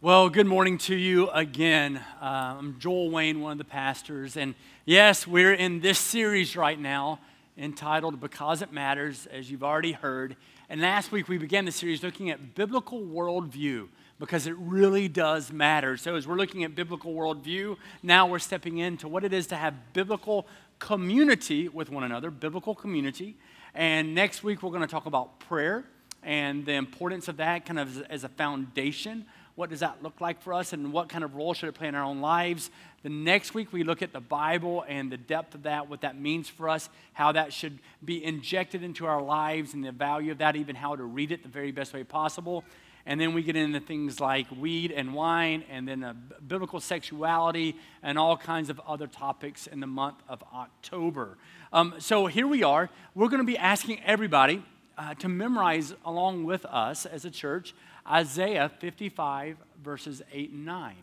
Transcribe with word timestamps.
Well, 0.00 0.30
good 0.30 0.46
morning 0.46 0.78
to 0.78 0.94
you 0.94 1.28
again. 1.30 1.96
Uh, 2.22 2.54
I'm 2.56 2.78
Joel 2.78 3.10
Wayne, 3.10 3.40
one 3.40 3.50
of 3.50 3.58
the 3.58 3.64
pastors. 3.64 4.36
And 4.36 4.54
yes, 4.84 5.26
we're 5.26 5.54
in 5.54 5.80
this 5.80 5.98
series 5.98 6.56
right 6.56 6.78
now 6.78 7.18
entitled 7.58 8.20
Because 8.20 8.62
It 8.62 8.72
Matters, 8.72 9.26
as 9.32 9.50
you've 9.50 9.64
already 9.64 9.90
heard. 9.90 10.36
And 10.68 10.80
last 10.80 11.10
week 11.10 11.26
we 11.26 11.36
began 11.36 11.64
the 11.64 11.72
series 11.72 12.04
looking 12.04 12.30
at 12.30 12.54
biblical 12.54 13.00
worldview 13.00 13.88
because 14.20 14.46
it 14.46 14.54
really 14.56 15.08
does 15.08 15.50
matter. 15.50 15.96
So, 15.96 16.14
as 16.14 16.28
we're 16.28 16.36
looking 16.36 16.62
at 16.62 16.76
biblical 16.76 17.12
worldview, 17.12 17.76
now 18.00 18.28
we're 18.28 18.38
stepping 18.38 18.78
into 18.78 19.08
what 19.08 19.24
it 19.24 19.32
is 19.32 19.48
to 19.48 19.56
have 19.56 19.74
biblical 19.94 20.46
community 20.78 21.66
with 21.66 21.90
one 21.90 22.04
another, 22.04 22.30
biblical 22.30 22.76
community. 22.76 23.36
And 23.74 24.14
next 24.14 24.44
week 24.44 24.62
we're 24.62 24.70
going 24.70 24.82
to 24.82 24.86
talk 24.86 25.06
about 25.06 25.40
prayer 25.40 25.82
and 26.22 26.64
the 26.64 26.74
importance 26.74 27.26
of 27.26 27.38
that 27.38 27.66
kind 27.66 27.80
of 27.80 28.00
as 28.02 28.22
a 28.22 28.28
foundation 28.28 29.26
what 29.58 29.70
does 29.70 29.80
that 29.80 30.00
look 30.04 30.20
like 30.20 30.40
for 30.40 30.54
us 30.54 30.72
and 30.72 30.92
what 30.92 31.08
kind 31.08 31.24
of 31.24 31.34
role 31.34 31.52
should 31.52 31.68
it 31.68 31.72
play 31.72 31.88
in 31.88 31.96
our 31.96 32.04
own 32.04 32.20
lives? 32.20 32.70
The 33.02 33.08
next 33.08 33.54
week, 33.54 33.72
we 33.72 33.82
look 33.82 34.02
at 34.02 34.12
the 34.12 34.20
Bible 34.20 34.84
and 34.86 35.10
the 35.10 35.16
depth 35.16 35.52
of 35.56 35.64
that, 35.64 35.90
what 35.90 36.02
that 36.02 36.16
means 36.16 36.48
for 36.48 36.68
us, 36.68 36.88
how 37.12 37.32
that 37.32 37.52
should 37.52 37.80
be 38.04 38.24
injected 38.24 38.84
into 38.84 39.04
our 39.04 39.20
lives, 39.20 39.74
and 39.74 39.84
the 39.84 39.90
value 39.90 40.30
of 40.30 40.38
that, 40.38 40.54
even 40.54 40.76
how 40.76 40.94
to 40.94 41.02
read 41.02 41.32
it 41.32 41.42
the 41.42 41.48
very 41.48 41.72
best 41.72 41.92
way 41.92 42.04
possible. 42.04 42.62
And 43.04 43.20
then 43.20 43.34
we 43.34 43.42
get 43.42 43.56
into 43.56 43.80
things 43.80 44.20
like 44.20 44.46
weed 44.52 44.92
and 44.92 45.12
wine, 45.12 45.64
and 45.68 45.88
then 45.88 46.06
biblical 46.46 46.78
sexuality, 46.78 47.74
and 48.00 48.16
all 48.16 48.36
kinds 48.36 48.70
of 48.70 48.80
other 48.86 49.08
topics 49.08 49.66
in 49.66 49.80
the 49.80 49.88
month 49.88 50.22
of 50.28 50.40
October. 50.54 51.36
Um, 51.72 51.94
so 51.98 52.26
here 52.26 52.46
we 52.46 52.62
are. 52.62 52.90
We're 53.12 53.28
going 53.28 53.42
to 53.42 53.44
be 53.44 53.58
asking 53.58 54.02
everybody 54.04 54.62
uh, 54.96 55.14
to 55.14 55.28
memorize 55.28 55.94
along 56.04 56.44
with 56.44 56.64
us 56.66 57.06
as 57.06 57.24
a 57.24 57.30
church 57.30 57.74
Isaiah 58.08 58.70
55, 58.80 59.56
verses 59.82 60.22
8 60.32 60.50
and 60.50 60.64
9. 60.64 60.94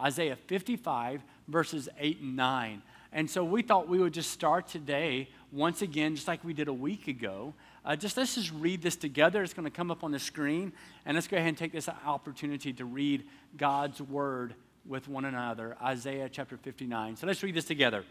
Isaiah 0.00 0.36
55, 0.36 1.22
verses 1.48 1.88
8 1.98 2.20
and 2.20 2.36
9. 2.36 2.82
And 3.12 3.30
so 3.30 3.44
we 3.44 3.62
thought 3.62 3.88
we 3.88 3.98
would 3.98 4.12
just 4.12 4.30
start 4.30 4.68
today, 4.68 5.28
once 5.50 5.82
again, 5.82 6.14
just 6.14 6.28
like 6.28 6.44
we 6.44 6.52
did 6.52 6.68
a 6.68 6.72
week 6.72 7.08
ago. 7.08 7.54
Uh, 7.84 7.96
just 7.96 8.16
let's 8.16 8.34
just 8.34 8.52
read 8.52 8.82
this 8.82 8.96
together. 8.96 9.42
It's 9.42 9.54
going 9.54 9.64
to 9.64 9.70
come 9.70 9.90
up 9.90 10.04
on 10.04 10.12
the 10.12 10.18
screen. 10.18 10.72
And 11.06 11.14
let's 11.14 11.26
go 11.26 11.36
ahead 11.36 11.48
and 11.48 11.58
take 11.58 11.72
this 11.72 11.88
opportunity 11.88 12.72
to 12.74 12.84
read 12.84 13.24
God's 13.56 14.00
word 14.00 14.54
with 14.86 15.08
one 15.08 15.24
another. 15.24 15.76
Isaiah 15.82 16.28
chapter 16.28 16.56
59. 16.56 17.16
So 17.16 17.26
let's 17.26 17.42
read 17.42 17.54
this 17.54 17.64
together. 17.64 18.04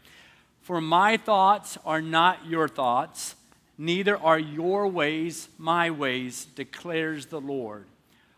For 0.62 0.82
my 0.82 1.18
thoughts 1.18 1.78
are 1.86 2.02
not 2.02 2.46
your 2.46 2.68
thoughts, 2.68 3.36
neither 3.78 4.18
are 4.18 4.40
your 4.40 4.88
ways 4.88 5.48
my 5.58 5.92
ways, 5.92 6.46
declares 6.56 7.28
the 7.28 7.40
Lord. 7.40 7.86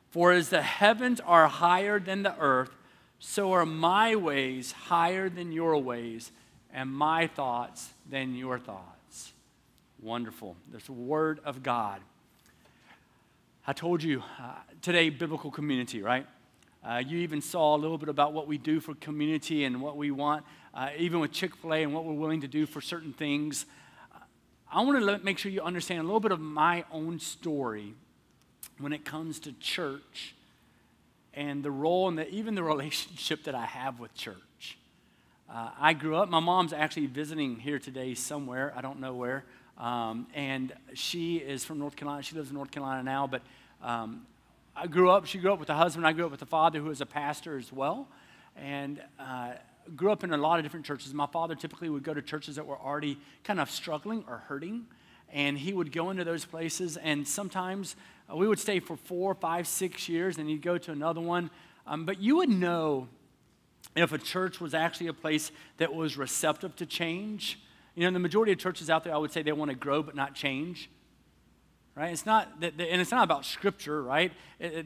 For 0.09 0.31
as 0.31 0.49
the 0.49 0.61
heavens 0.61 1.19
are 1.21 1.47
higher 1.47 1.99
than 1.99 2.23
the 2.23 2.37
earth, 2.39 2.71
so 3.19 3.51
are 3.53 3.65
my 3.65 4.15
ways 4.15 4.71
higher 4.71 5.29
than 5.29 5.51
your 5.51 5.77
ways, 5.77 6.31
and 6.73 6.91
my 6.91 7.27
thoughts 7.27 7.89
than 8.09 8.35
your 8.35 8.57
thoughts. 8.57 9.33
Wonderful. 10.01 10.55
The 10.71 10.91
word 10.91 11.39
of 11.45 11.61
God. 11.61 12.01
I 13.67 13.73
told 13.73 14.01
you 14.01 14.23
uh, 14.39 14.53
today, 14.81 15.09
biblical 15.09 15.51
community, 15.51 16.01
right? 16.01 16.25
Uh, 16.83 17.03
you 17.05 17.19
even 17.19 17.41
saw 17.41 17.75
a 17.75 17.77
little 17.77 17.97
bit 17.97 18.09
about 18.09 18.33
what 18.33 18.47
we 18.47 18.57
do 18.57 18.79
for 18.79 18.95
community 18.95 19.65
and 19.65 19.81
what 19.81 19.97
we 19.97 20.09
want, 20.09 20.45
uh, 20.73 20.89
even 20.97 21.19
with 21.19 21.31
Chick 21.31 21.55
fil 21.55 21.73
A 21.73 21.83
and 21.83 21.93
what 21.93 22.05
we're 22.05 22.13
willing 22.13 22.41
to 22.41 22.47
do 22.47 22.65
for 22.65 22.81
certain 22.81 23.13
things. 23.13 23.65
I 24.71 24.81
want 24.81 25.05
to 25.05 25.25
make 25.25 25.37
sure 25.37 25.51
you 25.51 25.61
understand 25.61 25.99
a 25.99 26.03
little 26.03 26.19
bit 26.19 26.31
of 26.31 26.39
my 26.39 26.85
own 26.91 27.19
story 27.19 27.95
when 28.79 28.93
it 28.93 29.05
comes 29.05 29.39
to 29.41 29.51
church 29.53 30.35
and 31.33 31.63
the 31.63 31.71
role 31.71 32.07
and 32.07 32.17
the, 32.17 32.29
even 32.29 32.55
the 32.55 32.63
relationship 32.75 33.43
that 33.43 33.55
I 33.55 33.65
have 33.65 33.99
with 33.99 34.13
church. 34.13 34.77
Uh, 35.51 35.69
I 35.79 35.93
grew 35.93 36.15
up, 36.15 36.29
my 36.29 36.39
mom's 36.39 36.73
actually 36.73 37.07
visiting 37.07 37.57
here 37.57 37.79
today 37.79 38.13
somewhere, 38.13 38.71
I 38.75 38.81
don't 38.81 38.99
know 38.99 39.15
where. 39.15 39.45
Um, 39.77 40.27
and 40.33 40.73
she 40.93 41.37
is 41.37 41.63
from 41.63 41.79
North 41.79 41.95
Carolina. 41.95 42.21
She 42.21 42.35
lives 42.35 42.49
in 42.49 42.55
North 42.55 42.69
Carolina 42.69 43.01
now, 43.01 43.27
but 43.27 43.41
um, 43.81 44.25
I 44.75 44.87
grew 44.87 45.09
up, 45.09 45.25
she 45.25 45.39
grew 45.39 45.53
up 45.53 45.59
with 45.59 45.69
a 45.69 45.75
husband. 45.75 46.05
I 46.05 46.11
grew 46.11 46.25
up 46.25 46.31
with 46.31 46.41
a 46.41 46.45
father 46.45 46.79
who 46.79 46.85
was 46.85 47.01
a 47.01 47.05
pastor 47.05 47.57
as 47.57 47.71
well. 47.71 48.07
And 48.57 49.01
uh, 49.17 49.53
grew 49.95 50.11
up 50.11 50.23
in 50.23 50.33
a 50.33 50.37
lot 50.37 50.59
of 50.59 50.65
different 50.65 50.85
churches. 50.85 51.13
My 51.13 51.27
father 51.27 51.55
typically 51.55 51.89
would 51.89 52.03
go 52.03 52.13
to 52.13 52.21
churches 52.21 52.57
that 52.57 52.65
were 52.65 52.77
already 52.77 53.17
kind 53.43 53.59
of 53.59 53.71
struggling 53.71 54.23
or 54.27 54.37
hurting. 54.47 54.85
And 55.31 55.57
he 55.57 55.73
would 55.73 55.91
go 55.91 56.09
into 56.09 56.23
those 56.23 56.45
places, 56.45 56.97
and 56.97 57.27
sometimes 57.27 57.95
uh, 58.31 58.35
we 58.35 58.47
would 58.47 58.59
stay 58.59 58.79
for 58.79 58.97
four, 58.97 59.35
five, 59.35 59.67
six 59.67 60.09
years, 60.09 60.37
and 60.37 60.49
he'd 60.49 60.61
go 60.61 60.77
to 60.77 60.91
another 60.91 61.21
one. 61.21 61.51
Um, 61.85 62.05
but 62.05 62.19
you 62.19 62.37
would 62.37 62.49
know 62.49 63.07
if 63.95 64.11
a 64.11 64.17
church 64.17 64.59
was 64.59 64.73
actually 64.73 65.07
a 65.07 65.13
place 65.13 65.51
that 65.77 65.93
was 65.93 66.17
receptive 66.17 66.75
to 66.77 66.85
change. 66.85 67.59
You 67.95 68.05
know, 68.05 68.11
the 68.11 68.19
majority 68.19 68.51
of 68.51 68.59
churches 68.59 68.89
out 68.89 69.03
there, 69.03 69.13
I 69.13 69.17
would 69.17 69.31
say 69.31 69.41
they 69.41 69.51
want 69.51 69.69
to 69.69 69.75
grow 69.75 70.03
but 70.03 70.15
not 70.15 70.35
change. 70.35 70.89
Right? 71.95 72.13
It's 72.13 72.25
not, 72.25 72.61
that, 72.61 72.79
and 72.79 73.01
it's 73.01 73.11
not 73.11 73.25
about 73.25 73.45
Scripture, 73.45 74.01
right? 74.01 74.31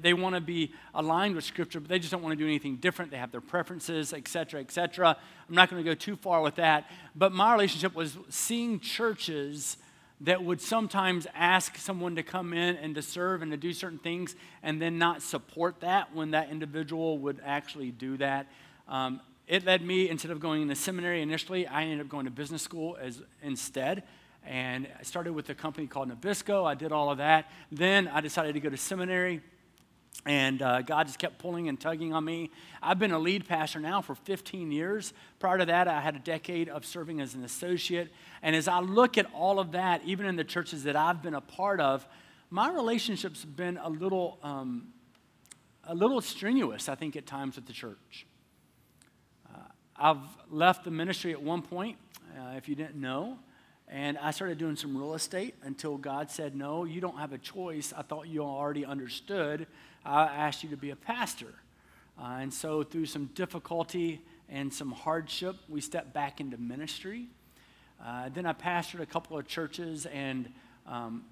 they 0.01 0.15
want 0.15 0.33
to 0.33 0.41
be 0.41 0.73
aligned 0.95 1.35
with 1.35 1.43
Scripture, 1.43 1.79
but 1.79 1.87
they 1.87 1.99
just 1.99 2.11
don't 2.11 2.23
want 2.23 2.31
to 2.31 2.43
do 2.43 2.47
anything 2.47 2.77
different. 2.77 3.11
They 3.11 3.17
have 3.17 3.31
their 3.31 3.41
preferences, 3.41 4.13
et 4.13 4.27
cetera, 4.27 4.61
et 4.61 4.71
cetera. 4.71 5.15
I'm 5.47 5.53
not 5.53 5.69
going 5.69 5.83
to 5.83 5.87
go 5.87 5.93
too 5.93 6.15
far 6.15 6.41
with 6.41 6.55
that. 6.55 6.89
But 7.15 7.31
my 7.31 7.53
relationship 7.53 7.93
was 7.93 8.17
seeing 8.29 8.79
churches 8.79 9.77
that 10.21 10.43
would 10.43 10.61
sometimes 10.61 11.27
ask 11.35 11.77
someone 11.77 12.15
to 12.15 12.23
come 12.23 12.53
in 12.53 12.75
and 12.77 12.95
to 12.95 13.01
serve 13.01 13.41
and 13.41 13.51
to 13.51 13.57
do 13.57 13.73
certain 13.73 13.99
things 13.99 14.35
and 14.61 14.81
then 14.81 14.97
not 14.97 15.21
support 15.21 15.81
that 15.81 16.15
when 16.15 16.31
that 16.31 16.49
individual 16.49 17.17
would 17.17 17.41
actually 17.43 17.91
do 17.91 18.17
that. 18.17 18.47
Um, 18.87 19.19
it 19.47 19.65
led 19.65 19.81
me, 19.81 20.09
instead 20.09 20.31
of 20.31 20.39
going 20.39 20.67
to 20.69 20.75
seminary 20.75 21.21
initially, 21.21 21.67
I 21.67 21.83
ended 21.83 22.01
up 22.01 22.09
going 22.09 22.25
to 22.25 22.31
business 22.31 22.61
school 22.61 22.97
as, 23.01 23.21
instead. 23.41 24.03
And 24.45 24.87
I 24.99 25.03
started 25.03 25.33
with 25.33 25.49
a 25.49 25.55
company 25.55 25.87
called 25.87 26.09
Nabisco. 26.09 26.65
I 26.65 26.75
did 26.75 26.91
all 26.91 27.09
of 27.09 27.17
that. 27.17 27.49
Then 27.71 28.07
I 28.07 28.21
decided 28.21 28.53
to 28.53 28.59
go 28.59 28.69
to 28.69 28.77
seminary. 28.77 29.41
And 30.25 30.61
uh, 30.61 30.81
God 30.83 31.07
just 31.07 31.19
kept 31.19 31.39
pulling 31.39 31.67
and 31.67 31.79
tugging 31.79 32.13
on 32.13 32.23
me. 32.23 32.49
I've 32.81 32.97
been 32.97 33.11
a 33.11 33.19
lead 33.19 33.45
pastor 33.45 33.79
now 33.79 34.01
for 34.01 34.15
15 34.15 34.71
years. 34.71 35.13
Prior 35.39 35.57
to 35.57 35.65
that, 35.65 35.89
I 35.89 35.99
had 35.99 36.15
a 36.15 36.19
decade 36.19 36.69
of 36.69 36.85
serving 36.85 37.19
as 37.19 37.33
an 37.35 37.43
associate. 37.43 38.09
And 38.41 38.55
as 38.55 38.69
I 38.69 38.79
look 38.79 39.17
at 39.17 39.25
all 39.33 39.59
of 39.59 39.73
that, 39.73 40.01
even 40.05 40.25
in 40.25 40.37
the 40.37 40.45
churches 40.45 40.83
that 40.83 40.95
I've 40.95 41.21
been 41.21 41.33
a 41.33 41.41
part 41.41 41.81
of, 41.81 42.07
my 42.49 42.69
relationship's 42.71 43.43
been 43.43 43.77
a 43.77 43.89
little, 43.89 44.39
um, 44.43 44.93
a 45.83 45.93
little 45.93 46.21
strenuous, 46.21 46.87
I 46.87 46.95
think, 46.95 47.17
at 47.17 47.25
times 47.25 47.57
with 47.57 47.65
the 47.65 47.73
church. 47.73 48.25
Uh, 49.53 49.57
I've 49.97 50.23
left 50.49 50.85
the 50.85 50.91
ministry 50.91 51.33
at 51.33 51.41
one 51.41 51.61
point, 51.61 51.97
uh, 52.37 52.53
if 52.55 52.69
you 52.69 52.75
didn't 52.75 52.95
know. 52.95 53.39
And 53.89 54.17
I 54.17 54.31
started 54.31 54.57
doing 54.57 54.77
some 54.77 54.95
real 54.95 55.15
estate 55.15 55.55
until 55.63 55.97
God 55.97 56.31
said, 56.31 56.55
No, 56.55 56.85
you 56.85 57.01
don't 57.01 57.17
have 57.17 57.33
a 57.33 57.37
choice. 57.37 57.93
I 57.95 58.03
thought 58.03 58.27
you 58.27 58.41
already 58.41 58.85
understood 58.85 59.67
I 60.05 60.23
asked 60.23 60.63
you 60.63 60.69
to 60.69 60.77
be 60.77 60.89
a 60.89 60.95
pastor. 60.95 61.53
Uh, 62.19 62.37
and 62.41 62.53
so, 62.53 62.83
through 62.83 63.05
some 63.05 63.25
difficulty 63.35 64.21
and 64.49 64.73
some 64.73 64.91
hardship, 64.91 65.55
we 65.67 65.81
stepped 65.81 66.13
back 66.13 66.39
into 66.39 66.57
ministry. 66.57 67.27
Uh, 68.03 68.29
then 68.33 68.45
I 68.45 68.53
pastored 68.53 68.99
a 68.99 69.05
couple 69.05 69.37
of 69.37 69.47
churches, 69.47 70.05
and 70.05 70.51
um, 70.85 71.23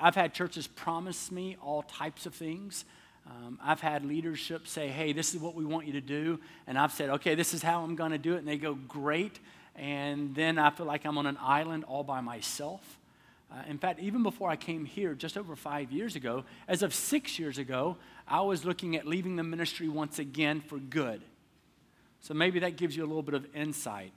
I've 0.00 0.14
had 0.14 0.34
churches 0.34 0.66
promise 0.66 1.30
me 1.30 1.56
all 1.62 1.82
types 1.82 2.26
of 2.26 2.34
things. 2.34 2.84
Um, 3.26 3.58
I've 3.62 3.80
had 3.80 4.04
leadership 4.04 4.66
say, 4.66 4.88
hey, 4.88 5.12
this 5.12 5.34
is 5.34 5.40
what 5.40 5.54
we 5.54 5.64
want 5.64 5.86
you 5.86 5.92
to 5.94 6.00
do. 6.00 6.40
And 6.66 6.78
I've 6.78 6.92
said, 6.92 7.10
okay, 7.10 7.34
this 7.34 7.52
is 7.52 7.62
how 7.62 7.82
I'm 7.82 7.94
going 7.94 8.12
to 8.12 8.18
do 8.18 8.34
it. 8.34 8.38
And 8.38 8.48
they 8.48 8.56
go, 8.56 8.74
great. 8.74 9.38
And 9.76 10.34
then 10.34 10.58
I 10.58 10.70
feel 10.70 10.86
like 10.86 11.04
I'm 11.04 11.18
on 11.18 11.26
an 11.26 11.36
island 11.40 11.84
all 11.84 12.02
by 12.02 12.20
myself. 12.20 12.97
Uh, 13.50 13.62
in 13.68 13.78
fact, 13.78 13.98
even 14.00 14.22
before 14.22 14.50
I 14.50 14.56
came 14.56 14.84
here, 14.84 15.14
just 15.14 15.38
over 15.38 15.56
five 15.56 15.90
years 15.90 16.16
ago, 16.16 16.44
as 16.66 16.82
of 16.82 16.92
six 16.92 17.38
years 17.38 17.56
ago, 17.56 17.96
I 18.26 18.42
was 18.42 18.64
looking 18.64 18.94
at 18.94 19.06
leaving 19.06 19.36
the 19.36 19.42
ministry 19.42 19.88
once 19.88 20.18
again 20.18 20.60
for 20.60 20.78
good. 20.78 21.22
So 22.20 22.34
maybe 22.34 22.58
that 22.60 22.76
gives 22.76 22.96
you 22.96 23.04
a 23.04 23.06
little 23.06 23.22
bit 23.22 23.34
of 23.34 23.46
insight. 23.54 24.12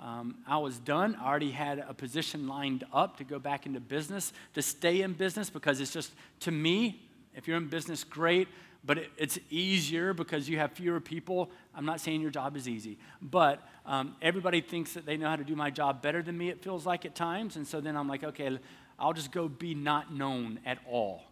Um, 0.00 0.36
I 0.46 0.58
was 0.58 0.78
done. 0.78 1.16
I 1.20 1.26
already 1.26 1.50
had 1.50 1.78
a 1.78 1.94
position 1.94 2.46
lined 2.46 2.84
up 2.92 3.16
to 3.16 3.24
go 3.24 3.38
back 3.38 3.66
into 3.66 3.80
business, 3.80 4.32
to 4.54 4.62
stay 4.62 5.00
in 5.00 5.14
business, 5.14 5.50
because 5.50 5.80
it's 5.80 5.92
just, 5.92 6.12
to 6.40 6.50
me, 6.50 7.02
if 7.34 7.48
you're 7.48 7.56
in 7.56 7.68
business, 7.68 8.04
great, 8.04 8.46
but 8.84 8.98
it, 8.98 9.10
it's 9.16 9.38
easier 9.50 10.12
because 10.12 10.48
you 10.48 10.58
have 10.58 10.72
fewer 10.72 11.00
people. 11.00 11.50
I'm 11.74 11.86
not 11.86 12.00
saying 12.00 12.20
your 12.20 12.30
job 12.30 12.56
is 12.56 12.68
easy, 12.68 12.98
but 13.20 13.66
um, 13.84 14.16
everybody 14.20 14.60
thinks 14.60 14.92
that 14.92 15.06
they 15.06 15.16
know 15.16 15.28
how 15.28 15.36
to 15.36 15.44
do 15.44 15.56
my 15.56 15.70
job 15.70 16.02
better 16.02 16.22
than 16.22 16.36
me, 16.36 16.50
it 16.50 16.62
feels 16.62 16.86
like 16.86 17.04
at 17.04 17.14
times. 17.14 17.56
And 17.56 17.66
so 17.66 17.80
then 17.80 17.96
I'm 17.96 18.08
like, 18.08 18.22
okay, 18.22 18.58
I'll 18.98 19.12
just 19.12 19.32
go 19.32 19.48
be 19.48 19.74
not 19.74 20.12
known 20.12 20.60
at 20.64 20.78
all. 20.88 21.24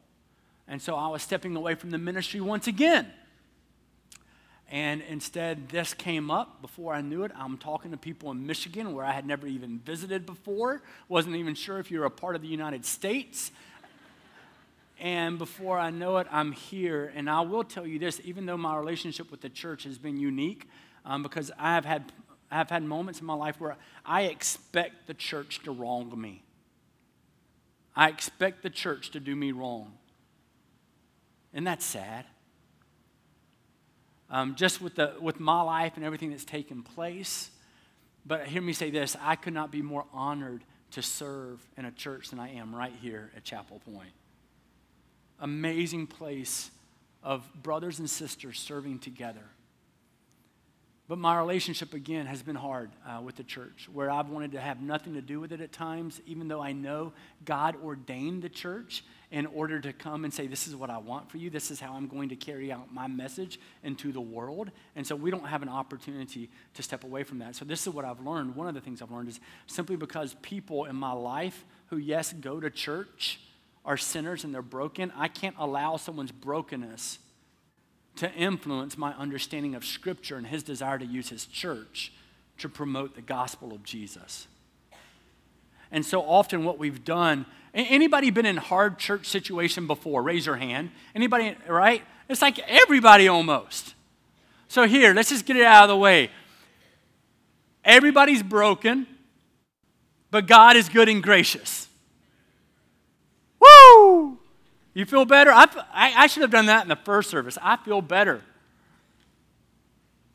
And 0.68 0.80
so 0.80 0.96
I 0.96 1.08
was 1.08 1.22
stepping 1.22 1.56
away 1.56 1.74
from 1.74 1.90
the 1.90 1.98
ministry 1.98 2.40
once 2.40 2.66
again. 2.66 3.10
And 4.70 5.02
instead, 5.02 5.68
this 5.68 5.92
came 5.92 6.30
up 6.30 6.62
before 6.62 6.94
I 6.94 7.00
knew 7.00 7.22
it. 7.22 7.32
I'm 7.36 7.58
talking 7.58 7.90
to 7.90 7.96
people 7.96 8.30
in 8.30 8.46
Michigan 8.46 8.94
where 8.94 9.04
I 9.04 9.12
had 9.12 9.26
never 9.26 9.46
even 9.46 9.78
visited 9.78 10.24
before, 10.24 10.82
wasn't 11.08 11.36
even 11.36 11.54
sure 11.54 11.78
if 11.78 11.90
you 11.90 12.00
were 12.00 12.06
a 12.06 12.10
part 12.10 12.34
of 12.34 12.42
the 12.42 12.48
United 12.48 12.84
States. 12.86 13.50
And 14.98 15.38
before 15.38 15.78
I 15.78 15.90
know 15.90 16.16
it, 16.16 16.26
I'm 16.30 16.52
here. 16.52 17.12
And 17.14 17.28
I 17.28 17.42
will 17.42 17.64
tell 17.64 17.86
you 17.86 17.98
this 17.98 18.20
even 18.24 18.46
though 18.46 18.56
my 18.56 18.76
relationship 18.76 19.30
with 19.30 19.42
the 19.42 19.50
church 19.50 19.84
has 19.84 19.98
been 19.98 20.16
unique, 20.16 20.66
um, 21.04 21.22
because 21.22 21.52
I 21.58 21.74
have 21.74 21.84
had, 21.84 22.10
I've 22.50 22.70
had 22.70 22.82
moments 22.82 23.20
in 23.20 23.26
my 23.26 23.34
life 23.34 23.60
where 23.60 23.76
I 24.04 24.22
expect 24.22 25.06
the 25.06 25.14
church 25.14 25.62
to 25.64 25.72
wrong 25.72 26.18
me. 26.20 26.42
I 27.96 28.08
expect 28.08 28.62
the 28.62 28.70
church 28.70 29.10
to 29.10 29.20
do 29.20 29.36
me 29.36 29.52
wrong. 29.52 29.92
And 31.52 31.66
that's 31.66 31.84
sad. 31.84 32.24
Um, 34.30 34.56
just 34.56 34.80
with, 34.80 34.96
the, 34.96 35.14
with 35.20 35.38
my 35.38 35.62
life 35.62 35.92
and 35.96 36.04
everything 36.04 36.30
that's 36.30 36.44
taken 36.44 36.82
place. 36.82 37.50
But 38.26 38.46
hear 38.46 38.62
me 38.62 38.72
say 38.72 38.90
this 38.90 39.16
I 39.20 39.36
could 39.36 39.54
not 39.54 39.70
be 39.70 39.82
more 39.82 40.04
honored 40.12 40.64
to 40.92 41.02
serve 41.02 41.64
in 41.76 41.84
a 41.84 41.90
church 41.90 42.30
than 42.30 42.38
I 42.38 42.54
am 42.54 42.74
right 42.74 42.92
here 43.00 43.30
at 43.36 43.44
Chapel 43.44 43.80
Point. 43.92 44.12
Amazing 45.40 46.06
place 46.06 46.70
of 47.22 47.48
brothers 47.62 47.98
and 47.98 48.08
sisters 48.08 48.58
serving 48.58 49.00
together. 49.00 49.44
But 51.06 51.18
my 51.18 51.36
relationship, 51.36 51.92
again, 51.92 52.24
has 52.24 52.42
been 52.42 52.56
hard 52.56 52.90
uh, 53.06 53.20
with 53.20 53.36
the 53.36 53.42
church, 53.42 53.90
where 53.92 54.10
I've 54.10 54.30
wanted 54.30 54.52
to 54.52 54.60
have 54.60 54.80
nothing 54.80 55.12
to 55.14 55.20
do 55.20 55.38
with 55.38 55.52
it 55.52 55.60
at 55.60 55.70
times, 55.70 56.18
even 56.24 56.48
though 56.48 56.62
I 56.62 56.72
know 56.72 57.12
God 57.44 57.76
ordained 57.84 58.40
the 58.40 58.48
church 58.48 59.04
in 59.30 59.44
order 59.44 59.80
to 59.80 59.92
come 59.92 60.24
and 60.24 60.32
say, 60.32 60.46
This 60.46 60.66
is 60.66 60.74
what 60.74 60.88
I 60.88 60.96
want 60.96 61.30
for 61.30 61.36
you. 61.36 61.50
This 61.50 61.70
is 61.70 61.78
how 61.78 61.92
I'm 61.92 62.08
going 62.08 62.30
to 62.30 62.36
carry 62.36 62.72
out 62.72 62.90
my 62.90 63.06
message 63.06 63.60
into 63.82 64.12
the 64.12 64.20
world. 64.20 64.70
And 64.96 65.06
so 65.06 65.14
we 65.14 65.30
don't 65.30 65.46
have 65.46 65.60
an 65.60 65.68
opportunity 65.68 66.48
to 66.72 66.82
step 66.82 67.04
away 67.04 67.22
from 67.22 67.38
that. 67.40 67.54
So, 67.54 67.66
this 67.66 67.86
is 67.86 67.92
what 67.92 68.06
I've 68.06 68.20
learned. 68.20 68.56
One 68.56 68.66
of 68.66 68.74
the 68.74 68.80
things 68.80 69.02
I've 69.02 69.10
learned 69.10 69.28
is 69.28 69.40
simply 69.66 69.96
because 69.96 70.34
people 70.40 70.86
in 70.86 70.96
my 70.96 71.12
life 71.12 71.66
who, 71.88 71.98
yes, 71.98 72.32
go 72.32 72.60
to 72.60 72.70
church 72.70 73.40
are 73.84 73.98
sinners 73.98 74.44
and 74.44 74.54
they're 74.54 74.62
broken, 74.62 75.12
I 75.14 75.28
can't 75.28 75.56
allow 75.58 75.98
someone's 75.98 76.32
brokenness 76.32 77.18
to 78.16 78.32
influence 78.32 78.96
my 78.96 79.12
understanding 79.14 79.74
of 79.74 79.84
Scripture 79.84 80.36
and 80.36 80.46
his 80.46 80.62
desire 80.62 80.98
to 80.98 81.04
use 81.04 81.28
his 81.28 81.46
church 81.46 82.12
to 82.58 82.68
promote 82.68 83.14
the 83.14 83.22
gospel 83.22 83.72
of 83.72 83.82
Jesus. 83.82 84.46
And 85.90 86.04
so 86.04 86.22
often 86.22 86.64
what 86.64 86.78
we've 86.78 87.04
done, 87.04 87.46
anybody 87.72 88.30
been 88.30 88.46
in 88.46 88.56
hard 88.56 88.98
church 88.98 89.26
situation 89.26 89.86
before? 89.86 90.22
Raise 90.22 90.46
your 90.46 90.56
hand. 90.56 90.90
Anybody, 91.14 91.56
right? 91.68 92.02
It's 92.28 92.42
like 92.42 92.58
everybody 92.68 93.28
almost. 93.28 93.94
So 94.68 94.86
here, 94.86 95.14
let's 95.14 95.28
just 95.28 95.46
get 95.46 95.56
it 95.56 95.64
out 95.64 95.84
of 95.84 95.88
the 95.88 95.96
way. 95.96 96.30
Everybody's 97.84 98.42
broken, 98.42 99.06
but 100.30 100.46
God 100.46 100.76
is 100.76 100.88
good 100.88 101.08
and 101.08 101.22
gracious. 101.22 101.86
Woo! 103.60 104.23
You 104.94 105.04
feel 105.04 105.24
better? 105.24 105.50
I, 105.50 105.66
I, 105.92 106.26
should 106.28 106.42
have 106.42 106.52
done 106.52 106.66
that 106.66 106.84
in 106.84 106.88
the 106.88 106.96
first 106.96 107.28
service. 107.28 107.58
I 107.60 107.76
feel 107.76 108.00
better. 108.00 108.42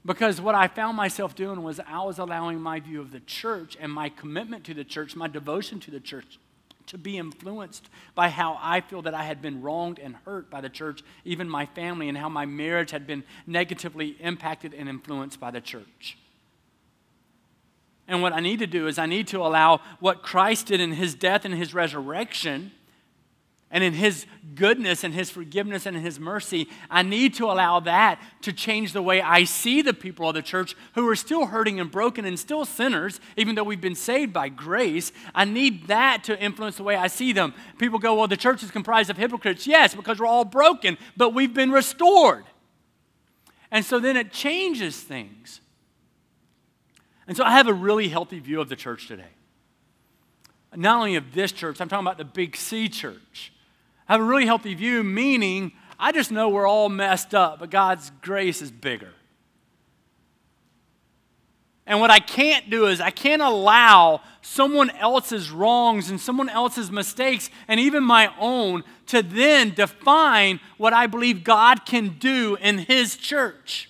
Because 0.06 0.42
what 0.42 0.54
I 0.54 0.68
found 0.68 0.98
myself 0.98 1.34
doing 1.34 1.64
was 1.64 1.80
I 1.80 2.04
was 2.04 2.20
allowing 2.20 2.60
my 2.60 2.82
view 2.82 3.00
of 3.00 3.12
the 3.12 3.22
church 3.22 3.78
and 3.80 3.92
my 3.92 4.10
commitment 4.10 4.66
to 4.66 4.74
the 4.74 4.84
church, 4.84 5.16
my 5.16 5.28
devotion 5.28 5.80
to 5.82 5.92
the 5.92 6.00
church, 6.00 6.40
to 6.88 6.98
be 6.98 7.18
influenced 7.18 7.90
by 8.16 8.30
how 8.30 8.58
I 8.62 8.82
feel 8.82 9.02
that 9.04 9.14
I 9.14 9.24
had 9.24 9.42
been 9.42 9.62
wronged 9.62 9.98
and 9.98 10.16
hurt 10.26 10.50
by 10.50 10.60
the 10.60 10.70
church, 10.70 11.04
even 11.24 11.48
my 11.48 11.66
family, 11.68 12.10
and 12.10 12.18
how 12.18 12.28
my 12.28 12.46
marriage 12.46 12.92
had 12.92 13.08
been 13.08 13.24
negatively 13.48 14.18
impacted 14.20 14.74
and 14.74 14.90
influenced 14.90 15.40
by 15.40 15.52
the 15.52 15.62
church. 15.62 16.18
And 18.08 18.22
what 18.22 18.34
I 18.34 18.40
need 18.40 18.60
to 18.60 18.68
do 18.68 18.88
is 18.88 18.98
I 18.98 19.06
need 19.06 19.28
to 19.28 19.38
allow 19.38 19.82
what 20.00 20.24
Christ 20.24 20.68
did 20.68 20.82
in 20.82 20.94
his 20.94 21.14
death 21.14 21.46
and 21.46 21.54
his 21.54 21.74
resurrection 21.74 22.72
and 23.72 23.84
in 23.84 23.94
His 23.94 24.26
goodness 24.56 25.04
and 25.04 25.14
His 25.14 25.30
forgiveness 25.30 25.86
and 25.86 25.96
His 25.96 26.20
mercy, 26.20 26.68
I 26.90 27.04
need 27.04 27.36
to 27.36 27.46
allow 27.46 27.80
that 27.82 28.20
to 28.42 28.52
change 28.52 28.94
the 28.94 29.02
way 29.02 29.22
I 29.22 29.44
see 29.44 29.82
the 29.82 29.94
people 29.94 30.28
of 30.28 30.36
the 30.36 30.42
church 30.42 30.76
who 30.96 31.08
are 31.08 31.16
still 31.16 31.46
hurting 31.46 31.80
and 31.80 31.92
broken 31.92 32.26
and 32.26 32.40
still 32.40 32.66
sinners, 32.66 33.20
even 33.38 33.56
though 33.56 33.64
we've 33.64 33.80
been 33.80 33.96
saved 33.96 34.34
by 34.34 34.50
grace. 34.50 35.12
I 35.36 35.46
need 35.46 35.88
that 35.88 36.24
to 36.26 36.40
influence 36.40 36.78
the 36.78 36.84
way 36.84 36.96
I 36.96 37.08
see 37.08 37.32
them. 37.32 37.54
People 37.78 38.00
go, 38.00 38.16
well, 38.16 38.28
the 38.28 38.38
church 38.38 38.64
is 38.64 38.72
comprised 38.72 39.10
of 39.10 39.18
hypocrites. 39.18 39.68
Yes, 39.68 39.94
because 39.94 40.20
we're 40.20 40.26
all 40.26 40.46
broken, 40.46 40.98
but 41.16 41.34
we've 41.34 41.54
been 41.54 41.72
restored. 41.72 42.46
And 43.72 43.86
so 43.86 44.00
then 44.00 44.18
it 44.18 44.32
changes 44.32 45.00
things. 45.00 45.62
And 47.28 47.38
so 47.38 47.44
I 47.44 47.52
have 47.52 47.68
a 47.68 47.74
really 47.74 48.10
healthy 48.10 48.40
view 48.40 48.60
of 48.60 48.70
the 48.70 48.76
church 48.76 49.08
today. 49.08 49.30
Not 50.76 50.98
only 50.98 51.16
of 51.16 51.34
this 51.34 51.52
church, 51.52 51.80
I'm 51.80 51.88
talking 51.88 52.06
about 52.06 52.18
the 52.18 52.26
Big 52.26 52.56
C 52.56 52.90
church 52.90 53.54
have 54.10 54.22
a 54.22 54.24
really 54.24 54.46
healthy 54.46 54.74
view, 54.74 55.04
meaning 55.04 55.72
I 56.00 56.12
just 56.12 56.32
know 56.32 56.50
we're 56.50 56.68
all 56.68 56.90
messed 56.90 57.36
up, 57.36 57.60
but 57.60 57.70
God's 57.70 58.12
grace 58.22 58.62
is 58.62 58.72
bigger. 58.72 59.14
And 61.86 62.00
what 62.00 62.12
I 62.12 62.20
can't 62.20 62.70
do 62.70 62.86
is 62.86 63.02
I 63.02 63.10
can't 63.10 63.42
allow 63.42 64.22
someone 64.42 64.92
else's 64.92 65.50
wrongs 65.50 66.10
and 66.10 66.22
someone 66.22 66.48
else's 66.48 66.92
mistakes 66.92 67.50
and 67.68 67.80
even 67.80 68.04
my 68.04 68.32
own 68.40 68.84
to 69.08 69.24
then 69.24 69.74
define 69.74 70.60
what 70.78 70.94
I 70.94 71.08
believe 71.08 71.44
God 71.44 71.86
can 71.86 72.18
do 72.20 72.58
in 72.62 72.80
His 72.80 73.18
church. 73.18 73.89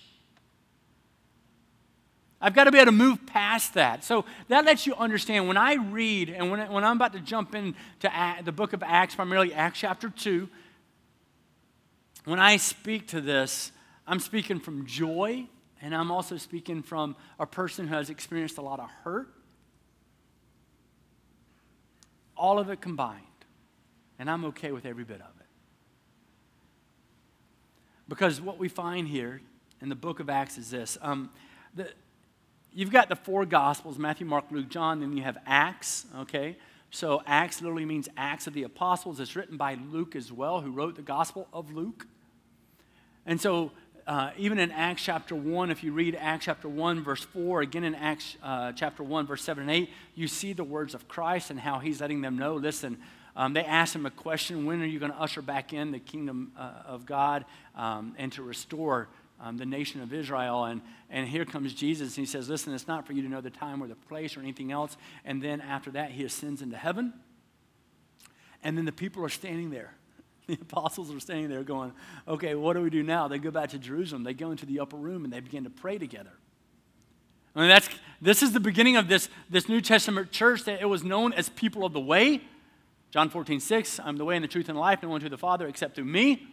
I've 2.40 2.54
got 2.54 2.64
to 2.64 2.72
be 2.72 2.78
able 2.78 2.86
to 2.86 2.92
move 2.92 3.26
past 3.26 3.74
that. 3.74 4.02
So 4.02 4.24
that 4.48 4.64
lets 4.64 4.86
you 4.86 4.94
understand 4.94 5.46
when 5.46 5.58
I 5.58 5.74
read, 5.74 6.30
and 6.30 6.50
when, 6.50 6.72
when 6.72 6.84
I'm 6.84 6.96
about 6.96 7.12
to 7.12 7.20
jump 7.20 7.54
into 7.54 7.76
the 8.44 8.52
book 8.52 8.72
of 8.72 8.82
Acts, 8.82 9.14
primarily 9.14 9.52
Acts 9.52 9.80
chapter 9.80 10.08
2, 10.08 10.48
when 12.24 12.38
I 12.38 12.56
speak 12.56 13.08
to 13.08 13.20
this, 13.20 13.72
I'm 14.06 14.20
speaking 14.20 14.58
from 14.58 14.86
joy, 14.86 15.46
and 15.82 15.94
I'm 15.94 16.10
also 16.10 16.36
speaking 16.36 16.82
from 16.82 17.14
a 17.38 17.46
person 17.46 17.88
who 17.88 17.94
has 17.94 18.10
experienced 18.10 18.58
a 18.58 18.62
lot 18.62 18.80
of 18.80 18.90
hurt. 19.04 19.28
All 22.36 22.58
of 22.58 22.70
it 22.70 22.80
combined. 22.80 23.24
And 24.18 24.30
I'm 24.30 24.44
okay 24.46 24.72
with 24.72 24.84
every 24.84 25.04
bit 25.04 25.20
of 25.20 25.28
it. 25.40 25.46
Because 28.08 28.40
what 28.40 28.58
we 28.58 28.68
find 28.68 29.08
here 29.08 29.40
in 29.80 29.88
the 29.88 29.94
book 29.94 30.20
of 30.20 30.28
Acts 30.28 30.58
is 30.58 30.70
this. 30.70 30.98
Um, 31.00 31.30
the, 31.74 31.88
you've 32.74 32.90
got 32.90 33.08
the 33.08 33.16
four 33.16 33.44
Gospels 33.46 33.98
Matthew, 33.98 34.26
Mark, 34.26 34.44
Luke, 34.50 34.68
John, 34.68 35.00
then 35.00 35.16
you 35.16 35.22
have 35.22 35.38
Acts, 35.46 36.06
okay? 36.20 36.56
So 36.90 37.22
Acts 37.26 37.60
literally 37.62 37.84
means 37.84 38.08
Acts 38.16 38.46
of 38.46 38.54
the 38.54 38.64
Apostles. 38.64 39.20
It's 39.20 39.36
written 39.36 39.56
by 39.56 39.78
Luke 39.90 40.16
as 40.16 40.32
well, 40.32 40.60
who 40.60 40.70
wrote 40.70 40.96
the 40.96 41.02
Gospel 41.02 41.48
of 41.52 41.72
Luke. 41.72 42.06
And 43.26 43.40
so, 43.40 43.70
uh, 44.06 44.30
even 44.36 44.58
in 44.58 44.72
Acts 44.72 45.04
chapter 45.04 45.36
1, 45.36 45.70
if 45.70 45.84
you 45.84 45.92
read 45.92 46.16
Acts 46.18 46.46
chapter 46.46 46.68
1, 46.68 47.04
verse 47.04 47.22
4, 47.22 47.60
again 47.60 47.84
in 47.84 47.94
Acts 47.94 48.36
uh, 48.42 48.72
chapter 48.72 49.04
1, 49.04 49.26
verse 49.26 49.42
7 49.42 49.62
and 49.62 49.70
8, 49.70 49.90
you 50.14 50.26
see 50.26 50.52
the 50.52 50.64
words 50.64 50.94
of 50.94 51.06
Christ 51.06 51.50
and 51.50 51.60
how 51.60 51.78
he's 51.78 52.00
letting 52.00 52.20
them 52.22 52.36
know 52.36 52.54
listen, 52.54 52.98
um, 53.36 53.52
they 53.52 53.64
asked 53.64 53.94
him 53.94 54.06
a 54.06 54.10
question 54.10 54.66
when 54.66 54.82
are 54.82 54.86
you 54.86 54.98
going 54.98 55.12
to 55.12 55.20
usher 55.20 55.42
back 55.42 55.72
in 55.72 55.92
the 55.92 55.98
kingdom 55.98 56.52
uh, 56.58 56.72
of 56.86 57.06
God 57.06 57.44
um, 57.76 58.14
and 58.18 58.32
to 58.32 58.42
restore 58.42 59.08
um, 59.40 59.56
the 59.56 59.66
nation 59.66 60.00
of 60.02 60.12
Israel. 60.12 60.64
And, 60.64 60.82
and 61.08 61.26
here 61.28 61.44
comes 61.44 61.74
Jesus, 61.74 62.16
and 62.16 62.26
he 62.26 62.30
says, 62.30 62.48
Listen, 62.48 62.74
it's 62.74 62.86
not 62.86 63.06
for 63.06 63.12
you 63.12 63.22
to 63.22 63.28
know 63.28 63.40
the 63.40 63.50
time 63.50 63.82
or 63.82 63.88
the 63.88 63.94
place 63.94 64.36
or 64.36 64.40
anything 64.40 64.70
else. 64.70 64.96
And 65.24 65.42
then 65.42 65.60
after 65.60 65.90
that, 65.92 66.10
he 66.10 66.24
ascends 66.24 66.62
into 66.62 66.76
heaven. 66.76 67.14
And 68.62 68.76
then 68.76 68.84
the 68.84 68.92
people 68.92 69.24
are 69.24 69.30
standing 69.30 69.70
there. 69.70 69.94
The 70.46 70.58
apostles 70.60 71.14
are 71.14 71.20
standing 71.20 71.48
there 71.48 71.62
going, 71.62 71.92
Okay, 72.26 72.56
what 72.56 72.72
do 72.72 72.80
we 72.80 72.90
do 72.90 73.04
now? 73.04 73.28
They 73.28 73.38
go 73.38 73.52
back 73.52 73.68
to 73.68 73.78
Jerusalem. 73.78 74.24
They 74.24 74.34
go 74.34 74.50
into 74.50 74.66
the 74.66 74.80
upper 74.80 74.96
room 74.96 75.22
and 75.22 75.32
they 75.32 75.38
begin 75.38 75.62
to 75.62 75.70
pray 75.70 75.96
together. 75.96 76.32
I 77.54 77.60
mean, 77.60 77.68
that's, 77.68 77.88
this 78.20 78.42
is 78.42 78.52
the 78.52 78.58
beginning 78.58 78.96
of 78.96 79.06
this, 79.06 79.28
this 79.48 79.68
New 79.68 79.80
Testament 79.80 80.32
church 80.32 80.64
that 80.64 80.80
it 80.80 80.86
was 80.86 81.04
known 81.04 81.32
as 81.34 81.48
people 81.50 81.84
of 81.84 81.92
the 81.92 82.00
way. 82.00 82.42
John 83.12 83.30
14, 83.30 83.60
6, 83.60 84.00
I'm 84.00 84.16
the 84.16 84.24
way 84.24 84.34
and 84.34 84.42
the 84.42 84.48
truth 84.48 84.68
and 84.68 84.76
the 84.76 84.80
life, 84.80 85.02
no 85.02 85.08
one 85.08 85.20
to 85.20 85.28
the 85.28 85.38
Father 85.38 85.68
except 85.68 85.94
through 85.94 86.04
me. 86.04 86.46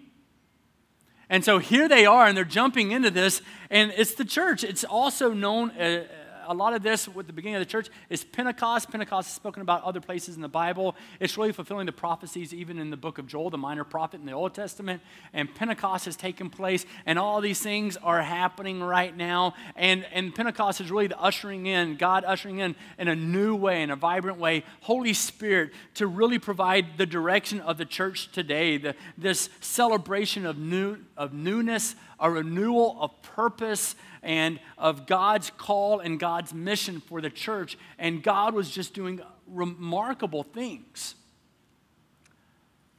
And 1.30 1.44
so 1.44 1.60
here 1.60 1.90
they 1.90 2.06
are, 2.06 2.26
and 2.26 2.38
they're 2.38 2.46
jumping 2.46 2.92
into 2.92 3.12
this, 3.12 3.42
and 3.70 3.92
it's 3.98 4.14
the 4.14 4.26
church. 4.26 4.64
It's 4.64 4.86
also 4.86 5.34
known, 5.34 5.72
uh, 5.72 6.06
a 6.48 6.54
lot 6.54 6.74
of 6.74 6.82
this 6.82 7.08
with 7.08 7.28
the 7.28 7.34
beginning 7.34 7.56
of 7.56 7.62
the 7.62 7.66
church 7.66 7.90
is 8.10 8.24
Pentecost. 8.24 8.90
Pentecost 8.90 9.30
is 9.30 9.36
spoken 9.36 9.62
about 9.62 9.84
other 9.84 10.00
places 10.00 10.36
in 10.36 10.42
the 10.42 10.48
Bible. 10.48 10.96
It's 11.20 11.38
really 11.38 11.52
fulfilling 11.52 11.86
the 11.86 11.92
prophecies 11.92 12.54
even 12.54 12.80
in 12.80 12.90
the 12.90 12.98
book 12.98 13.18
of 13.18 13.28
Joel, 13.28 13.50
the 13.50 13.58
minor 13.58 13.84
prophet 13.84 14.20
in 14.20 14.26
the 14.26 14.32
Old 14.32 14.54
Testament. 14.54 15.02
And 15.34 15.54
Pentecost 15.54 16.06
has 16.06 16.16
taken 16.16 16.50
place, 16.50 16.86
and 17.06 17.20
all 17.20 17.42
these 17.42 17.60
things 17.60 17.98
are 17.98 18.22
happening 18.22 18.82
right 18.82 19.16
now. 19.16 19.54
And, 19.76 20.06
and 20.14 20.34
Pentecost 20.34 20.82
is 20.82 20.90
really 20.90 21.08
the 21.08 21.20
ushering 21.20 21.66
in, 21.66 21.98
God 21.98 22.24
ushering 22.24 22.60
in 22.60 22.76
in 22.98 23.08
a 23.08 23.16
new 23.16 23.56
way, 23.56 23.82
in 23.84 23.92
a 23.92 23.96
vibrant 23.96 24.40
way, 24.40 24.64
Holy 24.82 25.14
Spirit 25.14 25.72
to 25.96 26.08
really 26.08 26.40
provide 26.40 26.98
the 26.98 27.06
direction 27.06 27.60
of 27.62 27.78
the 27.78 27.86
church 27.86 28.32
today. 28.32 28.78
The, 28.78 28.96
this 29.18 29.50
celebration 29.60 30.46
of, 30.46 30.58
new, 30.58 30.98
of 31.16 31.34
newness, 31.34 31.96
a 32.20 32.32
renewal 32.32 32.98
of 33.00 33.22
purpose 33.22 33.96
and 34.28 34.60
of 34.78 35.08
God's 35.08 35.52
call 35.58 36.02
and 36.02 36.20
God's 36.20 36.54
mission 36.54 37.00
for 37.00 37.22
the 37.22 37.30
church. 37.30 37.78
And 37.98 38.22
God 38.22 38.54
was 38.54 38.70
just 38.70 38.94
doing 38.94 39.22
remarkable 39.48 40.44
things. 40.44 41.16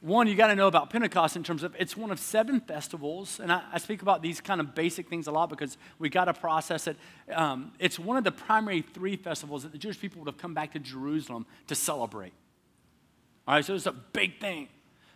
one, 0.01 0.27
you 0.27 0.35
got 0.35 0.47
to 0.47 0.55
know 0.55 0.67
about 0.67 0.89
Pentecost 0.89 1.35
in 1.35 1.43
terms 1.43 1.61
of 1.61 1.75
it's 1.77 1.95
one 1.95 2.09
of 2.09 2.19
seven 2.19 2.59
festivals. 2.59 3.39
And 3.39 3.51
I, 3.51 3.61
I 3.71 3.77
speak 3.77 4.01
about 4.01 4.23
these 4.23 4.41
kind 4.41 4.59
of 4.59 4.73
basic 4.73 5.07
things 5.07 5.27
a 5.27 5.31
lot 5.31 5.49
because 5.49 5.77
we 5.99 6.09
got 6.09 6.25
to 6.25 6.33
process 6.33 6.87
it. 6.87 6.97
Um, 7.31 7.73
it's 7.77 7.99
one 7.99 8.17
of 8.17 8.23
the 8.23 8.31
primary 8.31 8.81
three 8.81 9.15
festivals 9.15 9.61
that 9.63 9.71
the 9.71 9.77
Jewish 9.77 9.99
people 9.99 10.21
would 10.21 10.27
have 10.27 10.39
come 10.39 10.55
back 10.55 10.73
to 10.73 10.79
Jerusalem 10.79 11.45
to 11.67 11.75
celebrate. 11.75 12.33
All 13.47 13.53
right, 13.53 13.63
so 13.63 13.75
it's 13.75 13.85
a 13.85 13.91
big 13.91 14.39
thing. 14.39 14.67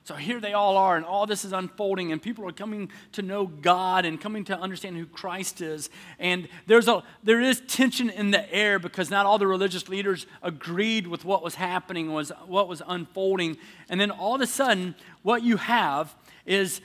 So 0.06 0.16
here 0.16 0.42
they 0.42 0.52
all 0.52 0.76
are, 0.76 0.98
and 0.98 1.06
all 1.06 1.26
this 1.26 1.46
is 1.46 1.54
unfolding, 1.54 2.12
and 2.12 2.22
people 2.22 2.46
are 2.46 2.52
coming 2.52 2.92
to 3.14 3.22
know 3.22 3.48
God 3.48 4.04
and 4.04 4.20
coming 4.20 4.44
to 4.46 4.60
understand 4.60 4.98
who 4.98 5.06
Christ 5.06 5.62
is. 5.62 5.90
And 6.20 6.50
there's 6.68 6.90
a, 6.90 7.04
there 7.24 7.40
is 7.40 7.62
tension 7.68 8.10
in 8.10 8.32
the 8.32 8.54
air 8.54 8.80
because 8.80 9.10
not 9.10 9.26
all 9.26 9.38
the 9.38 9.48
religious 9.48 9.88
leaders 9.88 10.26
agreed 10.42 11.08
with 11.08 11.24
what 11.24 11.42
was 11.42 11.56
happening, 11.56 12.12
was 12.12 12.34
what 12.48 12.68
was 12.68 12.82
unfolding. 12.86 13.58
And 13.88 14.00
then 14.00 14.12
all 14.12 14.36
of 14.36 14.42
a 14.42 14.48
sudden, 14.48 14.96
what 15.22 15.42
you 15.42 15.56
have 15.56 16.14
is 16.46 16.82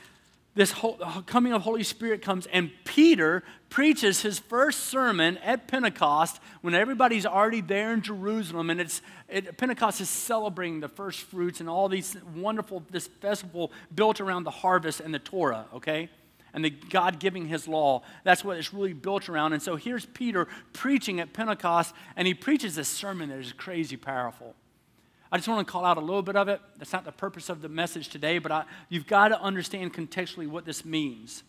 this 0.58 0.72
whole, 0.72 0.94
coming 1.26 1.52
of 1.52 1.62
Holy 1.62 1.84
Spirit 1.84 2.20
comes, 2.20 2.46
and 2.46 2.72
Peter 2.84 3.44
preaches 3.70 4.22
his 4.22 4.40
first 4.40 4.86
sermon 4.86 5.36
at 5.38 5.68
Pentecost 5.68 6.40
when 6.62 6.74
everybody's 6.74 7.24
already 7.24 7.60
there 7.60 7.92
in 7.92 8.02
Jerusalem, 8.02 8.68
and 8.68 8.80
it's 8.80 9.00
it, 9.28 9.56
Pentecost 9.56 10.00
is 10.00 10.08
celebrating 10.08 10.80
the 10.80 10.88
first 10.88 11.20
fruits 11.20 11.60
and 11.60 11.68
all 11.68 11.88
these 11.88 12.16
wonderful 12.34 12.82
this 12.90 13.06
festival 13.06 13.70
built 13.94 14.20
around 14.20 14.42
the 14.42 14.50
harvest 14.50 14.98
and 14.98 15.14
the 15.14 15.20
Torah. 15.20 15.66
Okay. 15.74 16.10
And 16.52 16.64
the 16.64 16.70
God 16.70 17.20
giving 17.20 17.46
his 17.46 17.68
law. 17.68 18.02
That's 18.24 18.42
what 18.42 18.56
it's 18.56 18.74
really 18.74 18.94
built 18.94 19.28
around. 19.28 19.52
And 19.52 19.62
so 19.62 19.76
here's 19.76 20.06
Peter 20.06 20.48
preaching 20.72 21.20
at 21.20 21.32
Pentecost, 21.32 21.94
and 22.16 22.26
he 22.26 22.34
preaches 22.34 22.74
this 22.74 22.88
sermon 22.88 23.28
that 23.28 23.38
is 23.38 23.52
crazy 23.52 23.96
powerful. 23.96 24.56
I 25.30 25.36
just 25.36 25.48
want 25.48 25.66
to 25.66 25.70
call 25.70 25.84
out 25.84 25.96
a 25.98 26.00
little 26.00 26.22
bit 26.22 26.36
of 26.36 26.48
it. 26.48 26.60
That's 26.78 26.92
not 26.92 27.04
the 27.04 27.12
purpose 27.12 27.48
of 27.48 27.60
the 27.60 27.68
message 27.68 28.08
today, 28.08 28.38
but 28.38 28.50
I, 28.50 28.64
you've 28.88 29.06
got 29.06 29.28
to 29.28 29.40
understand 29.40 29.92
contextually 29.92 30.48
what 30.48 30.64
this 30.64 30.84
means. 30.84 31.42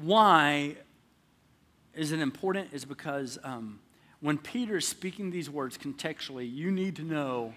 Why 0.00 0.76
is 1.94 2.12
it 2.12 2.20
important? 2.20 2.72
Is 2.72 2.86
because 2.86 3.38
um, 3.44 3.80
when 4.20 4.38
Peter 4.38 4.78
is 4.78 4.88
speaking 4.88 5.30
these 5.30 5.50
words 5.50 5.76
contextually, 5.76 6.50
you 6.50 6.70
need 6.70 6.96
to 6.96 7.02
know 7.02 7.52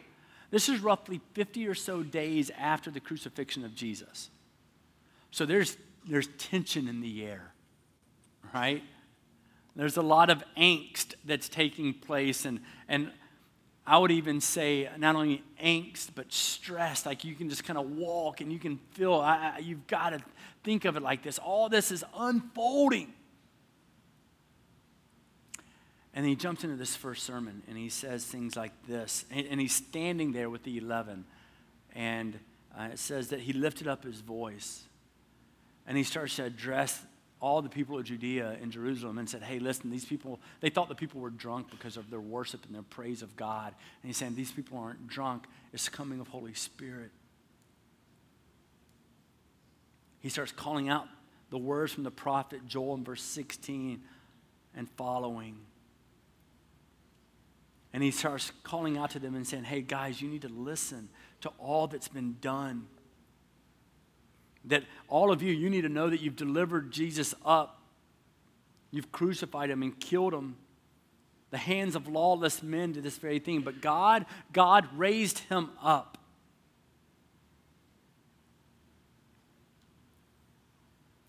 this 0.51 0.69
is 0.69 0.81
roughly 0.81 1.21
50 1.33 1.67
or 1.67 1.73
so 1.73 2.03
days 2.03 2.51
after 2.59 2.91
the 2.91 2.99
crucifixion 2.99 3.63
of 3.63 3.73
Jesus. 3.73 4.29
So 5.31 5.45
there's, 5.45 5.77
there's 6.07 6.27
tension 6.37 6.87
in 6.87 7.01
the 7.01 7.25
air, 7.25 7.53
right? 8.53 8.83
There's 9.75 9.97
a 9.97 10.01
lot 10.01 10.29
of 10.29 10.43
angst 10.55 11.15
that's 11.25 11.49
taking 11.49 11.93
place, 11.93 12.45
and, 12.45 12.59
and 12.87 13.11
I 13.85 13.97
would 13.97 14.11
even 14.11 14.39
say 14.39 14.89
not 14.97 15.15
only 15.15 15.43
angst, 15.61 16.09
but 16.15 16.31
stress. 16.31 17.05
Like 17.05 17.23
you 17.23 17.35
can 17.35 17.49
just 17.49 17.65
kind 17.65 17.77
of 17.77 17.91
walk 17.91 18.39
and 18.39 18.51
you 18.51 18.59
can 18.59 18.79
feel, 18.91 19.15
I, 19.15 19.55
I, 19.55 19.59
you've 19.59 19.87
got 19.87 20.11
to 20.11 20.19
think 20.63 20.85
of 20.85 20.95
it 20.95 21.03
like 21.03 21.21
this. 21.23 21.37
All 21.37 21.67
this 21.67 21.91
is 21.91 22.03
unfolding. 22.15 23.13
And 26.13 26.25
he 26.25 26.35
jumps 26.35 26.63
into 26.63 26.75
this 26.75 26.95
first 26.95 27.23
sermon 27.23 27.63
and 27.67 27.77
he 27.77 27.89
says 27.89 28.23
things 28.23 28.55
like 28.55 28.71
this. 28.87 29.25
And, 29.29 29.47
and 29.47 29.59
he's 29.59 29.73
standing 29.73 30.31
there 30.31 30.49
with 30.49 30.63
the 30.63 30.77
11. 30.77 31.25
And 31.93 32.39
uh, 32.77 32.89
it 32.93 32.99
says 32.99 33.29
that 33.29 33.41
he 33.41 33.51
lifted 33.51 33.87
up 33.87 34.05
his 34.05 34.21
voice 34.21 34.83
and 35.85 35.97
he 35.97 36.03
starts 36.03 36.37
to 36.37 36.45
address 36.45 37.01
all 37.43 37.61
the 37.61 37.67
people 37.67 37.99
of 37.99 38.05
Judea 38.05 38.57
and 38.61 38.71
Jerusalem 38.71 39.17
and 39.17 39.29
said, 39.29 39.43
Hey, 39.43 39.59
listen, 39.59 39.91
these 39.91 40.05
people, 40.05 40.39
they 40.61 40.69
thought 40.69 40.87
the 40.87 40.95
people 40.95 41.19
were 41.19 41.29
drunk 41.29 41.69
because 41.69 41.97
of 41.97 42.09
their 42.09 42.21
worship 42.21 42.65
and 42.65 42.73
their 42.73 42.83
praise 42.83 43.21
of 43.21 43.35
God. 43.35 43.75
And 44.01 44.09
he's 44.09 44.15
saying, 44.15 44.35
These 44.35 44.53
people 44.53 44.77
aren't 44.77 45.09
drunk, 45.09 45.43
it's 45.73 45.89
coming 45.89 46.21
of 46.21 46.29
Holy 46.29 46.53
Spirit. 46.53 47.11
He 50.21 50.29
starts 50.29 50.53
calling 50.53 50.87
out 50.87 51.05
the 51.49 51.57
words 51.57 51.91
from 51.91 52.05
the 52.05 52.11
prophet 52.11 52.65
Joel 52.65 52.95
in 52.95 53.03
verse 53.03 53.21
16 53.21 54.01
and 54.73 54.89
following. 54.91 55.57
And 57.91 58.01
he 58.01 58.11
starts 58.11 58.53
calling 58.63 58.97
out 58.97 59.11
to 59.11 59.19
them 59.19 59.35
and 59.35 59.45
saying, 59.45 59.65
Hey, 59.65 59.81
guys, 59.81 60.21
you 60.21 60.29
need 60.29 60.43
to 60.43 60.49
listen 60.49 61.09
to 61.41 61.51
all 61.59 61.87
that's 61.87 62.07
been 62.07 62.37
done 62.39 62.87
that 64.65 64.83
all 65.07 65.31
of 65.31 65.41
you, 65.41 65.51
you 65.51 65.69
need 65.69 65.81
to 65.81 65.89
know 65.89 66.09
that 66.09 66.21
you've 66.21 66.35
delivered 66.35 66.91
Jesus 66.91 67.33
up. 67.45 67.81
You've 68.91 69.11
crucified 69.11 69.69
him 69.69 69.81
and 69.81 69.99
killed 69.99 70.33
him. 70.33 70.55
The 71.51 71.57
hands 71.57 71.95
of 71.95 72.07
lawless 72.07 72.63
men 72.63 72.93
did 72.93 73.03
this 73.03 73.17
very 73.17 73.39
thing, 73.39 73.61
but 73.61 73.81
God, 73.81 74.25
God 74.51 74.87
raised 74.95 75.39
him 75.39 75.69
up. 75.81 76.17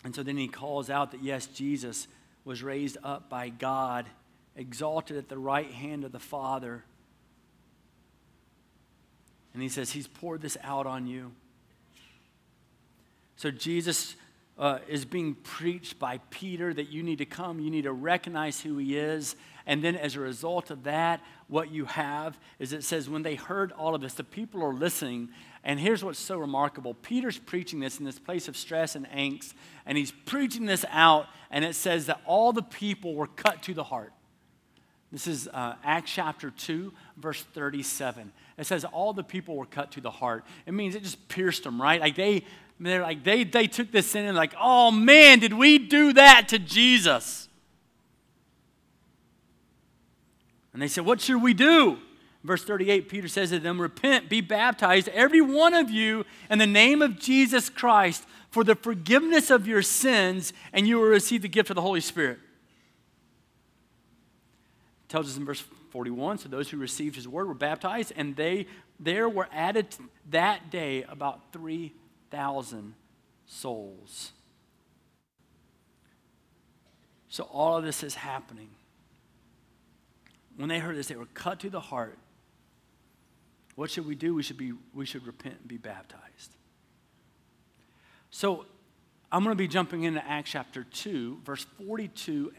And 0.04 0.14
so 0.14 0.22
then 0.22 0.36
he 0.36 0.48
calls 0.48 0.90
out 0.90 1.12
that 1.12 1.22
yes, 1.22 1.46
Jesus 1.46 2.06
was 2.44 2.62
raised 2.62 2.98
up 3.02 3.30
by 3.30 3.48
God, 3.48 4.06
exalted 4.54 5.16
at 5.16 5.28
the 5.28 5.38
right 5.38 5.70
hand 5.70 6.04
of 6.04 6.12
the 6.12 6.20
Father. 6.20 6.84
And 9.54 9.62
he 9.62 9.68
says, 9.68 9.92
He's 9.92 10.06
poured 10.06 10.42
this 10.42 10.58
out 10.62 10.86
on 10.86 11.06
you. 11.06 11.32
So 13.36 13.50
Jesus 13.50 14.16
uh, 14.58 14.78
is 14.88 15.04
being 15.04 15.34
preached 15.34 15.98
by 15.98 16.18
Peter 16.30 16.72
that 16.72 16.88
you 16.88 17.02
need 17.02 17.18
to 17.18 17.26
come, 17.26 17.60
you 17.60 17.70
need 17.70 17.82
to 17.82 17.92
recognize 17.92 18.60
who 18.60 18.78
he 18.78 18.96
is. 18.96 19.36
And 19.66 19.82
then 19.82 19.96
as 19.96 20.14
a 20.14 20.20
result 20.20 20.70
of 20.70 20.84
that, 20.84 21.20
what 21.48 21.70
you 21.70 21.86
have 21.86 22.38
is 22.58 22.72
it 22.72 22.84
says, 22.84 23.08
when 23.08 23.22
they 23.22 23.34
heard 23.34 23.72
all 23.72 23.94
of 23.94 24.00
this, 24.00 24.14
the 24.14 24.24
people 24.24 24.62
are 24.62 24.74
listening. 24.74 25.30
And 25.64 25.80
here's 25.80 26.04
what's 26.04 26.18
so 26.18 26.38
remarkable 26.38 26.94
Peter's 26.94 27.38
preaching 27.38 27.80
this 27.80 27.98
in 27.98 28.04
this 28.04 28.18
place 28.18 28.46
of 28.46 28.56
stress 28.56 28.94
and 28.94 29.08
angst, 29.10 29.54
and 29.86 29.96
he's 29.96 30.12
preaching 30.12 30.66
this 30.66 30.84
out, 30.90 31.26
and 31.50 31.64
it 31.64 31.74
says 31.74 32.06
that 32.06 32.20
all 32.26 32.52
the 32.52 32.62
people 32.62 33.14
were 33.14 33.26
cut 33.26 33.62
to 33.62 33.74
the 33.74 33.84
heart. 33.84 34.12
This 35.10 35.26
is 35.28 35.48
uh, 35.48 35.76
Acts 35.84 36.10
chapter 36.10 36.50
2, 36.50 36.92
verse 37.16 37.42
37. 37.54 38.32
It 38.58 38.66
says 38.66 38.84
all 38.84 39.12
the 39.12 39.22
people 39.22 39.56
were 39.56 39.64
cut 39.64 39.92
to 39.92 40.00
the 40.00 40.10
heart. 40.10 40.44
It 40.66 40.74
means 40.74 40.96
it 40.96 41.04
just 41.04 41.28
pierced 41.28 41.62
them, 41.62 41.80
right? 41.80 42.00
Like 42.00 42.16
they, 42.16 42.44
they're 42.80 43.02
like, 43.02 43.24
they, 43.24 43.44
they 43.44 43.66
took 43.66 43.90
this 43.92 44.10
sin 44.10 44.26
and 44.26 44.36
like, 44.36 44.54
oh 44.60 44.90
man, 44.90 45.38
did 45.38 45.52
we 45.52 45.78
do 45.78 46.12
that 46.14 46.48
to 46.48 46.58
Jesus? 46.58 47.48
And 50.72 50.82
they 50.82 50.88
said, 50.88 51.06
what 51.06 51.20
should 51.20 51.40
we 51.40 51.54
do? 51.54 51.98
Verse 52.44 52.62
38, 52.62 53.08
Peter 53.08 53.26
says 53.26 53.50
to 53.50 53.58
them, 53.58 53.80
Repent, 53.80 54.28
be 54.28 54.42
baptized, 54.42 55.08
every 55.08 55.40
one 55.40 55.72
of 55.72 55.90
you, 55.90 56.26
in 56.50 56.58
the 56.58 56.66
name 56.66 57.00
of 57.00 57.18
Jesus 57.18 57.70
Christ, 57.70 58.26
for 58.50 58.62
the 58.62 58.74
forgiveness 58.74 59.50
of 59.50 59.66
your 59.66 59.80
sins, 59.80 60.52
and 60.70 60.86
you 60.86 60.98
will 60.98 61.08
receive 61.08 61.40
the 61.40 61.48
gift 61.48 61.70
of 61.70 61.76
the 61.76 61.80
Holy 61.80 62.02
Spirit. 62.02 62.38
It 65.04 65.08
tells 65.08 65.26
us 65.26 65.38
in 65.38 65.46
verse 65.46 65.64
41 65.90 66.38
so 66.38 66.50
those 66.50 66.68
who 66.68 66.76
received 66.76 67.16
his 67.16 67.26
word 67.26 67.48
were 67.48 67.54
baptized, 67.54 68.12
and 68.14 68.36
they 68.36 68.66
there 69.00 69.28
were 69.28 69.48
added 69.50 69.88
that 70.30 70.70
day 70.70 71.02
about 71.04 71.40
three 71.50 71.94
thousand 72.34 72.94
souls. 73.46 74.32
So 77.28 77.44
all 77.44 77.76
of 77.76 77.84
this 77.84 78.02
is 78.02 78.16
happening. 78.16 78.70
When 80.56 80.68
they 80.68 80.80
heard 80.80 80.96
this, 80.96 81.06
they 81.06 81.14
were 81.14 81.26
cut 81.26 81.60
to 81.60 81.70
the 81.70 81.80
heart. 81.80 82.18
What 83.76 83.90
should 83.90 84.06
we 84.06 84.16
do? 84.16 84.34
We 84.34 84.42
should, 84.42 84.56
be, 84.56 84.72
we 84.92 85.06
should 85.06 85.26
repent 85.26 85.56
and 85.60 85.68
be 85.68 85.76
baptized. 85.76 86.54
So 88.30 88.66
I'm 89.30 89.44
going 89.44 89.56
to 89.56 89.58
be 89.58 89.68
jumping 89.68 90.02
into 90.02 90.24
Acts 90.24 90.50
chapter 90.50 90.84
2, 90.84 91.40
verse 91.44 91.66
42 91.86 92.52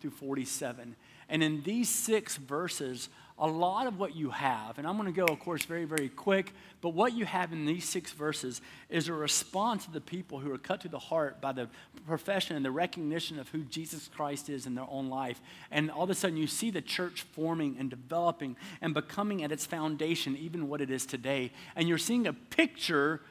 through 0.00 0.10
47. 0.10 0.94
And 1.28 1.42
in 1.42 1.62
these 1.62 1.88
six 1.88 2.36
verses, 2.36 3.08
a 3.38 3.46
lot 3.46 3.86
of 3.86 3.98
what 3.98 4.14
you 4.14 4.30
have, 4.30 4.78
and 4.78 4.86
I'm 4.86 4.96
going 4.96 5.12
to 5.12 5.16
go, 5.18 5.24
of 5.24 5.40
course, 5.40 5.64
very, 5.64 5.84
very 5.84 6.08
quick, 6.08 6.52
but 6.80 6.90
what 6.90 7.14
you 7.14 7.24
have 7.24 7.52
in 7.52 7.64
these 7.64 7.88
six 7.88 8.12
verses 8.12 8.60
is 8.90 9.08
a 9.08 9.12
response 9.12 9.86
to 9.86 9.90
the 9.90 10.00
people 10.00 10.38
who 10.38 10.52
are 10.52 10.58
cut 10.58 10.82
to 10.82 10.88
the 10.88 10.98
heart 10.98 11.40
by 11.40 11.52
the 11.52 11.68
profession 12.06 12.56
and 12.56 12.64
the 12.64 12.70
recognition 12.70 13.38
of 13.38 13.48
who 13.48 13.62
Jesus 13.64 14.08
Christ 14.14 14.48
is 14.48 14.66
in 14.66 14.74
their 14.74 14.86
own 14.88 15.08
life. 15.08 15.40
And 15.70 15.90
all 15.90 16.04
of 16.04 16.10
a 16.10 16.14
sudden, 16.14 16.36
you 16.36 16.46
see 16.46 16.70
the 16.70 16.82
church 16.82 17.22
forming 17.32 17.76
and 17.78 17.88
developing 17.88 18.56
and 18.80 18.94
becoming 18.94 19.42
at 19.42 19.50
its 19.50 19.66
foundation, 19.66 20.36
even 20.36 20.68
what 20.68 20.80
it 20.80 20.90
is 20.90 21.06
today. 21.06 21.52
And 21.74 21.88
you're 21.88 21.98
seeing 21.98 22.26
a 22.26 22.32
picture 22.32 23.22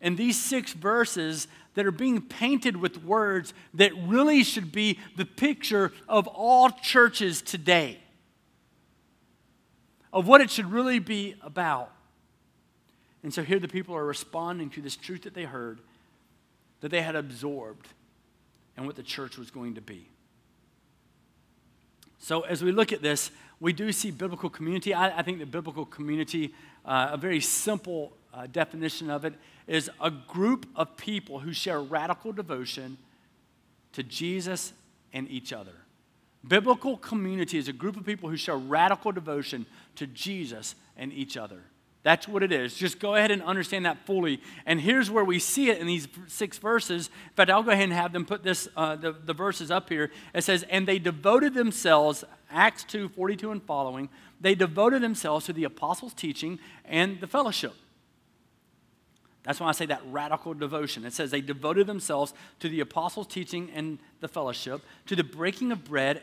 in 0.00 0.16
these 0.16 0.40
six 0.40 0.72
verses 0.72 1.46
that 1.74 1.86
are 1.86 1.92
being 1.92 2.20
painted 2.20 2.76
with 2.76 3.04
words 3.04 3.54
that 3.74 3.92
really 4.06 4.42
should 4.42 4.72
be 4.72 4.98
the 5.16 5.24
picture 5.24 5.92
of 6.08 6.26
all 6.26 6.70
churches 6.70 7.42
today 7.42 8.01
of 10.12 10.26
what 10.26 10.40
it 10.40 10.50
should 10.50 10.70
really 10.70 10.98
be 10.98 11.34
about. 11.42 11.90
And 13.22 13.32
so 13.32 13.42
here 13.42 13.58
the 13.58 13.68
people 13.68 13.94
are 13.94 14.04
responding 14.04 14.70
to 14.70 14.82
this 14.82 14.96
truth 14.96 15.22
that 15.22 15.34
they 15.34 15.44
heard, 15.44 15.80
that 16.80 16.90
they 16.90 17.02
had 17.02 17.16
absorbed, 17.16 17.88
and 18.76 18.86
what 18.86 18.96
the 18.96 19.02
church 19.02 19.38
was 19.38 19.50
going 19.50 19.74
to 19.74 19.80
be. 19.80 20.08
So 22.18 22.42
as 22.42 22.62
we 22.62 22.72
look 22.72 22.92
at 22.92 23.02
this, 23.02 23.30
we 23.60 23.72
do 23.72 23.92
see 23.92 24.10
biblical 24.10 24.50
community. 24.50 24.92
I, 24.92 25.18
I 25.18 25.22
think 25.22 25.38
the 25.38 25.46
biblical 25.46 25.84
community, 25.84 26.54
uh, 26.84 27.10
a 27.12 27.16
very 27.16 27.40
simple 27.40 28.12
uh, 28.34 28.46
definition 28.46 29.10
of 29.10 29.24
it, 29.24 29.34
is 29.66 29.90
a 30.00 30.10
group 30.10 30.66
of 30.74 30.96
people 30.96 31.38
who 31.38 31.52
share 31.52 31.80
radical 31.80 32.32
devotion 32.32 32.98
to 33.92 34.02
Jesus 34.02 34.72
and 35.12 35.28
each 35.30 35.52
other. 35.52 35.81
Biblical 36.46 36.96
community 36.96 37.58
is 37.58 37.68
a 37.68 37.72
group 37.72 37.96
of 37.96 38.04
people 38.04 38.28
who 38.28 38.36
show 38.36 38.56
radical 38.56 39.12
devotion 39.12 39.66
to 39.96 40.06
Jesus 40.06 40.74
and 40.96 41.12
each 41.12 41.36
other. 41.36 41.62
That's 42.02 42.26
what 42.26 42.42
it 42.42 42.50
is. 42.50 42.74
Just 42.74 42.98
go 42.98 43.14
ahead 43.14 43.30
and 43.30 43.42
understand 43.42 43.86
that 43.86 44.06
fully. 44.06 44.40
And 44.66 44.80
here's 44.80 45.08
where 45.08 45.24
we 45.24 45.38
see 45.38 45.70
it 45.70 45.78
in 45.78 45.86
these 45.86 46.08
six 46.26 46.58
verses. 46.58 47.08
In 47.08 47.34
fact, 47.36 47.48
I'll 47.48 47.62
go 47.62 47.70
ahead 47.70 47.84
and 47.84 47.92
have 47.92 48.12
them 48.12 48.26
put 48.26 48.42
this, 48.42 48.68
uh, 48.76 48.96
the, 48.96 49.12
the 49.12 49.32
verses 49.32 49.70
up 49.70 49.88
here. 49.88 50.10
It 50.34 50.42
says, 50.42 50.64
And 50.68 50.88
they 50.88 50.98
devoted 50.98 51.54
themselves, 51.54 52.24
Acts 52.50 52.82
2 52.84 53.10
42 53.10 53.52
and 53.52 53.62
following, 53.62 54.08
they 54.40 54.56
devoted 54.56 55.00
themselves 55.00 55.46
to 55.46 55.52
the 55.52 55.62
apostles' 55.62 56.12
teaching 56.12 56.58
and 56.84 57.20
the 57.20 57.28
fellowship. 57.28 57.74
That's 59.44 59.60
why 59.60 59.68
I 59.68 59.72
say 59.72 59.86
that 59.86 60.02
radical 60.06 60.54
devotion. 60.54 61.04
It 61.04 61.12
says 61.12 61.30
they 61.30 61.40
devoted 61.40 61.86
themselves 61.86 62.34
to 62.60 62.68
the 62.68 62.80
apostles' 62.80 63.28
teaching 63.28 63.70
and 63.74 63.98
the 64.20 64.28
fellowship, 64.28 64.82
to 65.06 65.16
the 65.16 65.24
breaking 65.24 65.70
of 65.70 65.84
bread 65.84 66.22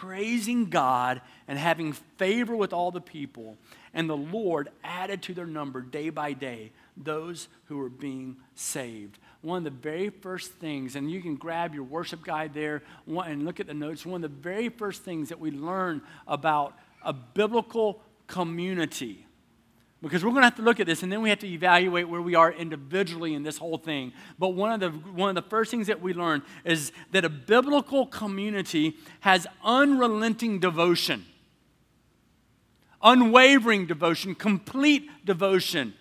praising 0.00 0.70
God 0.70 1.20
and 1.46 1.58
having 1.58 1.92
favor 1.92 2.56
with 2.56 2.72
all 2.72 2.90
the 2.90 3.00
people. 3.00 3.56
And 3.92 4.08
the 4.08 4.16
Lord 4.16 4.70
added 4.82 5.22
to 5.22 5.34
their 5.34 5.46
number 5.46 5.82
day 5.82 6.08
by 6.08 6.32
day 6.32 6.72
those 6.96 7.48
who 7.66 7.76
were 7.76 7.90
being 7.90 8.36
saved. 8.54 9.18
One 9.42 9.58
of 9.58 9.64
the 9.64 9.70
very 9.70 10.08
first 10.08 10.52
things, 10.52 10.96
and 10.96 11.10
you 11.10 11.20
can 11.20 11.36
grab 11.36 11.74
your 11.74 11.84
worship 11.84 12.24
guide 12.24 12.54
there 12.54 12.82
and 13.06 13.44
look 13.44 13.60
at 13.60 13.66
the 13.66 13.74
notes, 13.74 14.06
one 14.06 14.24
of 14.24 14.30
the 14.30 14.40
very 14.40 14.70
first 14.70 15.02
things 15.02 15.28
that 15.28 15.38
we 15.38 15.50
learn 15.50 16.00
about 16.26 16.74
a 17.02 17.12
biblical 17.12 18.00
community 18.26 19.26
because 20.02 20.24
we're 20.24 20.30
going 20.30 20.42
to 20.42 20.46
have 20.46 20.56
to 20.56 20.62
look 20.62 20.80
at 20.80 20.86
this 20.86 21.02
and 21.04 21.12
then 21.12 21.22
we 21.22 21.30
have 21.30 21.38
to 21.38 21.46
evaluate 21.46 22.08
where 22.08 22.20
we 22.20 22.34
are 22.34 22.52
individually 22.52 23.34
in 23.34 23.44
this 23.44 23.56
whole 23.56 23.78
thing. 23.78 24.12
But 24.38 24.50
one 24.50 24.72
of 24.72 24.80
the 24.80 24.90
one 25.10 25.28
of 25.28 25.36
the 25.36 25.48
first 25.48 25.70
things 25.70 25.86
that 25.86 26.02
we 26.02 26.12
learn 26.12 26.42
is 26.64 26.90
that 27.12 27.24
a 27.24 27.28
biblical 27.28 28.06
community 28.06 28.96
has 29.20 29.46
unrelenting 29.64 30.58
devotion. 30.58 31.24
Unwavering 33.02 33.86
devotion 33.86 34.34
complete 34.34 35.08
devotion 35.24 35.94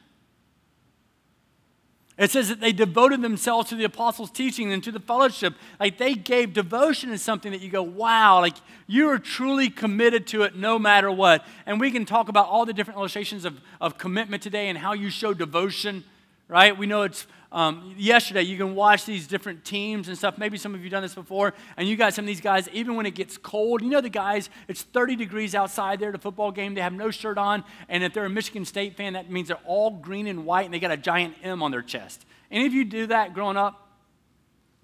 it 2.22 2.30
says 2.30 2.50
that 2.50 2.60
they 2.60 2.72
devoted 2.72 3.24
themselves 3.24 3.70
to 3.70 3.76
the 3.76 3.84
apostles' 3.84 4.30
teaching 4.30 4.72
and 4.72 4.84
to 4.84 4.92
the 4.92 5.00
fellowship. 5.00 5.56
Like 5.80 5.98
they 5.98 6.14
gave 6.14 6.54
devotion 6.54 7.10
is 7.10 7.24
something 7.24 7.52
that 7.52 7.62
you 7.62 7.70
go, 7.72 7.82
wow, 7.82 8.42
like 8.42 8.54
you 8.86 9.10
are 9.10 9.18
truly 9.18 9.72
committed 9.72 10.28
to 10.28 10.44
it 10.44 10.56
no 10.56 10.78
matter 10.78 11.12
what. 11.12 11.44
And 11.66 11.80
we 11.80 11.90
can 11.90 12.06
talk 12.06 12.30
about 12.30 12.46
all 12.46 12.64
the 12.68 12.74
different 12.74 13.00
illustrations 13.00 13.44
of, 13.44 13.60
of 13.82 13.98
commitment 13.98 14.44
today 14.44 14.70
and 14.70 14.78
how 14.78 14.94
you 14.94 15.10
show 15.10 15.34
devotion, 15.34 16.04
right? 16.48 16.78
We 16.78 16.86
know 16.86 17.02
it's 17.02 17.26
um, 17.52 17.94
yesterday, 17.98 18.44
you 18.44 18.58
can 18.58 18.76
watch 18.76 19.06
these 19.06 19.28
different 19.28 19.66
teams 19.66 20.08
and 20.08 20.18
stuff. 20.18 20.38
Maybe 20.38 20.58
some 20.58 20.74
of 20.74 20.84
you 20.84 20.90
done 20.90 21.02
this 21.02 21.16
before, 21.16 21.54
and 21.76 21.88
you 21.88 21.98
got 21.98 22.14
some 22.14 22.24
of 22.24 22.28
these 22.28 22.40
guys, 22.40 22.70
even 22.70 22.96
when 22.96 23.06
it 23.06 23.14
gets 23.14 23.38
cold, 23.38 23.82
you 23.82 23.90
know 23.90 24.00
the 24.00 24.10
guys, 24.10 24.50
it's 24.70 24.84
30 24.84 25.18
degrees 25.18 25.54
outside 25.54 26.00
there 26.00 26.10
at 26.10 26.16
a 26.16 26.20
football 26.20 26.52
game, 26.52 26.76
they 26.76 26.82
have 26.82 26.94
no 26.94 27.12
shirt 27.12 27.38
on, 27.38 27.66
and 27.90 28.04
if 28.04 28.14
they're 28.14 28.26
a 28.26 28.30
Michigan 28.30 28.64
State 28.64 28.96
fan, 28.96 29.14
that 29.14 29.30
means 29.30 29.50
they're 29.50 29.58
all 29.66 29.92
green 29.92 30.28
and 30.28 30.46
white, 30.46 30.64
and 30.64 30.74
they 30.74 30.80
got 30.80 30.92
a 30.92 30.98
giant 30.98 31.36
M 31.44 31.62
on 31.62 31.72
their 31.72 31.82
chest. 31.82 32.26
Any 32.50 32.66
of 32.66 32.74
you 32.74 32.86
do 32.86 33.08
that 33.08 33.34
growing 33.34 33.58
up? 33.58 33.90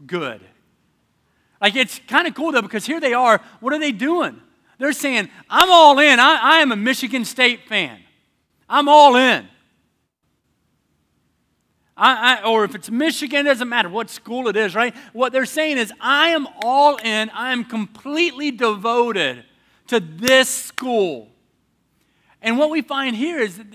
Good. 0.05 0.41
Like 1.61 1.75
it's 1.75 1.99
kind 2.07 2.27
of 2.27 2.35
cool 2.35 2.51
though, 2.51 2.61
because 2.61 2.85
here 2.85 2.99
they 2.99 3.13
are. 3.13 3.41
What 3.61 3.73
are 3.73 3.79
they 3.79 3.93
doing? 3.93 4.41
They're 4.77 4.91
saying, 4.93 5.29
I'm 5.49 5.71
all 5.71 5.97
in. 5.99 6.19
I, 6.19 6.39
I 6.41 6.57
am 6.59 6.71
a 6.71 6.75
Michigan 6.75 7.25
State 7.25 7.67
fan. 7.67 7.99
I'm 8.69 8.87
all 8.89 9.15
in. 9.15 9.47
I, 11.97 12.35
I, 12.35 12.43
or 12.43 12.63
if 12.63 12.75
it's 12.75 12.91
Michigan, 12.91 13.47
it 13.47 13.49
doesn't 13.49 13.69
matter 13.69 13.89
what 13.89 14.09
school 14.09 14.47
it 14.47 14.55
is, 14.55 14.75
right? 14.75 14.95
What 15.13 15.33
they're 15.33 15.45
saying 15.45 15.79
is, 15.79 15.91
I 15.99 16.29
am 16.29 16.47
all 16.61 16.97
in, 16.97 17.29
I 17.31 17.51
am 17.51 17.65
completely 17.65 18.51
devoted 18.51 19.43
to 19.87 19.99
this 19.99 20.47
school. 20.47 21.29
And 22.41 22.59
what 22.59 22.69
we 22.69 22.81
find 22.81 23.15
here 23.15 23.39
is 23.39 23.57
that, 23.57 23.65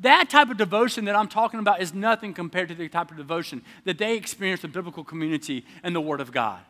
that 0.00 0.30
type 0.30 0.50
of 0.50 0.56
devotion 0.56 1.04
that 1.06 1.16
I'm 1.16 1.28
talking 1.28 1.58
about 1.58 1.82
is 1.82 1.92
nothing 1.92 2.32
compared 2.32 2.68
to 2.68 2.74
the 2.74 2.88
type 2.88 3.10
of 3.10 3.16
devotion 3.16 3.62
that 3.84 3.98
they 3.98 4.16
experience 4.16 4.62
in 4.62 4.70
biblical 4.70 5.02
community 5.02 5.64
and 5.82 5.96
the 5.96 6.00
Word 6.00 6.20
of 6.20 6.30
God. 6.30 6.60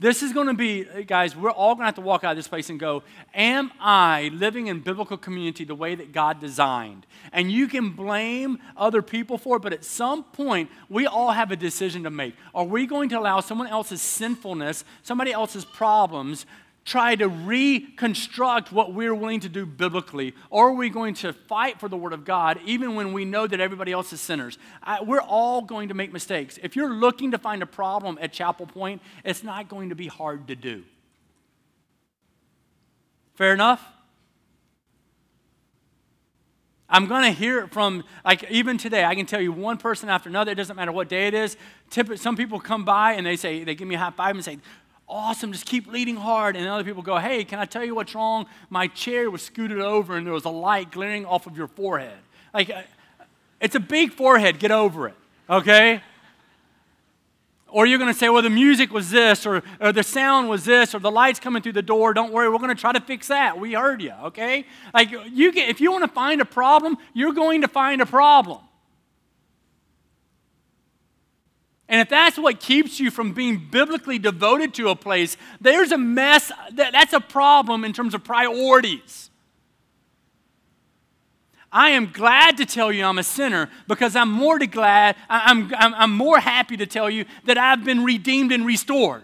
This 0.00 0.24
is 0.24 0.32
going 0.32 0.48
to 0.48 0.54
be, 0.54 0.88
uh, 0.88 1.02
guys, 1.02 1.36
we're 1.36 1.52
all 1.52 1.74
going 1.74 1.82
to 1.82 1.86
have 1.86 1.94
to 1.94 2.00
walk 2.00 2.24
out 2.24 2.32
of 2.32 2.36
this 2.36 2.48
place 2.48 2.68
and 2.68 2.80
go, 2.80 3.04
Am 3.32 3.70
I 3.78 4.30
living 4.34 4.66
in 4.66 4.80
biblical 4.80 5.16
community 5.16 5.64
the 5.64 5.74
way 5.74 5.94
that 5.94 6.12
God 6.12 6.40
designed? 6.40 7.06
And 7.32 7.50
you 7.50 7.68
can 7.68 7.90
blame 7.90 8.58
other 8.76 9.02
people 9.02 9.38
for 9.38 9.56
it, 9.56 9.62
but 9.62 9.72
at 9.72 9.84
some 9.84 10.24
point, 10.24 10.68
we 10.88 11.06
all 11.06 11.30
have 11.30 11.52
a 11.52 11.56
decision 11.56 12.02
to 12.02 12.10
make. 12.10 12.34
Are 12.54 12.64
we 12.64 12.86
going 12.86 13.08
to 13.10 13.18
allow 13.18 13.38
someone 13.38 13.68
else's 13.68 14.02
sinfulness, 14.02 14.84
somebody 15.02 15.32
else's 15.32 15.64
problems, 15.64 16.44
try 16.84 17.16
to 17.16 17.28
reconstruct 17.28 18.70
what 18.70 18.92
we're 18.92 19.14
willing 19.14 19.40
to 19.40 19.48
do 19.48 19.64
biblically? 19.64 20.34
Or 20.50 20.68
are 20.68 20.74
we 20.74 20.90
going 20.90 21.14
to 21.14 21.32
fight 21.32 21.80
for 21.80 21.88
the 21.88 21.96
Word 21.96 22.12
of 22.12 22.24
God 22.24 22.60
even 22.66 22.94
when 22.94 23.12
we 23.12 23.24
know 23.24 23.46
that 23.46 23.58
everybody 23.58 23.90
else 23.90 24.12
is 24.12 24.20
sinners? 24.20 24.58
I, 24.82 25.02
we're 25.02 25.20
all 25.20 25.62
going 25.62 25.88
to 25.88 25.94
make 25.94 26.12
mistakes. 26.12 26.58
If 26.62 26.76
you're 26.76 26.92
looking 26.92 27.30
to 27.30 27.38
find 27.38 27.62
a 27.62 27.66
problem 27.66 28.18
at 28.20 28.32
Chapel 28.32 28.66
Point, 28.66 29.00
it's 29.24 29.42
not 29.42 29.68
going 29.68 29.88
to 29.88 29.94
be 29.94 30.08
hard 30.08 30.48
to 30.48 30.56
do. 30.56 30.84
Fair 33.34 33.54
enough? 33.54 33.82
I'm 36.86 37.06
going 37.06 37.24
to 37.24 37.30
hear 37.30 37.60
it 37.60 37.72
from, 37.72 38.04
like, 38.24 38.48
even 38.50 38.78
today, 38.78 39.04
I 39.04 39.14
can 39.14 39.26
tell 39.26 39.40
you 39.40 39.50
one 39.50 39.78
person 39.78 40.08
after 40.08 40.28
another. 40.28 40.52
It 40.52 40.56
doesn't 40.56 40.76
matter 40.76 40.92
what 40.92 41.08
day 41.08 41.26
it 41.26 41.34
is. 41.34 41.56
Some 42.16 42.36
people 42.36 42.60
come 42.60 42.84
by 42.84 43.14
and 43.14 43.26
they 43.26 43.36
say, 43.36 43.64
they 43.64 43.74
give 43.74 43.88
me 43.88 43.96
a 43.96 43.98
high 43.98 44.10
five 44.10 44.36
and 44.36 44.44
say, 44.44 44.58
awesome, 45.08 45.52
just 45.52 45.66
keep 45.66 45.86
leading 45.86 46.16
hard. 46.16 46.56
And 46.56 46.66
other 46.66 46.84
people 46.84 47.02
go, 47.02 47.18
hey, 47.18 47.44
can 47.44 47.58
I 47.58 47.64
tell 47.64 47.84
you 47.84 47.94
what's 47.94 48.14
wrong? 48.14 48.46
My 48.70 48.86
chair 48.86 49.30
was 49.30 49.42
scooted 49.42 49.80
over 49.80 50.16
and 50.16 50.26
there 50.26 50.34
was 50.34 50.44
a 50.44 50.50
light 50.50 50.90
glaring 50.90 51.26
off 51.26 51.46
of 51.46 51.56
your 51.56 51.68
forehead. 51.68 52.18
Like, 52.52 52.70
uh, 52.70 52.82
it's 53.60 53.74
a 53.74 53.80
big 53.80 54.12
forehead, 54.12 54.58
get 54.58 54.70
over 54.70 55.08
it, 55.08 55.14
okay? 55.48 56.02
Or 57.68 57.86
you're 57.86 57.98
going 57.98 58.12
to 58.12 58.18
say, 58.18 58.28
well, 58.28 58.42
the 58.42 58.50
music 58.50 58.92
was 58.92 59.10
this, 59.10 59.46
or, 59.46 59.62
or 59.80 59.90
the 59.92 60.04
sound 60.04 60.48
was 60.48 60.64
this, 60.64 60.94
or 60.94 61.00
the 61.00 61.10
lights 61.10 61.40
coming 61.40 61.60
through 61.60 61.72
the 61.72 61.82
door. 61.82 62.14
Don't 62.14 62.32
worry, 62.32 62.48
we're 62.48 62.58
going 62.58 62.68
to 62.68 62.80
try 62.80 62.92
to 62.92 63.00
fix 63.00 63.28
that. 63.28 63.58
We 63.58 63.72
heard 63.72 64.00
you, 64.00 64.12
okay? 64.24 64.64
Like, 64.92 65.10
you 65.10 65.50
get, 65.50 65.68
if 65.68 65.80
you 65.80 65.90
want 65.90 66.04
to 66.04 66.10
find 66.10 66.40
a 66.40 66.44
problem, 66.44 66.98
you're 67.14 67.32
going 67.32 67.62
to 67.62 67.68
find 67.68 68.00
a 68.00 68.06
problem. 68.06 68.60
And 71.94 72.00
if 72.00 72.08
that's 72.08 72.36
what 72.36 72.58
keeps 72.58 72.98
you 72.98 73.08
from 73.12 73.34
being 73.34 73.68
biblically 73.70 74.18
devoted 74.18 74.74
to 74.74 74.88
a 74.88 74.96
place, 74.96 75.36
there's 75.60 75.92
a 75.92 75.96
mess. 75.96 76.50
That's 76.72 77.12
a 77.12 77.20
problem 77.20 77.84
in 77.84 77.92
terms 77.92 78.14
of 78.14 78.24
priorities. 78.24 79.30
I 81.70 81.90
am 81.90 82.10
glad 82.10 82.56
to 82.56 82.66
tell 82.66 82.90
you 82.90 83.04
I'm 83.04 83.18
a 83.18 83.22
sinner 83.22 83.70
because 83.86 84.16
I'm 84.16 84.28
more 84.28 84.58
to 84.58 84.66
glad, 84.66 85.14
I'm, 85.28 85.72
I'm, 85.76 85.94
I'm 85.94 86.10
more 86.10 86.40
happy 86.40 86.76
to 86.78 86.86
tell 86.86 87.08
you 87.08 87.26
that 87.44 87.58
I've 87.58 87.84
been 87.84 88.02
redeemed 88.02 88.50
and 88.50 88.66
restored. 88.66 89.22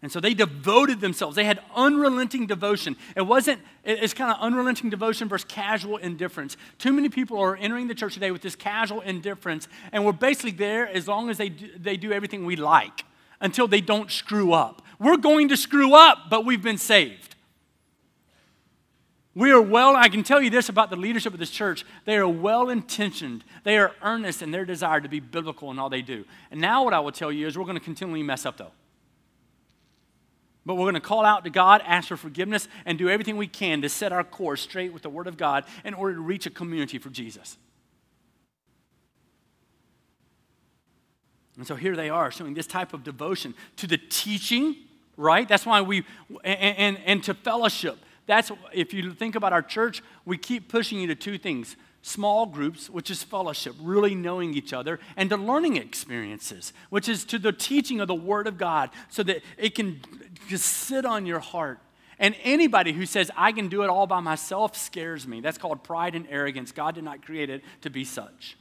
And 0.00 0.12
so 0.12 0.20
they 0.20 0.32
devoted 0.32 1.00
themselves. 1.00 1.34
They 1.34 1.44
had 1.44 1.60
unrelenting 1.74 2.46
devotion. 2.46 2.96
It 3.16 3.22
wasn't, 3.22 3.60
it's 3.84 4.14
kind 4.14 4.30
of 4.30 4.36
unrelenting 4.40 4.90
devotion 4.90 5.28
versus 5.28 5.44
casual 5.48 5.96
indifference. 5.96 6.56
Too 6.78 6.92
many 6.92 7.08
people 7.08 7.38
are 7.40 7.56
entering 7.56 7.88
the 7.88 7.96
church 7.96 8.14
today 8.14 8.30
with 8.30 8.42
this 8.42 8.54
casual 8.54 9.00
indifference, 9.00 9.66
and 9.90 10.04
we're 10.04 10.12
basically 10.12 10.52
there 10.52 10.88
as 10.88 11.08
long 11.08 11.30
as 11.30 11.38
they 11.38 11.48
do, 11.48 11.68
they 11.76 11.96
do 11.96 12.12
everything 12.12 12.44
we 12.44 12.54
like 12.54 13.04
until 13.40 13.66
they 13.66 13.80
don't 13.80 14.10
screw 14.10 14.52
up. 14.52 14.82
We're 15.00 15.16
going 15.16 15.48
to 15.48 15.56
screw 15.56 15.94
up, 15.94 16.30
but 16.30 16.44
we've 16.44 16.62
been 16.62 16.78
saved. 16.78 17.34
We 19.34 19.52
are 19.52 19.60
well, 19.60 19.94
I 19.94 20.08
can 20.08 20.22
tell 20.22 20.40
you 20.40 20.50
this 20.50 20.68
about 20.68 20.90
the 20.90 20.96
leadership 20.96 21.32
of 21.32 21.38
this 21.38 21.50
church. 21.50 21.84
They 22.04 22.16
are 22.16 22.28
well 22.28 22.70
intentioned, 22.70 23.44
they 23.64 23.78
are 23.78 23.92
earnest 24.02 24.42
in 24.42 24.52
their 24.52 24.64
desire 24.64 25.00
to 25.00 25.08
be 25.08 25.18
biblical 25.18 25.72
in 25.72 25.78
all 25.78 25.90
they 25.90 26.02
do. 26.02 26.24
And 26.52 26.60
now, 26.60 26.84
what 26.84 26.94
I 26.94 27.00
will 27.00 27.12
tell 27.12 27.32
you 27.32 27.48
is 27.48 27.58
we're 27.58 27.64
going 27.64 27.78
to 27.78 27.84
continually 27.84 28.22
mess 28.22 28.46
up, 28.46 28.56
though. 28.58 28.72
But 30.68 30.74
we're 30.74 30.84
going 30.84 30.94
to 30.96 31.00
call 31.00 31.24
out 31.24 31.44
to 31.44 31.50
God, 31.50 31.80
ask 31.86 32.08
for 32.08 32.18
forgiveness, 32.18 32.68
and 32.84 32.98
do 32.98 33.08
everything 33.08 33.38
we 33.38 33.46
can 33.46 33.80
to 33.80 33.88
set 33.88 34.12
our 34.12 34.22
course 34.22 34.60
straight 34.60 34.92
with 34.92 35.00
the 35.00 35.08
Word 35.08 35.26
of 35.26 35.38
God 35.38 35.64
in 35.82 35.94
order 35.94 36.16
to 36.16 36.20
reach 36.20 36.44
a 36.44 36.50
community 36.50 36.98
for 36.98 37.08
Jesus. 37.08 37.56
And 41.56 41.66
so 41.66 41.74
here 41.74 41.96
they 41.96 42.10
are 42.10 42.30
showing 42.30 42.52
this 42.52 42.66
type 42.66 42.92
of 42.92 43.02
devotion 43.02 43.54
to 43.76 43.86
the 43.86 43.96
teaching, 43.96 44.76
right? 45.16 45.48
That's 45.48 45.64
why 45.64 45.80
we, 45.80 46.04
and, 46.44 46.76
and, 46.76 46.98
and 47.06 47.24
to 47.24 47.32
fellowship. 47.32 47.96
That's, 48.26 48.52
if 48.74 48.92
you 48.92 49.14
think 49.14 49.36
about 49.36 49.54
our 49.54 49.62
church, 49.62 50.02
we 50.26 50.36
keep 50.36 50.68
pushing 50.68 51.00
you 51.00 51.06
to 51.06 51.14
two 51.14 51.38
things 51.38 51.76
small 52.02 52.46
groups, 52.46 52.88
which 52.88 53.10
is 53.10 53.22
fellowship, 53.22 53.74
really 53.80 54.14
knowing 54.14 54.54
each 54.54 54.72
other, 54.72 55.00
and 55.16 55.30
to 55.30 55.36
learning 55.36 55.76
experiences, 55.76 56.72
which 56.90 57.08
is 57.08 57.24
to 57.26 57.38
the 57.38 57.52
teaching 57.52 58.00
of 58.00 58.08
the 58.08 58.14
Word 58.14 58.46
of 58.46 58.56
God, 58.56 58.90
so 59.08 59.22
that 59.24 59.42
it 59.56 59.74
can 59.74 60.00
just 60.48 60.64
sit 60.64 61.04
on 61.04 61.26
your 61.26 61.40
heart. 61.40 61.78
And 62.18 62.34
anybody 62.42 62.92
who 62.92 63.06
says, 63.06 63.30
I 63.36 63.52
can 63.52 63.68
do 63.68 63.82
it 63.82 63.88
all 63.88 64.06
by 64.06 64.20
myself, 64.20 64.76
scares 64.76 65.26
me. 65.26 65.40
That's 65.40 65.58
called 65.58 65.84
pride 65.84 66.14
and 66.14 66.26
arrogance. 66.28 66.72
God 66.72 66.94
did 66.94 67.04
not 67.04 67.24
create 67.24 67.50
it 67.50 67.62
to 67.82 67.90
be 67.90 68.04
such. 68.04 68.56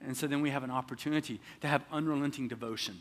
And 0.00 0.16
so 0.16 0.26
then 0.26 0.42
we 0.42 0.50
have 0.50 0.64
an 0.64 0.70
opportunity 0.70 1.40
to 1.60 1.68
have 1.68 1.82
unrelenting 1.90 2.48
devotion. 2.48 2.98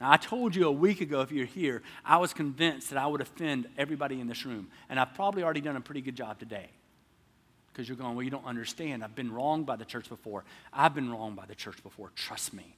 Now, 0.00 0.12
I 0.12 0.16
told 0.16 0.54
you 0.54 0.66
a 0.68 0.72
week 0.72 1.00
ago, 1.00 1.22
if 1.22 1.32
you're 1.32 1.46
here, 1.46 1.82
I 2.04 2.18
was 2.18 2.32
convinced 2.32 2.90
that 2.90 2.98
I 2.98 3.06
would 3.06 3.20
offend 3.20 3.66
everybody 3.76 4.20
in 4.20 4.28
this 4.28 4.46
room. 4.46 4.68
And 4.88 4.98
I've 4.98 5.14
probably 5.14 5.42
already 5.42 5.60
done 5.60 5.76
a 5.76 5.80
pretty 5.80 6.00
good 6.00 6.14
job 6.14 6.38
today. 6.38 6.68
Because 7.72 7.88
you're 7.88 7.96
going, 7.96 8.14
well, 8.14 8.22
you 8.22 8.30
don't 8.30 8.46
understand. 8.46 9.02
I've 9.02 9.14
been 9.14 9.32
wronged 9.32 9.66
by 9.66 9.76
the 9.76 9.84
church 9.84 10.08
before. 10.08 10.44
I've 10.72 10.94
been 10.94 11.10
wronged 11.10 11.36
by 11.36 11.46
the 11.46 11.54
church 11.54 11.82
before. 11.82 12.10
Trust 12.14 12.52
me. 12.52 12.76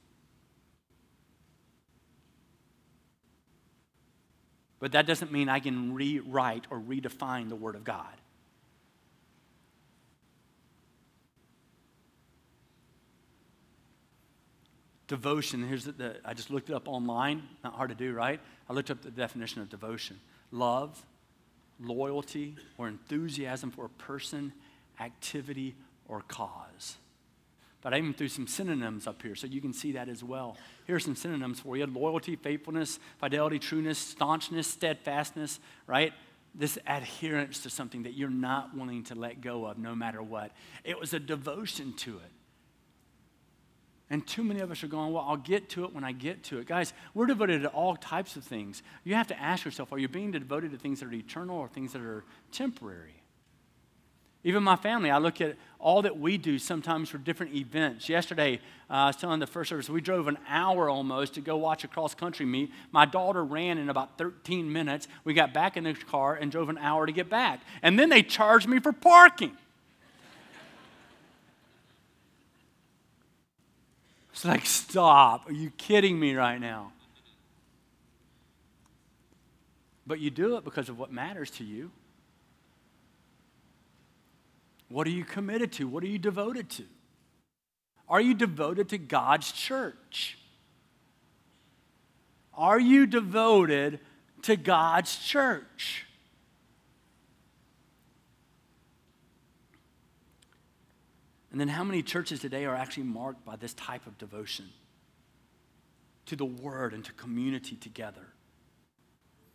But 4.79 4.93
that 4.93 5.05
doesn't 5.05 5.31
mean 5.31 5.47
I 5.47 5.59
can 5.59 5.93
rewrite 5.93 6.65
or 6.71 6.79
redefine 6.79 7.49
the 7.49 7.55
Word 7.55 7.75
of 7.75 7.83
God. 7.83 8.20
Devotion, 15.11 15.61
here's 15.67 15.83
the, 15.83 15.91
the, 15.91 16.15
I 16.23 16.33
just 16.33 16.49
looked 16.49 16.69
it 16.69 16.73
up 16.73 16.87
online. 16.87 17.43
Not 17.65 17.73
hard 17.73 17.89
to 17.89 17.95
do, 17.95 18.13
right? 18.13 18.39
I 18.69 18.73
looked 18.73 18.89
up 18.89 19.01
the 19.01 19.11
definition 19.11 19.61
of 19.61 19.69
devotion 19.69 20.17
love, 20.53 21.05
loyalty, 21.81 22.55
or 22.77 22.87
enthusiasm 22.87 23.71
for 23.71 23.85
a 23.85 23.89
person, 23.89 24.53
activity, 25.01 25.75
or 26.07 26.21
cause. 26.29 26.95
But 27.81 27.93
I 27.93 27.97
even 27.97 28.13
threw 28.13 28.29
some 28.29 28.47
synonyms 28.47 29.05
up 29.05 29.21
here 29.21 29.35
so 29.35 29.47
you 29.47 29.59
can 29.59 29.73
see 29.73 29.91
that 29.93 30.07
as 30.07 30.23
well. 30.23 30.55
Here 30.87 30.95
are 30.95 30.99
some 30.99 31.15
synonyms 31.15 31.59
for 31.59 31.75
you 31.75 31.85
loyalty, 31.87 32.37
faithfulness, 32.37 32.97
fidelity, 33.19 33.59
trueness, 33.59 33.97
staunchness, 33.97 34.67
steadfastness, 34.67 35.59
right? 35.87 36.13
This 36.55 36.77
adherence 36.87 37.63
to 37.63 37.69
something 37.69 38.03
that 38.03 38.13
you're 38.13 38.29
not 38.29 38.77
willing 38.77 39.03
to 39.05 39.15
let 39.15 39.41
go 39.41 39.65
of 39.65 39.77
no 39.77 39.93
matter 39.93 40.23
what. 40.23 40.51
It 40.85 40.97
was 40.97 41.13
a 41.13 41.19
devotion 41.19 41.93
to 41.97 42.17
it. 42.17 42.31
And 44.11 44.27
too 44.27 44.43
many 44.43 44.59
of 44.59 44.69
us 44.69 44.83
are 44.83 44.87
going, 44.87 45.13
well, 45.13 45.23
I'll 45.25 45.37
get 45.37 45.69
to 45.69 45.85
it 45.85 45.95
when 45.95 46.03
I 46.03 46.11
get 46.11 46.43
to 46.43 46.59
it. 46.59 46.67
Guys, 46.67 46.91
we're 47.13 47.27
devoted 47.27 47.61
to 47.61 47.69
all 47.69 47.95
types 47.95 48.35
of 48.35 48.43
things. 48.43 48.83
You 49.05 49.15
have 49.15 49.27
to 49.27 49.39
ask 49.39 49.63
yourself, 49.63 49.93
are 49.93 49.97
you 49.97 50.09
being 50.09 50.31
devoted 50.31 50.71
to 50.71 50.77
things 50.77 50.99
that 50.99 51.05
are 51.05 51.13
eternal 51.13 51.57
or 51.57 51.69
things 51.69 51.93
that 51.93 52.01
are 52.01 52.25
temporary? 52.51 53.15
Even 54.43 54.63
my 54.63 54.75
family, 54.75 55.09
I 55.09 55.17
look 55.19 55.39
at 55.39 55.55
all 55.79 56.01
that 56.01 56.19
we 56.19 56.37
do 56.37 56.59
sometimes 56.59 57.07
for 57.07 57.19
different 57.19 57.55
events. 57.55 58.09
Yesterday, 58.09 58.59
uh, 58.89 58.93
I 58.93 59.07
was 59.07 59.15
telling 59.15 59.39
the 59.39 59.47
first 59.47 59.69
service, 59.69 59.89
we 59.89 60.01
drove 60.01 60.27
an 60.27 60.39
hour 60.49 60.89
almost 60.89 61.35
to 61.35 61.41
go 61.41 61.55
watch 61.55 61.85
a 61.85 61.87
cross 61.87 62.13
country 62.13 62.45
meet. 62.45 62.69
My 62.91 63.05
daughter 63.05 63.45
ran 63.45 63.77
in 63.77 63.87
about 63.87 64.17
13 64.17 64.73
minutes. 64.73 65.07
We 65.23 65.33
got 65.33 65.53
back 65.53 65.77
in 65.77 65.85
the 65.85 65.93
car 65.93 66.35
and 66.35 66.51
drove 66.51 66.67
an 66.67 66.79
hour 66.79 67.05
to 67.05 67.13
get 67.13 67.29
back. 67.29 67.61
And 67.81 67.97
then 67.97 68.09
they 68.09 68.23
charged 68.23 68.67
me 68.67 68.79
for 68.79 68.91
parking. 68.91 69.55
It's 74.31 74.45
like, 74.45 74.65
stop. 74.65 75.49
Are 75.49 75.53
you 75.53 75.71
kidding 75.71 76.19
me 76.19 76.35
right 76.35 76.59
now? 76.59 76.93
But 80.07 80.19
you 80.19 80.29
do 80.29 80.57
it 80.57 80.63
because 80.63 80.89
of 80.89 80.97
what 80.97 81.11
matters 81.11 81.51
to 81.51 81.63
you. 81.63 81.91
What 84.89 85.07
are 85.07 85.11
you 85.11 85.23
committed 85.23 85.71
to? 85.73 85.87
What 85.87 86.03
are 86.03 86.07
you 86.07 86.17
devoted 86.17 86.69
to? 86.71 86.83
Are 88.09 88.19
you 88.19 88.33
devoted 88.33 88.89
to 88.89 88.97
God's 88.97 89.51
church? 89.51 90.37
Are 92.53 92.79
you 92.79 93.05
devoted 93.05 93.99
to 94.41 94.57
God's 94.57 95.15
church? 95.15 96.07
And 101.51 101.59
then, 101.59 101.67
how 101.67 101.83
many 101.83 102.01
churches 102.01 102.39
today 102.39 102.65
are 102.65 102.75
actually 102.75 103.03
marked 103.03 103.43
by 103.43 103.57
this 103.57 103.73
type 103.73 104.07
of 104.07 104.17
devotion 104.17 104.69
to 106.27 106.35
the 106.35 106.45
Word 106.45 106.93
and 106.93 107.03
to 107.03 107.11
community 107.13 107.75
together? 107.75 108.27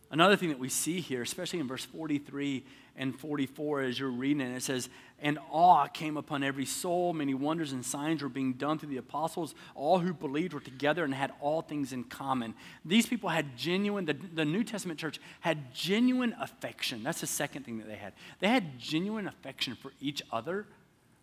Another 0.09 0.37
thing 0.37 0.49
that 0.49 0.59
we 0.59 0.69
see 0.69 1.01
here, 1.01 1.21
especially 1.21 1.59
in 1.59 1.67
verse 1.67 1.83
43 1.83 2.63
and 2.95 3.19
44, 3.19 3.81
as 3.81 3.99
you're 3.99 4.09
reading 4.09 4.39
it, 4.39 4.55
it 4.55 4.63
says, 4.63 4.89
And 5.19 5.37
awe 5.51 5.87
came 5.87 6.15
upon 6.15 6.43
every 6.43 6.65
soul. 6.65 7.13
Many 7.13 7.33
wonders 7.33 7.73
and 7.73 7.85
signs 7.85 8.23
were 8.23 8.29
being 8.29 8.53
done 8.53 8.79
through 8.79 8.89
the 8.89 8.97
apostles. 8.97 9.53
All 9.75 9.99
who 9.99 10.13
believed 10.13 10.53
were 10.53 10.61
together 10.61 11.03
and 11.03 11.13
had 11.13 11.33
all 11.41 11.61
things 11.61 11.91
in 11.91 12.05
common. 12.05 12.53
These 12.85 13.05
people 13.07 13.29
had 13.29 13.57
genuine, 13.57 14.05
the, 14.05 14.13
the 14.13 14.45
New 14.45 14.63
Testament 14.63 14.97
church 14.97 15.19
had 15.41 15.73
genuine 15.73 16.35
affection. 16.39 17.03
That's 17.03 17.21
the 17.21 17.27
second 17.27 17.63
thing 17.63 17.79
that 17.79 17.87
they 17.87 17.95
had. 17.95 18.13
They 18.39 18.47
had 18.47 18.79
genuine 18.79 19.27
affection 19.27 19.75
for 19.75 19.91
each 19.99 20.21
other 20.31 20.67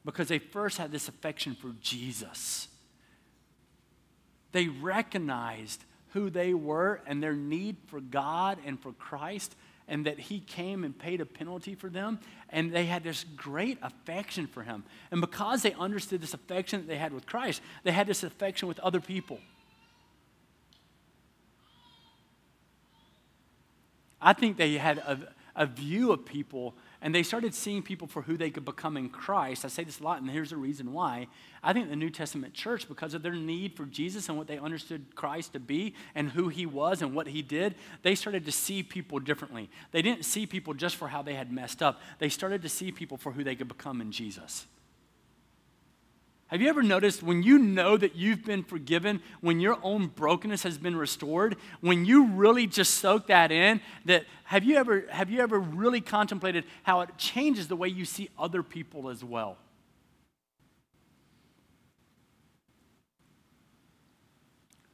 because 0.05 0.29
they 0.29 0.39
first 0.39 0.79
had 0.79 0.93
this 0.93 1.09
affection 1.09 1.55
for 1.55 1.73
Jesus. 1.81 2.69
They 4.53 4.69
recognized 4.69 5.85
who 6.13 6.31
they 6.31 6.55
were 6.55 7.01
and 7.07 7.23
their 7.23 7.35
need 7.35 7.77
for 7.87 8.01
God 8.01 8.59
and 8.65 8.81
for 8.81 8.93
Christ, 8.93 9.57
and 9.89 10.07
that 10.07 10.19
He 10.19 10.41
came 10.41 10.85
and 10.85 10.97
paid 10.97 11.21
a 11.21 11.27
penalty 11.27 11.75
for 11.75 11.91
them. 11.91 12.21
And 12.51 12.73
they 12.73 12.87
had 12.87 13.03
this 13.03 13.25
great 13.37 13.79
affection 13.83 14.47
for 14.47 14.63
Him. 14.63 14.85
And 15.11 15.21
because 15.21 15.63
they 15.63 15.73
understood 15.73 16.21
this 16.21 16.35
affection 16.35 16.81
that 16.81 16.87
they 16.87 16.97
had 16.97 17.13
with 17.13 17.27
Christ, 17.27 17.63
they 17.83 17.93
had 17.93 18.07
this 18.07 18.23
affection 18.23 18.69
with 18.69 18.79
other 18.81 19.01
people. 19.01 19.41
I 24.21 24.33
think 24.33 24.57
they 24.57 24.75
had 24.75 24.99
a, 24.99 25.19
a 25.55 25.67
view 25.67 26.13
of 26.13 26.25
people 26.25 26.75
and 27.05 27.15
they 27.15 27.23
started 27.23 27.55
seeing 27.55 27.83
people 27.83 28.09
for 28.09 28.23
who 28.23 28.39
they 28.39 28.49
could 28.49 28.65
become 28.65 28.97
in 28.97 29.11
Christ. 29.11 29.67
I 29.67 29.69
say 29.69 29.85
this 29.85 30.01
a 30.01 30.03
lot, 30.03 30.23
and 30.23 30.31
here's 30.31 30.49
the 30.49 30.57
reason 30.57 30.95
why. 30.95 31.27
I 31.63 31.75
think 31.75 31.91
the 31.91 31.97
New 31.97 32.09
Testament 32.09 32.55
church, 32.55 32.89
because 32.89 33.13
of 33.13 33.23
their 33.23 33.35
need 33.35 33.77
for 33.77 33.85
Jesus 33.85 34.31
and 34.31 34.39
what 34.39 34.47
they 34.47 34.57
understood 34.57 35.15
Christ 35.15 35.53
to 35.53 35.61
be 35.61 35.95
and 36.15 36.31
who 36.31 36.49
he 36.49 36.65
was 36.65 37.03
and 37.03 37.15
what 37.15 37.27
he 37.27 37.43
did, 37.43 37.75
they 38.01 38.15
started 38.15 38.47
to 38.47 38.53
see 38.53 38.83
people 38.83 39.19
differently. 39.19 39.69
They 39.93 40.01
didn't 40.01 40.25
see 40.25 40.47
people 40.47 40.73
just 40.73 40.97
for 40.97 41.09
how 41.09 41.21
they 41.21 41.35
had 41.35 41.53
messed 41.53 41.83
up, 41.83 42.01
they 42.21 42.31
started 42.31 42.63
to 42.63 42.71
see 42.71 42.91
people 42.91 43.19
for 43.19 43.33
who 43.33 43.45
they 43.45 43.55
could 43.55 43.69
become 43.69 44.01
in 44.01 44.11
Jesus. 44.11 44.65
Have 46.55 46.63
you 46.63 46.69
ever 46.69 46.85
noticed 46.85 47.21
when 47.21 47.43
you 47.43 47.59
know 47.59 47.97
that 47.97 48.15
you've 48.15 48.45
been 48.45 48.63
forgiven, 48.63 49.21
when 49.41 49.59
your 49.59 49.77
own 49.83 50.07
brokenness 50.07 50.63
has 50.63 50.79
been 50.79 50.95
restored, 50.95 51.57
when 51.81 52.05
you 52.05 52.29
really 52.29 52.69
just 52.69 52.95
soak 52.95 53.27
that 53.27 53.51
in, 53.51 53.81
that 54.05 54.25
have 54.45 54.63
you 54.63 54.77
ever 54.77 55.05
have 55.11 55.31
you 55.31 55.41
ever 55.41 55.59
really 55.59 56.01
contemplated 56.01 56.63
how 56.85 57.01
it 57.01 57.11
changes 57.19 57.67
the 57.67 57.75
way 57.75 57.89
you 57.89 58.05
see 58.05 58.31
other 58.39 58.63
people 58.63 59.09
as 59.09 59.25
well? 59.25 59.57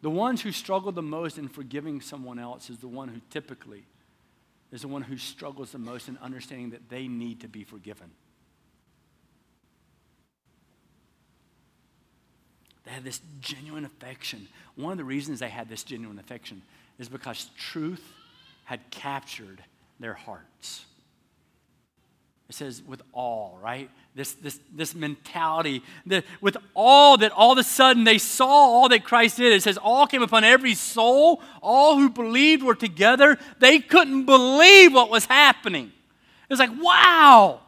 The 0.01 0.09
ones 0.09 0.41
who 0.41 0.53
struggle 0.53 0.93
the 0.93 1.03
most 1.03 1.37
in 1.37 1.47
forgiving 1.47 2.01
someone 2.01 2.39
else 2.39 2.71
is 2.71 2.79
the 2.79 2.89
one 2.89 3.09
who 3.09 3.21
typically 3.29 3.85
is 4.73 4.81
the 4.81 4.89
one 4.89 5.03
who 5.03 5.19
struggles 5.19 5.73
the 5.73 5.79
most 5.79 6.09
in 6.09 6.17
understanding 6.23 6.71
that 6.71 6.89
they 6.89 7.07
need 7.07 7.43
to 7.43 7.49
be 7.49 7.65
forgiven. 7.65 8.13
They 12.91 12.95
had 12.95 13.05
this 13.05 13.21
genuine 13.41 13.85
affection. 13.85 14.49
One 14.75 14.91
of 14.91 14.99
the 14.99 15.05
reasons 15.05 15.39
they 15.39 15.49
had 15.49 15.69
this 15.69 15.85
genuine 15.85 16.19
affection 16.19 16.61
is 16.99 17.09
because 17.09 17.49
truth 17.57 18.03
had 18.65 18.81
captured 18.91 19.63
their 20.01 20.15
hearts. 20.15 20.85
It 22.49 22.57
says 22.57 22.83
with 22.83 23.01
all, 23.13 23.61
right? 23.63 23.89
This, 24.17 24.33
this, 24.33 24.59
this 24.75 24.93
mentality, 24.93 25.85
that 26.07 26.25
with 26.41 26.57
all 26.75 27.17
that 27.19 27.31
all 27.31 27.53
of 27.53 27.59
a 27.59 27.63
sudden 27.63 28.03
they 28.03 28.19
saw 28.19 28.49
all 28.49 28.89
that 28.89 29.05
Christ 29.05 29.37
did. 29.37 29.53
It 29.53 29.63
says 29.63 29.79
all 29.79 30.09
came 30.09 30.23
upon 30.23 30.43
every 30.43 30.75
soul. 30.75 31.43
All 31.63 31.97
who 31.97 32.11
believed 32.11 32.65
were 32.65 32.75
together. 32.75 33.39
They 33.61 33.79
couldn't 33.79 34.25
believe 34.25 34.93
what 34.93 35.11
was 35.11 35.27
happening. 35.27 35.87
It 35.87 36.53
was 36.53 36.59
like, 36.59 36.73
wow, 36.77 37.61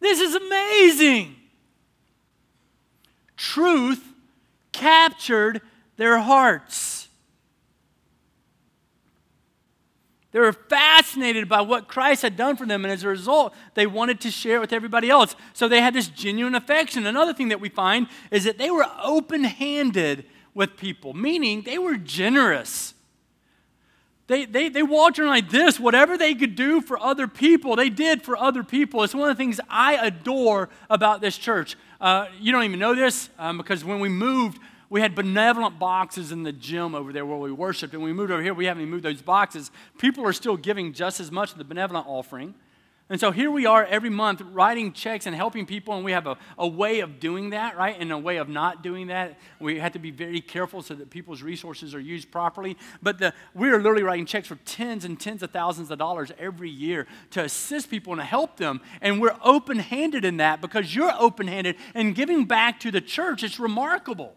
this 0.00 0.20
is 0.20 0.34
amazing 0.36 1.36
truth 3.40 4.04
captured 4.70 5.62
their 5.96 6.18
hearts. 6.18 7.08
They 10.32 10.38
were 10.38 10.52
fascinated 10.52 11.48
by 11.48 11.62
what 11.62 11.88
Christ 11.88 12.22
had 12.22 12.36
done 12.36 12.56
for 12.56 12.66
them, 12.66 12.84
and 12.84 12.92
as 12.92 13.02
a 13.02 13.08
result, 13.08 13.54
they 13.74 13.86
wanted 13.86 14.20
to 14.20 14.30
share 14.30 14.56
it 14.56 14.60
with 14.60 14.72
everybody 14.72 15.10
else. 15.10 15.34
So 15.54 15.66
they 15.66 15.80
had 15.80 15.94
this 15.94 16.06
genuine 16.06 16.54
affection. 16.54 17.06
Another 17.06 17.32
thing 17.32 17.48
that 17.48 17.60
we 17.60 17.68
find 17.68 18.06
is 18.30 18.44
that 18.44 18.58
they 18.58 18.70
were 18.70 18.86
open 19.02 19.44
handed 19.44 20.26
with 20.54 20.76
people, 20.76 21.14
meaning 21.14 21.62
they 21.62 21.78
were 21.78 21.96
generous. 21.96 22.94
They, 24.30 24.44
they, 24.44 24.68
they 24.68 24.84
walked 24.84 25.18
around 25.18 25.30
like 25.30 25.50
this. 25.50 25.80
Whatever 25.80 26.16
they 26.16 26.36
could 26.36 26.54
do 26.54 26.80
for 26.80 26.96
other 27.00 27.26
people, 27.26 27.74
they 27.74 27.90
did 27.90 28.22
for 28.22 28.36
other 28.36 28.62
people. 28.62 29.02
It's 29.02 29.12
one 29.12 29.28
of 29.28 29.36
the 29.36 29.42
things 29.42 29.58
I 29.68 29.94
adore 29.94 30.68
about 30.88 31.20
this 31.20 31.36
church. 31.36 31.76
Uh, 32.00 32.26
you 32.38 32.52
don't 32.52 32.62
even 32.62 32.78
know 32.78 32.94
this 32.94 33.28
um, 33.40 33.56
because 33.56 33.84
when 33.84 33.98
we 33.98 34.08
moved, 34.08 34.60
we 34.88 35.00
had 35.00 35.16
benevolent 35.16 35.80
boxes 35.80 36.30
in 36.30 36.44
the 36.44 36.52
gym 36.52 36.94
over 36.94 37.12
there 37.12 37.26
where 37.26 37.38
we 37.38 37.50
worshiped. 37.50 37.92
And 37.92 38.04
we 38.04 38.12
moved 38.12 38.30
over 38.30 38.40
here, 38.40 38.54
we 38.54 38.66
haven't 38.66 38.82
even 38.82 38.92
moved 38.92 39.04
those 39.04 39.20
boxes. 39.20 39.72
People 39.98 40.24
are 40.24 40.32
still 40.32 40.56
giving 40.56 40.92
just 40.92 41.18
as 41.18 41.32
much 41.32 41.50
of 41.50 41.58
the 41.58 41.64
benevolent 41.64 42.06
offering. 42.06 42.54
And 43.10 43.18
so 43.18 43.32
here 43.32 43.50
we 43.50 43.66
are 43.66 43.84
every 43.84 44.08
month 44.08 44.40
writing 44.52 44.92
checks 44.92 45.26
and 45.26 45.34
helping 45.34 45.66
people, 45.66 45.94
and 45.94 46.04
we 46.04 46.12
have 46.12 46.28
a, 46.28 46.38
a 46.56 46.68
way 46.68 47.00
of 47.00 47.18
doing 47.18 47.50
that, 47.50 47.76
right? 47.76 47.96
And 47.98 48.12
a 48.12 48.18
way 48.18 48.36
of 48.36 48.48
not 48.48 48.84
doing 48.84 49.08
that. 49.08 49.36
We 49.58 49.80
have 49.80 49.92
to 49.94 49.98
be 49.98 50.12
very 50.12 50.40
careful 50.40 50.80
so 50.80 50.94
that 50.94 51.10
people's 51.10 51.42
resources 51.42 51.92
are 51.92 52.00
used 52.00 52.30
properly. 52.30 52.76
But 53.02 53.18
the, 53.18 53.34
we 53.52 53.68
are 53.70 53.78
literally 53.78 54.04
writing 54.04 54.26
checks 54.26 54.46
for 54.46 54.54
tens 54.64 55.04
and 55.04 55.18
tens 55.18 55.42
of 55.42 55.50
thousands 55.50 55.90
of 55.90 55.98
dollars 55.98 56.30
every 56.38 56.70
year 56.70 57.08
to 57.32 57.42
assist 57.42 57.90
people 57.90 58.12
and 58.12 58.20
to 58.20 58.24
help 58.26 58.58
them. 58.58 58.80
And 59.00 59.20
we're 59.20 59.36
open 59.42 59.80
handed 59.80 60.24
in 60.24 60.36
that 60.36 60.60
because 60.60 60.94
you're 60.94 61.12
open 61.18 61.48
handed 61.48 61.74
and 61.96 62.14
giving 62.14 62.44
back 62.44 62.78
to 62.80 62.92
the 62.92 63.00
church. 63.00 63.42
It's 63.42 63.58
remarkable. 63.58 64.36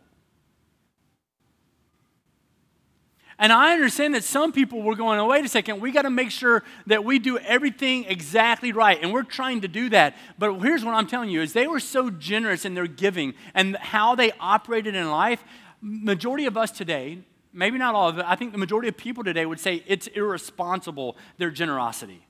And 3.43 3.51
I 3.51 3.73
understand 3.73 4.15
that 4.15 4.23
some 4.23 4.53
people 4.53 4.82
were 4.82 4.95
going, 4.95 5.19
oh, 5.19 5.27
wait 5.27 5.43
a 5.43 5.49
second, 5.49 5.82
we 5.82 5.91
got 5.91 6.03
to 6.03 6.10
make 6.10 6.32
sure 6.32 6.63
that 6.88 7.03
we 7.03 7.19
do 7.19 7.38
everything 7.39 8.06
exactly 8.06 8.71
right. 8.71 8.97
And 9.01 9.12
we're 9.12 9.23
trying 9.23 9.60
to 9.62 9.67
do 9.67 9.89
that. 9.89 10.15
But 10.39 10.60
here's 10.60 10.86
what 10.86 10.93
I'm 10.93 11.08
telling 11.08 11.29
you 11.29 11.41
is 11.41 11.51
they 11.51 11.67
were 11.67 11.82
so 11.82 12.10
generous 12.10 12.63
in 12.63 12.73
their 12.73 12.88
giving 12.88 13.34
and 13.53 13.75
how 13.75 14.15
they 14.15 14.32
operated 14.39 14.95
in 14.95 15.12
life. 15.12 15.43
Majority 15.82 16.45
of 16.45 16.56
us 16.56 16.71
today, 16.71 17.19
maybe 17.51 17.77
not 17.77 17.95
all 17.95 18.08
of 18.08 18.17
it, 18.17 18.25
I 18.25 18.38
think 18.38 18.53
the 18.53 18.58
majority 18.58 18.88
of 18.88 18.95
people 18.95 19.25
today 19.25 19.45
would 19.45 19.60
say 19.60 19.84
it's 19.88 20.08
irresponsible, 20.08 21.17
their 21.38 21.51
generosity. 21.51 22.25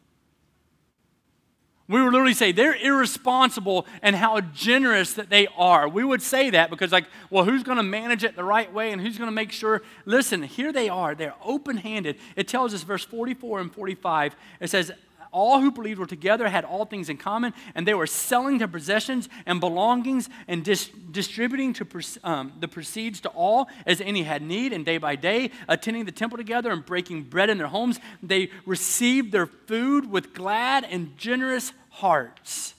We 1.93 2.01
would 2.01 2.11
literally 2.11 2.33
say 2.33 2.51
they're 2.51 2.75
irresponsible 2.75 3.85
and 4.01 4.15
how 4.15 4.41
generous 4.41 5.13
that 5.13 5.29
they 5.29 5.45
are. 5.55 5.87
We 5.87 6.03
would 6.03 6.23
say 6.23 6.49
that 6.49 6.71
because, 6.71 6.91
like, 6.91 7.05
well, 7.29 7.45
who's 7.45 7.61
going 7.61 7.77
to 7.77 7.83
manage 7.83 8.23
it 8.23 8.35
the 8.35 8.43
right 8.43 8.73
way 8.73 8.91
and 8.91 8.99
who's 8.99 9.19
going 9.19 9.27
to 9.27 9.35
make 9.35 9.51
sure? 9.51 9.83
Listen, 10.03 10.41
here 10.41 10.73
they 10.73 10.89
are. 10.89 11.13
They're 11.13 11.35
open 11.45 11.77
handed. 11.77 12.17
It 12.35 12.47
tells 12.47 12.73
us, 12.73 12.81
verse 12.81 13.05
44 13.05 13.59
and 13.59 13.71
45, 13.71 14.35
it 14.59 14.71
says, 14.71 14.91
all 15.31 15.61
who 15.61 15.71
believed 15.71 15.99
were 15.99 16.07
together, 16.07 16.47
had 16.47 16.65
all 16.65 16.85
things 16.85 17.09
in 17.09 17.17
common, 17.17 17.53
and 17.75 17.87
they 17.87 17.93
were 17.93 18.07
selling 18.07 18.59
their 18.59 18.67
possessions 18.67 19.29
and 19.45 19.59
belongings 19.59 20.29
and 20.47 20.63
dis- 20.63 20.89
distributing 21.11 21.73
to 21.73 21.87
um, 22.23 22.53
the 22.59 22.67
proceeds 22.67 23.19
to 23.21 23.29
all 23.29 23.67
as 23.85 23.99
any 24.01 24.23
had 24.23 24.41
need. 24.41 24.73
And 24.73 24.83
day 24.83 24.97
by 24.97 25.15
day, 25.15 25.51
attending 25.67 26.05
the 26.05 26.11
temple 26.11 26.37
together 26.37 26.71
and 26.71 26.85
breaking 26.85 27.23
bread 27.23 27.49
in 27.49 27.57
their 27.59 27.67
homes, 27.67 27.99
they 28.21 28.49
received 28.65 29.31
their 29.31 29.47
food 29.47 30.09
with 30.09 30.33
glad 30.33 30.85
and 30.85 31.17
generous 31.17 31.73
hearts. 31.93 32.73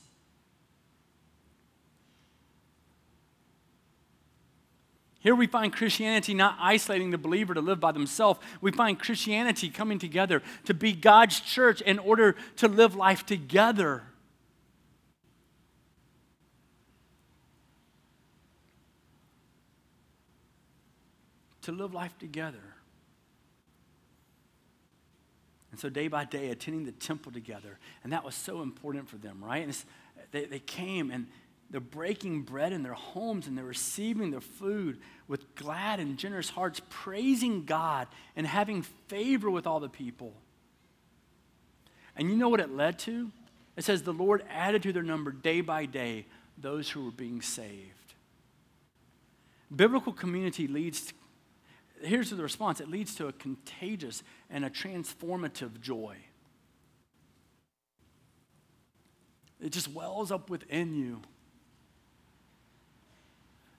Here 5.21 5.35
we 5.35 5.47
find 5.47 5.73
Christianity 5.73 6.35
not 6.35 6.59
isolating 6.61 7.11
the 7.11 7.17
believer 7.17 7.55
to 7.55 7.61
live 7.61 7.81
by 7.81 7.93
themselves. 7.93 8.41
We 8.61 8.73
find 8.73 8.99
Christianity 8.99 9.71
coming 9.71 9.99
together 9.99 10.43
to 10.65 10.75
be 10.75 10.93
God's 10.93 11.41
church 11.41 11.81
in 11.81 11.99
order 11.99 12.35
to 12.57 12.69
live 12.69 12.95
life 12.97 13.25
together. 13.25 14.03
To 21.63 21.73
live 21.73 21.95
life 21.95 22.19
together. 22.19 22.74
And 25.75 25.81
so, 25.81 25.89
day 25.89 26.07
by 26.07 26.25
day, 26.25 26.51
attending 26.51 26.85
the 26.85 26.93
temple 26.93 27.33
together. 27.33 27.81
And 28.05 28.13
that 28.13 28.23
was 28.23 28.37
so 28.37 28.63
important 28.63 29.09
for 29.09 29.17
them, 29.17 29.43
right? 29.43 29.65
And 29.65 29.77
they, 30.31 30.45
they 30.45 30.61
came 30.61 31.11
and 31.11 31.27
they're 31.69 31.81
breaking 31.81 32.43
bread 32.43 32.73
in 32.73 32.85
their 32.85 32.93
homes 32.93 33.49
and 33.49 33.59
they're 33.59 33.65
receiving 33.65 34.31
their 34.31 34.41
food 34.41 35.01
with 35.27 35.57
glad 35.57 35.99
and 35.99 36.17
generous 36.17 36.49
hearts, 36.49 36.81
praising 36.91 37.65
God 37.65 38.07
and 38.37 38.47
having 38.47 38.83
favor 39.09 39.51
with 39.51 39.67
all 39.67 39.81
the 39.81 39.89
people. 39.89 40.33
And 42.15 42.31
you 42.31 42.37
know 42.37 42.49
what 42.49 42.61
it 42.61 42.71
led 42.71 43.01
to? 43.01 43.33
It 43.77 43.83
says, 43.83 44.05
The 44.05 44.13
Lord 44.13 44.45
added 44.49 44.85
to 44.85 44.93
their 44.93 45.03
number 45.03 45.33
day 45.33 45.61
by 45.61 45.87
day 45.87 46.27
those 46.57 46.89
who 46.89 47.07
were 47.07 47.11
being 47.11 47.43
saved. 47.43 48.15
Biblical 49.75 50.13
community 50.13 50.69
leads, 50.69 51.13
here's 52.05 52.31
the 52.31 52.43
response 52.43 52.81
it 52.81 52.89
leads 52.89 53.15
to 53.17 53.29
a 53.29 53.33
contagious 53.33 54.23
and 54.51 54.65
a 54.65 54.71
transformative 54.71 55.81
joy. 55.81 56.17
It 59.61 59.71
just 59.71 59.89
wells 59.89 60.31
up 60.31 60.51
within 60.51 60.95
you 60.95 61.23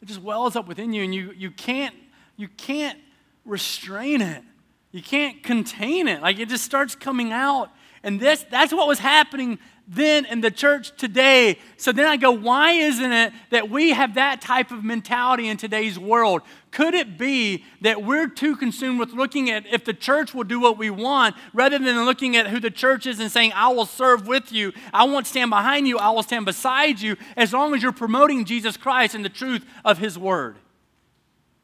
it 0.06 0.10
just 0.10 0.22
wells 0.22 0.56
up 0.56 0.68
within 0.68 0.94
you, 0.94 1.04
and 1.04 1.16
you, 1.16 1.34
you, 1.36 1.50
can't, 1.50 1.96
you 2.38 2.48
can't 2.48 3.00
restrain 3.44 4.22
it. 4.22 4.44
You 4.92 5.02
can't 5.02 5.42
contain 5.42 6.08
it. 6.08 6.22
Like 6.22 6.38
it 6.38 6.48
just 6.48 6.64
starts 6.64 6.94
coming 6.94 7.32
out. 7.32 7.72
And 8.04 8.20
this, 8.20 8.46
that's 8.52 8.72
what 8.72 8.88
was 8.88 9.00
happening 9.00 9.58
then 9.88 10.26
in 10.26 10.42
the 10.42 10.50
church 10.50 10.96
today. 10.98 11.60
So 11.78 11.92
then 11.92 12.06
I 12.06 12.18
go, 12.18 12.32
why 12.32 12.72
isn't 12.72 13.12
it 13.12 13.34
that 13.52 13.70
we 13.70 13.92
have 13.92 14.16
that 14.16 14.42
type 14.42 14.72
of 14.72 14.84
mentality 14.84 15.48
in 15.48 15.58
today's 15.58 16.00
world? 16.00 16.42
Could 16.72 16.94
it 16.94 17.18
be 17.18 17.64
that 17.82 18.04
we're 18.04 18.28
too 18.28 18.56
consumed 18.56 19.00
with 19.00 19.12
looking 19.12 19.50
at 19.50 19.66
if 19.68 19.86
the 19.86 19.94
church 19.94 20.34
will 20.34 20.44
do 20.44 20.60
what 20.60 20.78
we 20.78 20.90
want 20.90 21.36
rather 21.54 21.78
than 21.78 22.04
looking 22.06 22.36
at 22.36 22.48
who 22.48 22.60
the 22.60 22.72
church 22.72 23.06
is 23.06 23.20
and 23.20 23.32
saying, 23.32 23.52
I 23.54 23.70
will 23.70 23.86
serve 23.86 24.28
with 24.28 24.52
you, 24.52 24.74
I 24.94 25.04
won't 25.06 25.28
stand 25.28 25.52
behind 25.52 25.88
you, 25.88 26.00
I 26.00 26.10
will 26.10 26.24
stand 26.24 26.46
beside 26.46 27.00
you 27.00 27.16
as 27.38 27.54
long 27.54 27.74
as 27.76 27.84
you're 27.84 27.92
promoting 27.92 28.46
Jesus 28.46 28.78
Christ 28.78 29.16
and 29.16 29.24
the 29.24 29.30
truth 29.30 29.66
of 29.84 30.00
His 30.00 30.18
Word? 30.18 30.58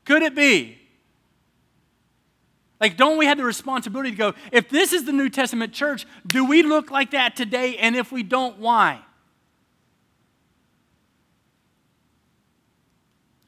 Could 0.06 0.22
it 0.22 0.36
be? 0.36 0.81
Like, 2.82 2.98
don't 2.98 3.18
we 3.18 3.28
have 3.28 3.38
the 3.38 3.44
responsibility 3.44 4.10
to 4.10 4.18
go, 4.18 4.34
if 4.52 4.68
this 4.70 4.92
is 4.92 5.06
the 5.06 5.14
New 5.14 5.30
Testament 5.30 5.72
church, 5.72 6.08
do 6.26 6.44
we 6.44 6.64
look 6.64 6.90
like 6.90 7.12
that 7.12 7.36
today? 7.36 7.78
And 7.78 7.96
if 7.96 8.12
we 8.12 8.24
don't, 8.24 8.58
why? 8.58 9.02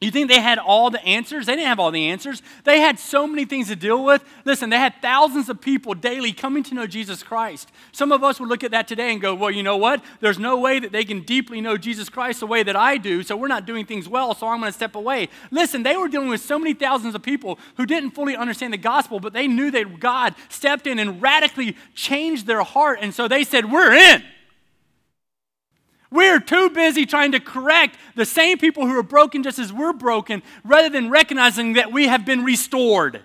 You 0.04 0.10
think 0.10 0.28
they 0.28 0.40
had 0.40 0.58
all 0.58 0.90
the 0.90 1.02
answers? 1.02 1.46
They 1.46 1.54
didn't 1.54 1.68
have 1.68 1.80
all 1.80 1.90
the 1.90 2.08
answers. 2.08 2.42
They 2.64 2.80
had 2.80 2.98
so 2.98 3.26
many 3.26 3.46
things 3.46 3.68
to 3.68 3.76
deal 3.76 4.04
with. 4.04 4.22
Listen, 4.44 4.68
they 4.68 4.76
had 4.76 4.94
thousands 5.00 5.48
of 5.48 5.62
people 5.62 5.94
daily 5.94 6.32
coming 6.32 6.62
to 6.64 6.74
know 6.74 6.86
Jesus 6.86 7.22
Christ. 7.22 7.70
Some 7.92 8.12
of 8.12 8.22
us 8.22 8.38
would 8.38 8.50
look 8.50 8.62
at 8.62 8.72
that 8.72 8.86
today 8.86 9.12
and 9.12 9.20
go, 9.22 9.34
well, 9.34 9.50
you 9.50 9.62
know 9.62 9.78
what? 9.78 10.04
There's 10.20 10.38
no 10.38 10.58
way 10.58 10.78
that 10.78 10.92
they 10.92 11.04
can 11.04 11.22
deeply 11.22 11.62
know 11.62 11.78
Jesus 11.78 12.10
Christ 12.10 12.40
the 12.40 12.46
way 12.46 12.62
that 12.62 12.76
I 12.76 12.98
do, 12.98 13.22
so 13.22 13.34
we're 13.34 13.48
not 13.48 13.64
doing 13.64 13.86
things 13.86 14.06
well, 14.06 14.34
so 14.34 14.46
I'm 14.46 14.60
going 14.60 14.68
to 14.70 14.76
step 14.76 14.94
away. 14.94 15.30
Listen, 15.50 15.82
they 15.82 15.96
were 15.96 16.08
dealing 16.08 16.28
with 16.28 16.42
so 16.42 16.58
many 16.58 16.74
thousands 16.74 17.14
of 17.14 17.22
people 17.22 17.58
who 17.78 17.86
didn't 17.86 18.10
fully 18.10 18.36
understand 18.36 18.74
the 18.74 18.78
gospel, 18.78 19.20
but 19.20 19.32
they 19.32 19.48
knew 19.48 19.70
that 19.70 20.00
God 20.00 20.34
stepped 20.50 20.86
in 20.86 20.98
and 20.98 21.22
radically 21.22 21.78
changed 21.94 22.46
their 22.46 22.62
heart, 22.62 22.98
and 23.00 23.14
so 23.14 23.26
they 23.26 23.42
said, 23.42 23.72
we're 23.72 23.94
in. 23.94 24.22
We're 26.14 26.38
too 26.38 26.70
busy 26.70 27.06
trying 27.06 27.32
to 27.32 27.40
correct 27.40 27.98
the 28.14 28.24
same 28.24 28.58
people 28.58 28.86
who 28.86 28.96
are 28.96 29.02
broken 29.02 29.42
just 29.42 29.58
as 29.58 29.72
we're 29.72 29.92
broken 29.92 30.44
rather 30.62 30.88
than 30.88 31.10
recognizing 31.10 31.72
that 31.72 31.90
we 31.90 32.06
have 32.06 32.24
been 32.24 32.44
restored. 32.44 33.22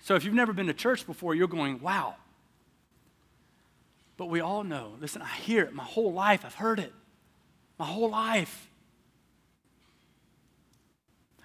So 0.00 0.16
if 0.16 0.24
you've 0.24 0.34
never 0.34 0.52
been 0.52 0.66
to 0.66 0.74
church 0.74 1.06
before, 1.06 1.36
you're 1.36 1.46
going, 1.46 1.80
wow. 1.80 2.16
But 4.16 4.26
we 4.26 4.40
all 4.40 4.64
know, 4.64 4.96
listen, 5.00 5.22
I 5.22 5.28
hear 5.36 5.62
it 5.62 5.72
my 5.72 5.84
whole 5.84 6.12
life, 6.12 6.44
I've 6.44 6.56
heard 6.56 6.80
it 6.80 6.92
my 7.78 7.86
whole 7.86 8.10
life. 8.10 8.68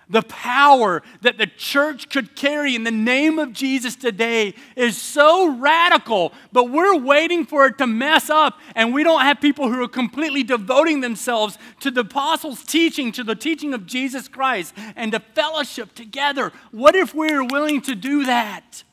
The 0.10 0.24
power 0.24 1.04
that 1.22 1.38
the 1.38 1.45
church 1.45 2.10
could 2.10 2.36
carry 2.36 2.74
in 2.74 2.84
the 2.84 2.91
name 2.91 3.38
of 3.38 3.54
Jesus 3.54 3.95
today 3.95 4.56
is 4.76 4.98
so 4.98 5.56
radical, 5.56 6.34
but 6.52 6.72
we're 6.72 6.98
waiting 6.98 7.45
for 7.45 7.67
it 7.67 7.78
to 7.78 7.86
mess 7.86 8.30
up, 8.30 8.60
and 8.76 8.91
we 8.91 9.04
don't 9.04 9.22
have 9.22 9.39
people 9.39 9.69
who 9.69 9.84
are 9.84 9.88
completely 9.88 10.41
devoting 10.41 11.02
themselves 11.02 11.60
to 11.82 11.91
the 11.91 12.02
apostles' 12.02 12.63
teaching, 12.63 13.12
to 13.12 13.24
the 13.24 13.36
teaching 13.36 13.74
of 13.76 13.86
Jesus 13.86 14.28
Christ, 14.28 14.74
and 14.95 15.12
to 15.12 15.19
fellowship 15.19 15.93
together. 15.93 16.52
What 16.72 16.95
if 16.95 17.13
we 17.13 17.30
are 17.30 17.43
willing 17.43 17.82
to 17.82 17.93
do 17.93 18.26
that? 18.26 18.84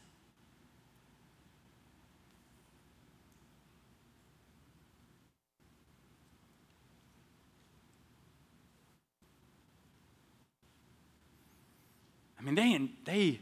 Mean, 12.50 12.54
they, 12.54 13.12
they, 13.12 13.40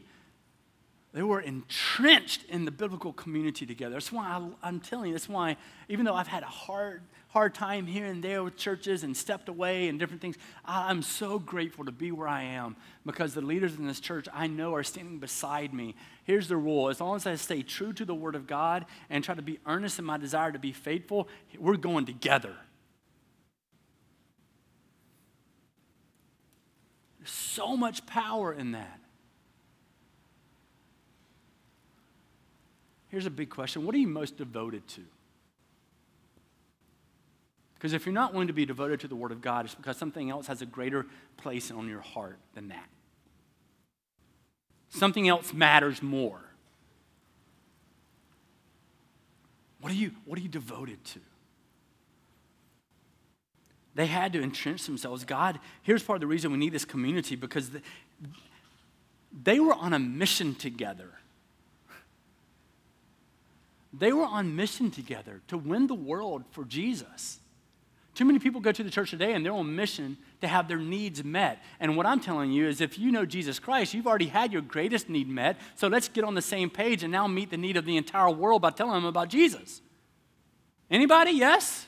they 1.12 1.22
were 1.22 1.40
entrenched 1.40 2.44
in 2.48 2.64
the 2.64 2.70
biblical 2.70 3.12
community 3.12 3.66
together. 3.66 3.94
That's 3.94 4.10
why 4.10 4.50
I, 4.62 4.68
am 4.68 4.80
telling 4.80 5.08
you, 5.08 5.14
that's 5.14 5.28
why, 5.28 5.56
even 5.88 6.04
though 6.04 6.14
I've 6.14 6.26
had 6.26 6.42
a 6.42 6.46
hard, 6.46 7.02
hard 7.28 7.54
time 7.54 7.86
here 7.86 8.06
and 8.06 8.22
there 8.22 8.42
with 8.42 8.56
churches 8.56 9.04
and 9.04 9.16
stepped 9.16 9.48
away 9.48 9.88
and 9.88 9.98
different 9.98 10.20
things, 10.20 10.36
I'm 10.64 11.02
so 11.02 11.38
grateful 11.38 11.84
to 11.84 11.92
be 11.92 12.10
where 12.10 12.26
I 12.26 12.42
am 12.42 12.74
because 13.06 13.34
the 13.34 13.42
leaders 13.42 13.76
in 13.76 13.86
this 13.86 14.00
church 14.00 14.26
I 14.32 14.48
know 14.48 14.74
are 14.74 14.82
standing 14.82 15.18
beside 15.18 15.72
me. 15.72 15.94
Here's 16.24 16.48
the 16.48 16.56
rule 16.56 16.88
as 16.88 17.00
long 17.00 17.16
as 17.16 17.26
I 17.26 17.36
stay 17.36 17.62
true 17.62 17.92
to 17.92 18.04
the 18.04 18.14
Word 18.14 18.34
of 18.34 18.46
God 18.46 18.86
and 19.08 19.22
try 19.22 19.34
to 19.36 19.42
be 19.42 19.60
earnest 19.66 20.00
in 20.00 20.04
my 20.04 20.16
desire 20.16 20.50
to 20.50 20.58
be 20.58 20.72
faithful, 20.72 21.28
we're 21.58 21.76
going 21.76 22.06
together. 22.06 22.56
So 27.24 27.76
much 27.76 28.06
power 28.06 28.52
in 28.52 28.72
that. 28.72 29.00
Here's 33.08 33.26
a 33.26 33.30
big 33.30 33.50
question 33.50 33.84
What 33.84 33.94
are 33.94 33.98
you 33.98 34.08
most 34.08 34.36
devoted 34.36 34.86
to? 34.88 35.02
Because 37.74 37.92
if 37.92 38.06
you're 38.06 38.14
not 38.14 38.32
willing 38.32 38.48
to 38.48 38.54
be 38.54 38.64
devoted 38.64 39.00
to 39.00 39.08
the 39.08 39.14
Word 39.14 39.30
of 39.30 39.42
God, 39.42 39.66
it's 39.66 39.74
because 39.74 39.98
something 39.98 40.30
else 40.30 40.46
has 40.46 40.62
a 40.62 40.66
greater 40.66 41.06
place 41.36 41.70
on 41.70 41.88
your 41.88 42.00
heart 42.00 42.38
than 42.54 42.68
that. 42.68 42.88
Something 44.88 45.28
else 45.28 45.52
matters 45.52 46.02
more. 46.02 46.40
What 49.80 49.92
are 49.92 49.96
you, 49.96 50.12
what 50.24 50.38
are 50.38 50.42
you 50.42 50.48
devoted 50.48 51.04
to? 51.04 51.20
They 53.94 54.06
had 54.06 54.32
to 54.32 54.42
entrench 54.42 54.86
themselves. 54.86 55.24
God, 55.24 55.60
here's 55.82 56.02
part 56.02 56.16
of 56.16 56.20
the 56.20 56.26
reason 56.26 56.50
we 56.50 56.58
need 56.58 56.72
this 56.72 56.84
community 56.84 57.36
because 57.36 57.70
they 59.42 59.60
were 59.60 59.74
on 59.74 59.92
a 59.92 59.98
mission 59.98 60.54
together. 60.54 61.10
They 63.96 64.12
were 64.12 64.24
on 64.24 64.56
mission 64.56 64.90
together 64.90 65.40
to 65.48 65.56
win 65.56 65.86
the 65.86 65.94
world 65.94 66.44
for 66.50 66.64
Jesus. 66.64 67.38
Too 68.14 68.24
many 68.24 68.38
people 68.38 68.60
go 68.60 68.72
to 68.72 68.82
the 68.82 68.90
church 68.90 69.10
today 69.10 69.32
and 69.32 69.44
they're 69.44 69.52
on 69.52 69.74
mission 69.74 70.16
to 70.40 70.46
have 70.48 70.68
their 70.68 70.78
needs 70.78 71.22
met. 71.24 71.62
And 71.80 71.96
what 71.96 72.06
I'm 72.06 72.20
telling 72.20 72.52
you 72.52 72.68
is 72.68 72.80
if 72.80 72.98
you 72.98 73.10
know 73.10 73.24
Jesus 73.24 73.58
Christ, 73.58 73.94
you've 73.94 74.06
already 74.06 74.26
had 74.26 74.52
your 74.52 74.62
greatest 74.62 75.08
need 75.08 75.28
met. 75.28 75.56
So 75.74 75.88
let's 75.88 76.08
get 76.08 76.22
on 76.22 76.34
the 76.34 76.42
same 76.42 76.70
page 76.70 77.02
and 77.02 77.10
now 77.10 77.26
meet 77.26 77.50
the 77.50 77.56
need 77.56 77.76
of 77.76 77.84
the 77.84 77.96
entire 77.96 78.30
world 78.30 78.62
by 78.62 78.70
telling 78.70 78.94
them 78.94 79.04
about 79.04 79.28
Jesus. 79.28 79.80
Anybody? 80.90 81.32
Yes? 81.32 81.86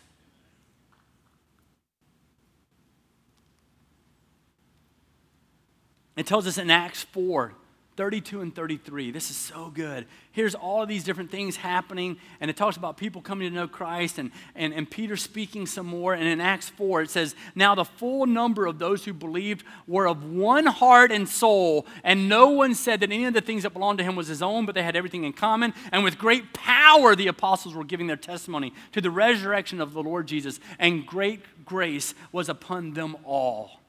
It 6.16 6.26
tells 6.26 6.46
us 6.46 6.59
in 6.59 6.70
Acts 6.70 7.05
4 7.05 7.52
32 7.96 8.42
and 8.42 8.55
33. 8.55 9.11
This 9.11 9.31
is 9.31 9.37
so 9.37 9.70
good. 9.72 10.07
Here's 10.33 10.55
all 10.55 10.83
of 10.83 10.88
these 10.88 11.02
different 11.02 11.31
things 11.31 11.57
happening, 11.57 12.18
and 12.40 12.50
it 12.50 12.57
talks 12.57 12.76
about 12.76 12.98
people 12.98 13.22
coming 13.22 13.48
to 13.48 13.55
know 13.55 13.66
Christ 13.66 14.18
and, 14.18 14.33
and, 14.55 14.74
and 14.74 14.90
Peter 14.90 15.16
speaking 15.16 15.64
some 15.64 15.87
more. 15.87 16.12
And 16.12 16.29
in 16.29 16.38
Acts 16.38 16.68
4, 16.68 17.02
it 17.02 17.11
says, 17.11 17.35
Now 17.55 17.74
the 17.74 17.87
full 17.87 18.26
number 18.26 18.66
of 18.66 18.79
those 18.79 19.07
who 19.07 19.14
believed 19.14 19.64
were 19.87 20.07
of 20.07 20.31
one 20.31 20.66
heart 20.66 21.11
and 21.11 21.26
soul, 21.26 21.87
and 22.05 22.29
no 22.29 22.50
one 22.50 22.74
said 22.74 23.00
that 23.00 23.11
any 23.11 23.24
of 23.24 23.33
the 23.33 23.40
things 23.40 23.62
that 23.62 23.72
belonged 23.72 23.98
to 23.98 24.05
him 24.05 24.14
was 24.14 24.29
his 24.29 24.42
own, 24.42 24.66
but 24.66 24.74
they 24.74 24.83
had 24.83 24.94
everything 24.94 25.24
in 25.24 25.33
common. 25.33 25.72
And 25.90 26.05
with 26.05 26.18
great 26.18 26.52
power, 26.52 27.16
the 27.16 27.29
apostles 27.29 27.74
were 27.74 27.85
giving 27.85 28.07
their 28.07 28.16
testimony 28.16 28.74
to 28.92 29.00
the 29.00 29.11
resurrection 29.11 29.81
of 29.81 29.94
the 29.94 30.02
Lord 30.02 30.26
Jesus, 30.26 30.61
and 30.79 31.07
great 31.07 31.40
grace 31.64 32.14
was 32.31 32.50
upon 32.50 32.92
them 32.92 33.16
all. 33.24 33.81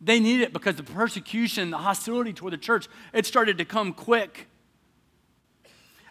They 0.00 0.20
needed 0.20 0.44
it 0.44 0.52
because 0.52 0.76
the 0.76 0.84
persecution, 0.84 1.70
the 1.70 1.78
hostility 1.78 2.32
toward 2.32 2.52
the 2.52 2.58
church, 2.58 2.88
it 3.12 3.26
started 3.26 3.58
to 3.58 3.64
come 3.64 3.92
quick. 3.92 4.46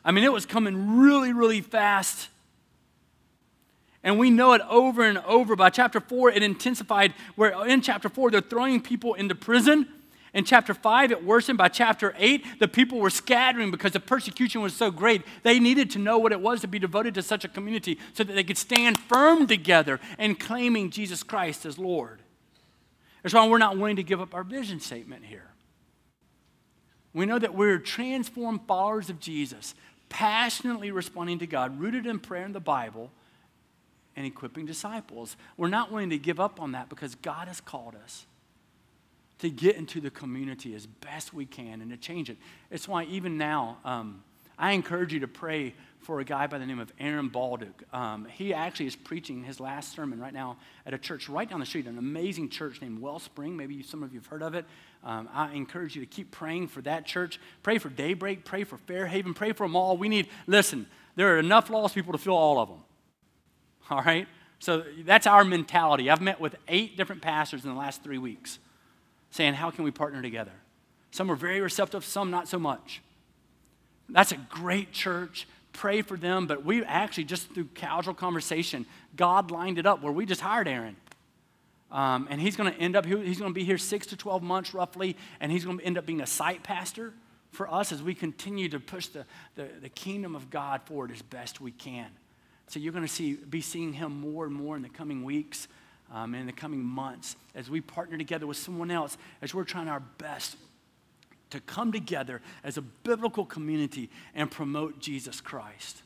I 0.03 0.11
mean, 0.11 0.23
it 0.23 0.31
was 0.31 0.45
coming 0.45 0.97
really, 0.97 1.33
really 1.33 1.61
fast. 1.61 2.29
And 4.03 4.17
we 4.17 4.29
know 4.29 4.53
it 4.53 4.61
over 4.69 5.03
and 5.03 5.17
over. 5.19 5.55
By 5.55 5.69
chapter 5.69 5.99
4, 5.99 6.31
it 6.31 6.43
intensified, 6.43 7.13
where 7.35 7.65
in 7.65 7.81
chapter 7.81 8.09
4, 8.09 8.31
they're 8.31 8.41
throwing 8.41 8.81
people 8.81 9.13
into 9.15 9.35
prison. 9.35 9.87
In 10.33 10.43
chapter 10.45 10.73
5, 10.73 11.11
it 11.11 11.23
worsened. 11.23 11.57
By 11.57 11.69
chapter 11.69 12.13
8, 12.17 12.59
the 12.59 12.67
people 12.67 12.99
were 12.99 13.09
scattering 13.09 13.71
because 13.71 13.93
the 13.93 13.99
persecution 13.99 14.61
was 14.61 14.75
so 14.75 14.91
great. 14.91 15.23
They 15.43 15.59
needed 15.59 15.89
to 15.91 15.99
know 15.99 16.17
what 16.17 16.31
it 16.31 16.39
was 16.39 16.61
to 16.61 16.67
be 16.67 16.79
devoted 16.79 17.15
to 17.15 17.23
such 17.23 17.43
a 17.43 17.47
community 17.49 17.99
so 18.13 18.23
that 18.23 18.33
they 18.33 18.43
could 18.43 18.57
stand 18.57 18.97
firm 18.99 19.47
together 19.47 19.99
in 20.19 20.35
claiming 20.35 20.89
Jesus 20.89 21.23
Christ 21.23 21.65
as 21.65 21.79
Lord. 21.79 22.21
That's 23.23 23.33
why 23.33 23.47
we're 23.47 23.57
not 23.57 23.77
willing 23.77 23.95
to 23.97 24.03
give 24.03 24.21
up 24.21 24.33
our 24.33 24.43
vision 24.43 24.79
statement 24.79 25.25
here. 25.25 25.51
We 27.13 27.25
know 27.25 27.39
that 27.39 27.55
we're 27.55 27.79
transformed 27.79 28.61
followers 28.67 29.09
of 29.09 29.19
Jesus, 29.19 29.73
passionately 30.09 30.91
responding 30.91 31.39
to 31.39 31.47
God, 31.47 31.79
rooted 31.79 32.05
in 32.05 32.19
prayer 32.19 32.45
in 32.45 32.53
the 32.53 32.59
Bible, 32.59 33.11
and 34.15 34.25
equipping 34.25 34.65
disciples. 34.65 35.37
We're 35.57 35.69
not 35.69 35.91
willing 35.91 36.09
to 36.09 36.17
give 36.17 36.39
up 36.39 36.61
on 36.61 36.73
that 36.73 36.89
because 36.89 37.15
God 37.15 37.47
has 37.47 37.61
called 37.61 37.95
us 37.95 38.25
to 39.39 39.49
get 39.49 39.75
into 39.75 40.01
the 40.01 40.09
community 40.09 40.73
as 40.73 40.85
best 40.85 41.33
we 41.33 41.45
can 41.45 41.81
and 41.81 41.91
to 41.91 41.97
change 41.97 42.29
it. 42.29 42.37
It's 42.71 42.87
why 42.87 43.03
even 43.03 43.37
now, 43.37 43.77
um, 43.85 44.23
I 44.57 44.71
encourage 44.71 45.13
you 45.13 45.19
to 45.19 45.27
pray 45.27 45.75
for 45.99 46.19
a 46.19 46.23
guy 46.23 46.47
by 46.47 46.57
the 46.57 46.65
name 46.65 46.79
of 46.79 46.91
Aaron 46.99 47.27
Baldock. 47.27 47.83
Um, 47.93 48.25
he 48.25 48.53
actually 48.53 48.87
is 48.87 48.95
preaching 48.95 49.43
his 49.43 49.59
last 49.59 49.93
sermon 49.93 50.19
right 50.19 50.33
now 50.33 50.57
at 50.85 50.93
a 50.93 50.97
church 50.97 51.27
right 51.27 51.49
down 51.49 51.59
the 51.59 51.65
street, 51.65 51.85
an 51.85 51.97
amazing 51.97 52.49
church 52.49 52.81
named 52.81 53.01
Wellspring. 53.01 53.57
Maybe 53.57 53.83
some 53.83 54.03
of 54.03 54.13
you 54.13 54.19
have 54.19 54.27
heard 54.27 54.41
of 54.41 54.55
it. 54.55 54.65
Um, 55.03 55.27
I 55.33 55.53
encourage 55.53 55.95
you 55.95 56.01
to 56.01 56.07
keep 56.07 56.31
praying 56.31 56.69
for 56.69 56.81
that 56.83 57.05
church. 57.05 57.39
Pray 57.61 57.77
for 57.77 57.89
Daybreak. 57.89 58.45
Pray 58.45 58.63
for 58.63 58.77
Fairhaven. 58.77 59.33
Pray 59.33 59.51
for 59.51 59.65
them 59.65 59.75
all. 59.75 59.97
We 59.97 60.09
need, 60.09 60.29
listen, 60.47 60.87
there 61.15 61.35
are 61.35 61.39
enough 61.39 61.69
lost 61.69 61.93
people 61.93 62.13
to 62.13 62.17
fill 62.17 62.35
all 62.35 62.59
of 62.59 62.69
them. 62.69 62.79
All 63.89 64.01
right? 64.01 64.27
So 64.59 64.83
that's 65.03 65.27
our 65.27 65.43
mentality. 65.43 66.09
I've 66.09 66.21
met 66.21 66.39
with 66.39 66.55
eight 66.67 66.97
different 66.97 67.21
pastors 67.21 67.63
in 67.63 67.69
the 67.69 67.77
last 67.77 68.03
three 68.03 68.17
weeks 68.17 68.59
saying, 69.31 69.55
How 69.55 69.71
can 69.71 69.83
we 69.83 69.91
partner 69.91 70.21
together? 70.21 70.51
Some 71.11 71.31
are 71.31 71.35
very 71.35 71.61
receptive, 71.61 72.03
some 72.03 72.31
not 72.31 72.47
so 72.47 72.57
much. 72.59 73.01
That's 74.09 74.31
a 74.31 74.37
great 74.37 74.91
church. 74.91 75.47
Pray 75.73 76.01
for 76.01 76.17
them. 76.17 76.47
But 76.47 76.65
we 76.65 76.83
actually, 76.83 77.25
just 77.25 77.53
through 77.53 77.65
casual 77.75 78.13
conversation, 78.13 78.85
God 79.15 79.51
lined 79.51 79.77
it 79.77 79.85
up 79.85 80.01
where 80.01 80.11
we 80.13 80.25
just 80.25 80.41
hired 80.41 80.67
Aaron. 80.67 80.95
Um, 81.91 82.27
and 82.29 82.41
he's 82.41 82.55
going 82.55 82.71
to 82.71 82.79
end 82.79 82.95
up, 82.95 83.05
he's 83.05 83.39
going 83.39 83.51
to 83.51 83.55
be 83.55 83.63
here 83.63 83.77
six 83.77 84.07
to 84.07 84.17
12 84.17 84.43
months 84.43 84.73
roughly, 84.73 85.15
and 85.39 85.51
he's 85.51 85.63
going 85.63 85.77
to 85.77 85.85
end 85.85 85.97
up 85.97 86.05
being 86.05 86.21
a 86.21 86.27
site 86.27 86.63
pastor 86.63 87.13
for 87.51 87.71
us 87.73 87.91
as 87.91 88.03
we 88.03 88.13
continue 88.13 88.67
to 88.69 88.79
push 88.79 89.07
the, 89.07 89.25
the, 89.55 89.69
the 89.81 89.89
kingdom 89.89 90.35
of 90.35 90.49
God 90.49 90.81
forward 90.83 91.11
as 91.11 91.21
best 91.21 91.61
we 91.61 91.71
can. 91.71 92.07
So 92.67 92.79
you're 92.79 92.91
going 92.91 93.05
to 93.05 93.11
see, 93.11 93.33
be 93.35 93.61
seeing 93.61 93.93
him 93.93 94.19
more 94.19 94.45
and 94.45 94.53
more 94.53 94.75
in 94.75 94.81
the 94.81 94.89
coming 94.89 95.23
weeks 95.23 95.69
um, 96.13 96.33
and 96.33 96.41
in 96.41 96.45
the 96.47 96.53
coming 96.53 96.83
months 96.83 97.37
as 97.55 97.69
we 97.69 97.79
partner 97.79 98.17
together 98.17 98.45
with 98.45 98.57
someone 98.57 98.91
else, 98.91 99.17
as 99.41 99.53
we're 99.53 99.63
trying 99.63 99.87
our 99.87 100.01
best 100.17 100.57
to 101.49 101.59
come 101.61 101.91
together 101.91 102.41
as 102.63 102.77
a 102.77 102.81
biblical 102.81 103.45
community 103.45 104.09
and 104.35 104.51
promote 104.51 104.99
Jesus 104.99 105.41
Christ. 105.41 106.01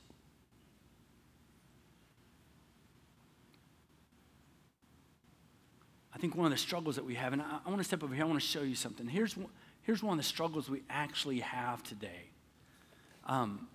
I 6.13 6.17
think 6.17 6.36
one 6.36 6.45
of 6.45 6.51
the 6.51 6.58
struggles 6.58 6.95
that 6.97 7.06
we 7.06 7.15
have, 7.15 7.34
and 7.34 7.41
I, 7.41 7.60
I 7.65 7.69
want 7.69 7.80
to 7.80 7.84
step 7.84 8.04
over 8.04 8.13
here, 8.13 8.23
I 8.23 8.27
want 8.27 8.39
to 8.39 8.45
show 8.45 8.62
you 8.62 8.75
something. 8.75 9.08
Here's, 9.08 9.36
here's 9.84 10.04
one 10.04 10.13
of 10.13 10.17
the 10.17 10.27
struggles 10.27 10.69
we 10.69 10.84
actually 10.89 11.39
have 11.39 11.82
today. 11.84 12.30
Um, 13.25 13.67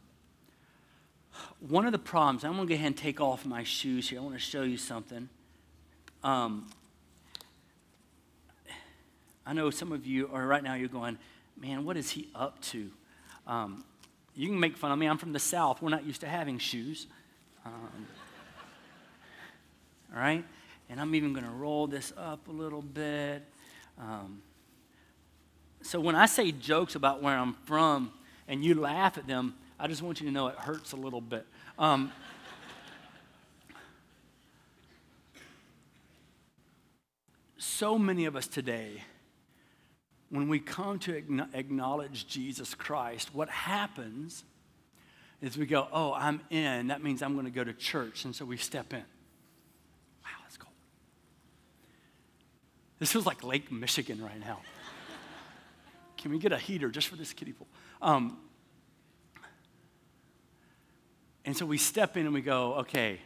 one 1.60 1.86
of 1.86 1.92
the 1.92 1.98
problems, 1.98 2.44
I'm 2.44 2.54
going 2.54 2.68
to 2.68 2.74
go 2.74 2.76
ahead 2.76 2.86
and 2.86 2.96
take 2.96 3.20
off 3.20 3.44
my 3.44 3.64
shoes 3.64 4.08
here. 4.08 4.20
I 4.20 4.22
want 4.22 4.34
to 4.34 4.40
show 4.40 4.62
you 4.62 4.76
something. 4.76 5.28
Um, 6.22 6.68
I 9.44 9.52
know 9.52 9.70
some 9.70 9.92
of 9.92 10.06
you 10.06 10.28
are 10.32 10.46
right 10.46 10.62
now, 10.62 10.74
you're 10.74 10.88
going, 10.88 11.18
man, 11.56 11.84
what 11.84 11.96
is 11.96 12.10
he 12.10 12.28
up 12.34 12.60
to? 12.60 12.90
Um, 13.46 13.84
you 14.34 14.48
can 14.48 14.60
make 14.60 14.76
fun 14.76 14.92
of 14.92 14.98
me. 14.98 15.06
I'm 15.06 15.18
from 15.18 15.32
the 15.32 15.38
South. 15.38 15.80
We're 15.80 15.90
not 15.90 16.04
used 16.04 16.20
to 16.20 16.28
having 16.28 16.58
shoes. 16.58 17.06
Um, 17.64 18.06
all 20.14 20.20
right? 20.20 20.44
And 20.88 21.00
I'm 21.00 21.14
even 21.14 21.32
going 21.32 21.46
to 21.46 21.50
roll 21.50 21.86
this 21.86 22.12
up 22.16 22.46
a 22.48 22.52
little 22.52 22.82
bit. 22.82 23.42
Um, 23.98 24.42
so 25.82 26.00
when 26.00 26.14
I 26.14 26.26
say 26.26 26.52
jokes 26.52 26.94
about 26.94 27.22
where 27.22 27.36
I'm 27.36 27.54
from 27.64 28.12
and 28.46 28.64
you 28.64 28.74
laugh 28.74 29.16
at 29.18 29.26
them, 29.26 29.54
I 29.78 29.88
just 29.88 30.02
want 30.02 30.20
you 30.20 30.26
to 30.26 30.32
know 30.32 30.48
it 30.48 30.56
hurts 30.56 30.92
a 30.92 30.96
little 30.96 31.20
bit. 31.20 31.46
Um, 31.78 32.12
so 37.56 37.98
many 37.98 38.26
of 38.26 38.36
us 38.36 38.46
today 38.46 39.02
when 40.30 40.48
we 40.48 40.58
come 40.58 40.98
to 41.00 41.14
acknowledge 41.52 42.26
Jesus 42.26 42.74
Christ, 42.74 43.34
what 43.34 43.48
happens 43.48 44.44
is 45.40 45.56
we 45.56 45.66
go, 45.66 45.86
Oh, 45.92 46.12
I'm 46.12 46.40
in. 46.50 46.88
That 46.88 47.02
means 47.02 47.22
I'm 47.22 47.34
going 47.34 47.46
to 47.46 47.50
go 47.52 47.64
to 47.64 47.72
church. 47.72 48.24
And 48.24 48.34
so 48.34 48.44
we 48.44 48.56
step 48.56 48.92
in. 48.92 48.98
Wow, 48.98 50.30
that's 50.42 50.56
cold. 50.56 50.74
This 52.98 53.12
feels 53.12 53.26
like 53.26 53.44
Lake 53.44 53.70
Michigan 53.70 54.22
right 54.22 54.40
now. 54.40 54.60
can 56.16 56.30
we 56.30 56.38
get 56.38 56.52
a 56.52 56.58
heater 56.58 56.88
just 56.88 57.08
for 57.08 57.16
this 57.16 57.32
kiddie 57.32 57.52
pool? 57.52 57.68
Um, 58.02 58.38
and 61.44 61.56
so 61.56 61.64
we 61.64 61.78
step 61.78 62.16
in 62.16 62.24
and 62.24 62.34
we 62.34 62.40
go, 62.40 62.74
okay, 62.74 63.20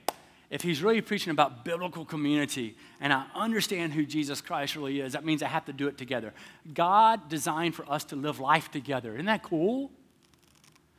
if 0.50 0.62
he's 0.62 0.82
really 0.82 1.00
preaching 1.00 1.30
about 1.30 1.64
biblical 1.64 2.04
community 2.04 2.76
and 3.00 3.12
I 3.12 3.24
understand 3.34 3.92
who 3.92 4.04
Jesus 4.04 4.40
Christ 4.40 4.74
really 4.74 5.00
is, 5.00 5.12
that 5.12 5.24
means 5.24 5.42
I 5.42 5.48
have 5.48 5.64
to 5.66 5.72
do 5.72 5.86
it 5.86 5.96
together. 5.96 6.34
God 6.74 7.28
designed 7.28 7.76
for 7.76 7.90
us 7.90 8.04
to 8.06 8.16
live 8.16 8.40
life 8.40 8.70
together. 8.70 9.14
Isn't 9.14 9.26
that 9.26 9.44
cool? 9.44 9.92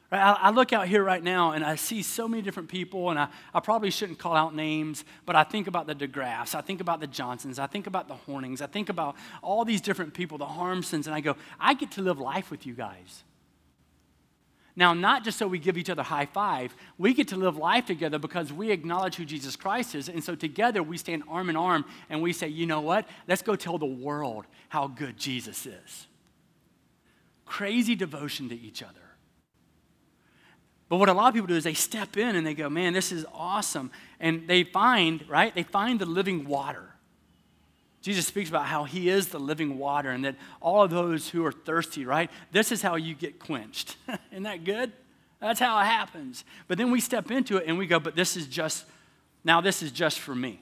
I, 0.09 0.37
I 0.41 0.49
look 0.51 0.71
out 0.73 0.87
here 0.87 1.03
right 1.03 1.23
now 1.23 1.51
and 1.51 1.63
I 1.63 1.75
see 1.75 2.01
so 2.01 2.27
many 2.27 2.41
different 2.41 2.69
people, 2.69 3.09
and 3.09 3.19
I, 3.19 3.27
I 3.53 3.59
probably 3.59 3.91
shouldn't 3.91 4.19
call 4.19 4.35
out 4.35 4.55
names, 4.55 5.03
but 5.25 5.35
I 5.35 5.43
think 5.43 5.67
about 5.67 5.87
the 5.87 5.95
DeGraffs, 5.95 6.55
I 6.55 6.61
think 6.61 6.81
about 6.81 6.99
the 6.99 7.07
Johnsons, 7.07 7.59
I 7.59 7.67
think 7.67 7.87
about 7.87 8.07
the 8.07 8.15
Hornings, 8.15 8.61
I 8.61 8.67
think 8.67 8.89
about 8.89 9.15
all 9.41 9.63
these 9.63 9.81
different 9.81 10.13
people, 10.13 10.37
the 10.37 10.45
Harmsons, 10.45 11.07
and 11.07 11.15
I 11.15 11.21
go, 11.21 11.35
I 11.59 11.73
get 11.73 11.91
to 11.91 12.01
live 12.01 12.19
life 12.19 12.51
with 12.51 12.65
you 12.65 12.73
guys. 12.73 13.23
Now, 14.75 14.93
not 14.93 15.23
just 15.23 15.37
so 15.37 15.47
we 15.47 15.59
give 15.59 15.77
each 15.77 15.89
other 15.89 16.03
high 16.03 16.25
five, 16.25 16.73
we 16.97 17.13
get 17.13 17.27
to 17.29 17.35
live 17.35 17.57
life 17.57 17.85
together 17.85 18.17
because 18.17 18.53
we 18.53 18.71
acknowledge 18.71 19.15
who 19.15 19.25
Jesus 19.25 19.55
Christ 19.55 19.95
is. 19.95 20.07
And 20.07 20.23
so 20.23 20.33
together 20.33 20.81
we 20.81 20.97
stand 20.97 21.23
arm 21.27 21.49
in 21.49 21.57
arm 21.57 21.85
and 22.09 22.21
we 22.21 22.31
say, 22.31 22.47
you 22.47 22.65
know 22.65 22.81
what? 22.81 23.05
Let's 23.27 23.41
go 23.41 23.55
tell 23.55 23.77
the 23.77 23.85
world 23.85 24.45
how 24.69 24.87
good 24.87 25.17
Jesus 25.17 25.65
is. 25.65 26.07
Crazy 27.45 27.95
devotion 27.95 28.47
to 28.49 28.55
each 28.55 28.81
other. 28.81 28.93
But 30.87 30.97
what 30.97 31.09
a 31.09 31.13
lot 31.13 31.29
of 31.29 31.33
people 31.33 31.47
do 31.47 31.55
is 31.55 31.63
they 31.63 31.73
step 31.73 32.17
in 32.17 32.35
and 32.35 32.45
they 32.45 32.53
go, 32.53 32.69
man, 32.69 32.93
this 32.93 33.11
is 33.11 33.25
awesome. 33.33 33.91
And 34.19 34.47
they 34.47 34.63
find, 34.63 35.23
right? 35.29 35.53
They 35.53 35.63
find 35.63 35.99
the 35.99 36.05
living 36.05 36.45
water. 36.45 36.90
Jesus 38.01 38.25
speaks 38.25 38.49
about 38.49 38.65
how 38.65 38.83
he 38.83 39.09
is 39.09 39.27
the 39.27 39.39
living 39.39 39.77
water 39.77 40.09
and 40.09 40.25
that 40.25 40.35
all 40.59 40.83
of 40.83 40.89
those 40.89 41.29
who 41.29 41.45
are 41.45 41.51
thirsty, 41.51 42.05
right? 42.05 42.31
This 42.51 42.71
is 42.71 42.81
how 42.81 42.95
you 42.95 43.13
get 43.13 43.39
quenched. 43.39 43.95
Isn't 44.31 44.43
that 44.43 44.63
good? 44.63 44.91
That's 45.39 45.59
how 45.59 45.79
it 45.79 45.85
happens. 45.85 46.43
But 46.67 46.77
then 46.77 46.91
we 46.91 46.99
step 46.99 47.29
into 47.29 47.57
it 47.57 47.65
and 47.67 47.77
we 47.77 47.85
go, 47.85 47.99
but 47.99 48.15
this 48.15 48.35
is 48.35 48.47
just, 48.47 48.85
now 49.43 49.61
this 49.61 49.83
is 49.83 49.91
just 49.91 50.19
for 50.19 50.33
me. 50.33 50.61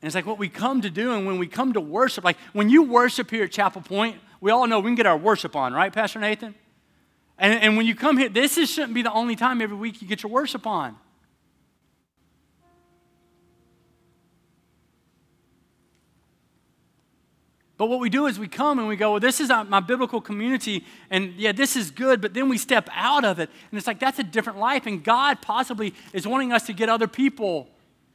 And 0.00 0.06
it's 0.06 0.14
like 0.14 0.26
what 0.26 0.38
we 0.38 0.48
come 0.48 0.82
to 0.82 0.90
do, 0.90 1.12
and 1.12 1.26
when 1.26 1.38
we 1.38 1.48
come 1.48 1.72
to 1.72 1.80
worship, 1.80 2.22
like 2.22 2.36
when 2.52 2.68
you 2.68 2.84
worship 2.84 3.30
here 3.30 3.44
at 3.44 3.50
Chapel 3.50 3.82
Point, 3.82 4.16
we 4.40 4.50
all 4.50 4.66
know 4.66 4.78
we 4.78 4.90
can 4.90 4.94
get 4.94 5.06
our 5.06 5.16
worship 5.16 5.56
on, 5.56 5.72
right, 5.72 5.92
Pastor 5.92 6.20
Nathan? 6.20 6.54
And, 7.36 7.60
and 7.60 7.76
when 7.76 7.86
you 7.86 7.94
come 7.94 8.16
here, 8.16 8.28
this 8.28 8.58
is, 8.58 8.70
shouldn't 8.70 8.94
be 8.94 9.02
the 9.02 9.12
only 9.12 9.34
time 9.34 9.60
every 9.60 9.76
week 9.76 10.00
you 10.00 10.06
get 10.06 10.22
your 10.22 10.30
worship 10.30 10.66
on. 10.66 10.96
But 17.78 17.86
what 17.86 18.00
we 18.00 18.10
do 18.10 18.26
is 18.26 18.38
we 18.40 18.48
come 18.48 18.80
and 18.80 18.88
we 18.88 18.96
go, 18.96 19.12
well, 19.12 19.20
this 19.20 19.40
is 19.40 19.48
my 19.48 19.78
biblical 19.80 20.20
community, 20.20 20.84
and 21.10 21.32
yeah, 21.34 21.52
this 21.52 21.76
is 21.76 21.92
good, 21.92 22.20
but 22.20 22.34
then 22.34 22.48
we 22.48 22.58
step 22.58 22.90
out 22.92 23.24
of 23.24 23.38
it, 23.38 23.48
and 23.70 23.78
it's 23.78 23.86
like 23.86 24.00
that's 24.00 24.18
a 24.18 24.24
different 24.24 24.58
life, 24.58 24.84
and 24.86 25.02
God 25.02 25.40
possibly 25.40 25.94
is 26.12 26.26
wanting 26.26 26.52
us 26.52 26.66
to 26.66 26.72
get 26.72 26.88
other 26.88 27.06
people 27.06 27.68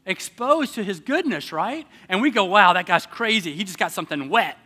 exposed 0.06 0.76
to 0.76 0.84
his 0.84 1.00
goodness, 1.00 1.54
right? 1.54 1.88
And 2.10 2.22
we 2.22 2.30
go, 2.30 2.44
wow, 2.44 2.74
that 2.74 2.86
guy's 2.86 3.06
crazy. 3.06 3.54
He 3.54 3.64
just 3.64 3.80
got 3.80 3.94
something 3.94 4.30
wet. 4.30 4.58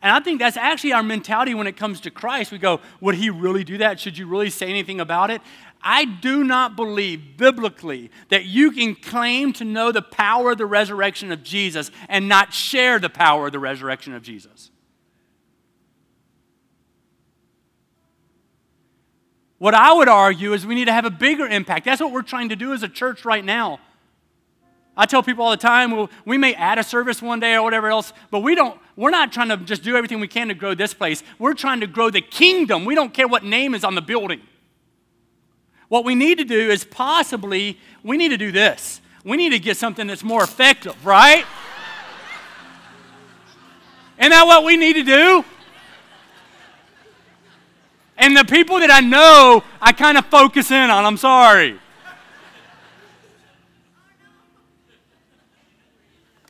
And 0.00 0.10
I 0.10 0.20
think 0.20 0.38
that's 0.38 0.56
actually 0.56 0.94
our 0.94 1.02
mentality 1.02 1.54
when 1.54 1.66
it 1.66 1.76
comes 1.76 2.00
to 2.02 2.10
Christ. 2.10 2.52
We 2.52 2.58
go, 2.58 2.80
would 3.00 3.14
he 3.14 3.28
really 3.28 3.64
do 3.64 3.78
that? 3.78 4.00
Should 4.00 4.16
you 4.16 4.26
really 4.26 4.50
say 4.50 4.68
anything 4.68 5.00
about 5.00 5.30
it? 5.30 5.42
I 5.88 6.04
do 6.04 6.42
not 6.42 6.74
believe 6.74 7.36
biblically 7.36 8.10
that 8.30 8.44
you 8.44 8.72
can 8.72 8.96
claim 8.96 9.52
to 9.52 9.64
know 9.64 9.92
the 9.92 10.02
power 10.02 10.50
of 10.50 10.58
the 10.58 10.66
resurrection 10.66 11.30
of 11.30 11.44
Jesus 11.44 11.92
and 12.08 12.28
not 12.28 12.52
share 12.52 12.98
the 12.98 13.08
power 13.08 13.46
of 13.46 13.52
the 13.52 13.60
resurrection 13.60 14.12
of 14.12 14.24
Jesus. 14.24 14.72
What 19.58 19.74
I 19.74 19.92
would 19.92 20.08
argue 20.08 20.54
is 20.54 20.66
we 20.66 20.74
need 20.74 20.86
to 20.86 20.92
have 20.92 21.04
a 21.04 21.10
bigger 21.10 21.46
impact. 21.46 21.84
That's 21.84 22.00
what 22.00 22.10
we're 22.10 22.22
trying 22.22 22.48
to 22.48 22.56
do 22.56 22.72
as 22.72 22.82
a 22.82 22.88
church 22.88 23.24
right 23.24 23.44
now. 23.44 23.78
I 24.96 25.06
tell 25.06 25.22
people 25.22 25.44
all 25.44 25.52
the 25.52 25.56
time, 25.56 25.92
well, 25.92 26.10
we 26.24 26.36
may 26.36 26.54
add 26.54 26.80
a 26.80 26.82
service 26.82 27.22
one 27.22 27.38
day 27.38 27.54
or 27.54 27.62
whatever 27.62 27.86
else, 27.86 28.12
but 28.32 28.40
we 28.40 28.56
don't, 28.56 28.76
we're 28.96 29.10
not 29.10 29.30
trying 29.30 29.50
to 29.50 29.56
just 29.58 29.84
do 29.84 29.94
everything 29.94 30.18
we 30.18 30.26
can 30.26 30.48
to 30.48 30.54
grow 30.54 30.74
this 30.74 30.94
place. 30.94 31.22
We're 31.38 31.54
trying 31.54 31.78
to 31.78 31.86
grow 31.86 32.10
the 32.10 32.22
kingdom. 32.22 32.84
We 32.86 32.96
don't 32.96 33.14
care 33.14 33.28
what 33.28 33.44
name 33.44 33.72
is 33.72 33.84
on 33.84 33.94
the 33.94 34.02
building. 34.02 34.40
What 35.88 36.04
we 36.04 36.14
need 36.14 36.38
to 36.38 36.44
do 36.44 36.70
is 36.70 36.84
possibly, 36.84 37.78
we 38.02 38.16
need 38.16 38.30
to 38.30 38.36
do 38.36 38.50
this. 38.50 39.00
We 39.24 39.36
need 39.36 39.50
to 39.50 39.58
get 39.58 39.76
something 39.76 40.06
that's 40.06 40.24
more 40.24 40.42
effective, 40.42 41.04
right? 41.04 41.44
Isn't 44.18 44.30
that 44.30 44.46
what 44.46 44.64
we 44.64 44.76
need 44.76 44.94
to 44.94 45.02
do? 45.02 45.44
And 48.16 48.36
the 48.36 48.44
people 48.44 48.80
that 48.80 48.90
I 48.90 49.00
know, 49.00 49.62
I 49.80 49.92
kind 49.92 50.16
of 50.16 50.26
focus 50.26 50.70
in 50.70 50.90
on, 50.90 51.04
I'm 51.04 51.18
sorry. 51.18 51.78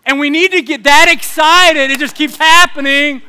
And 0.04 0.20
we 0.20 0.30
need 0.30 0.52
to 0.52 0.62
get 0.62 0.84
that 0.84 1.08
excited. 1.10 1.90
It 1.90 1.98
just 1.98 2.14
keeps 2.14 2.36
happening. 2.36 3.22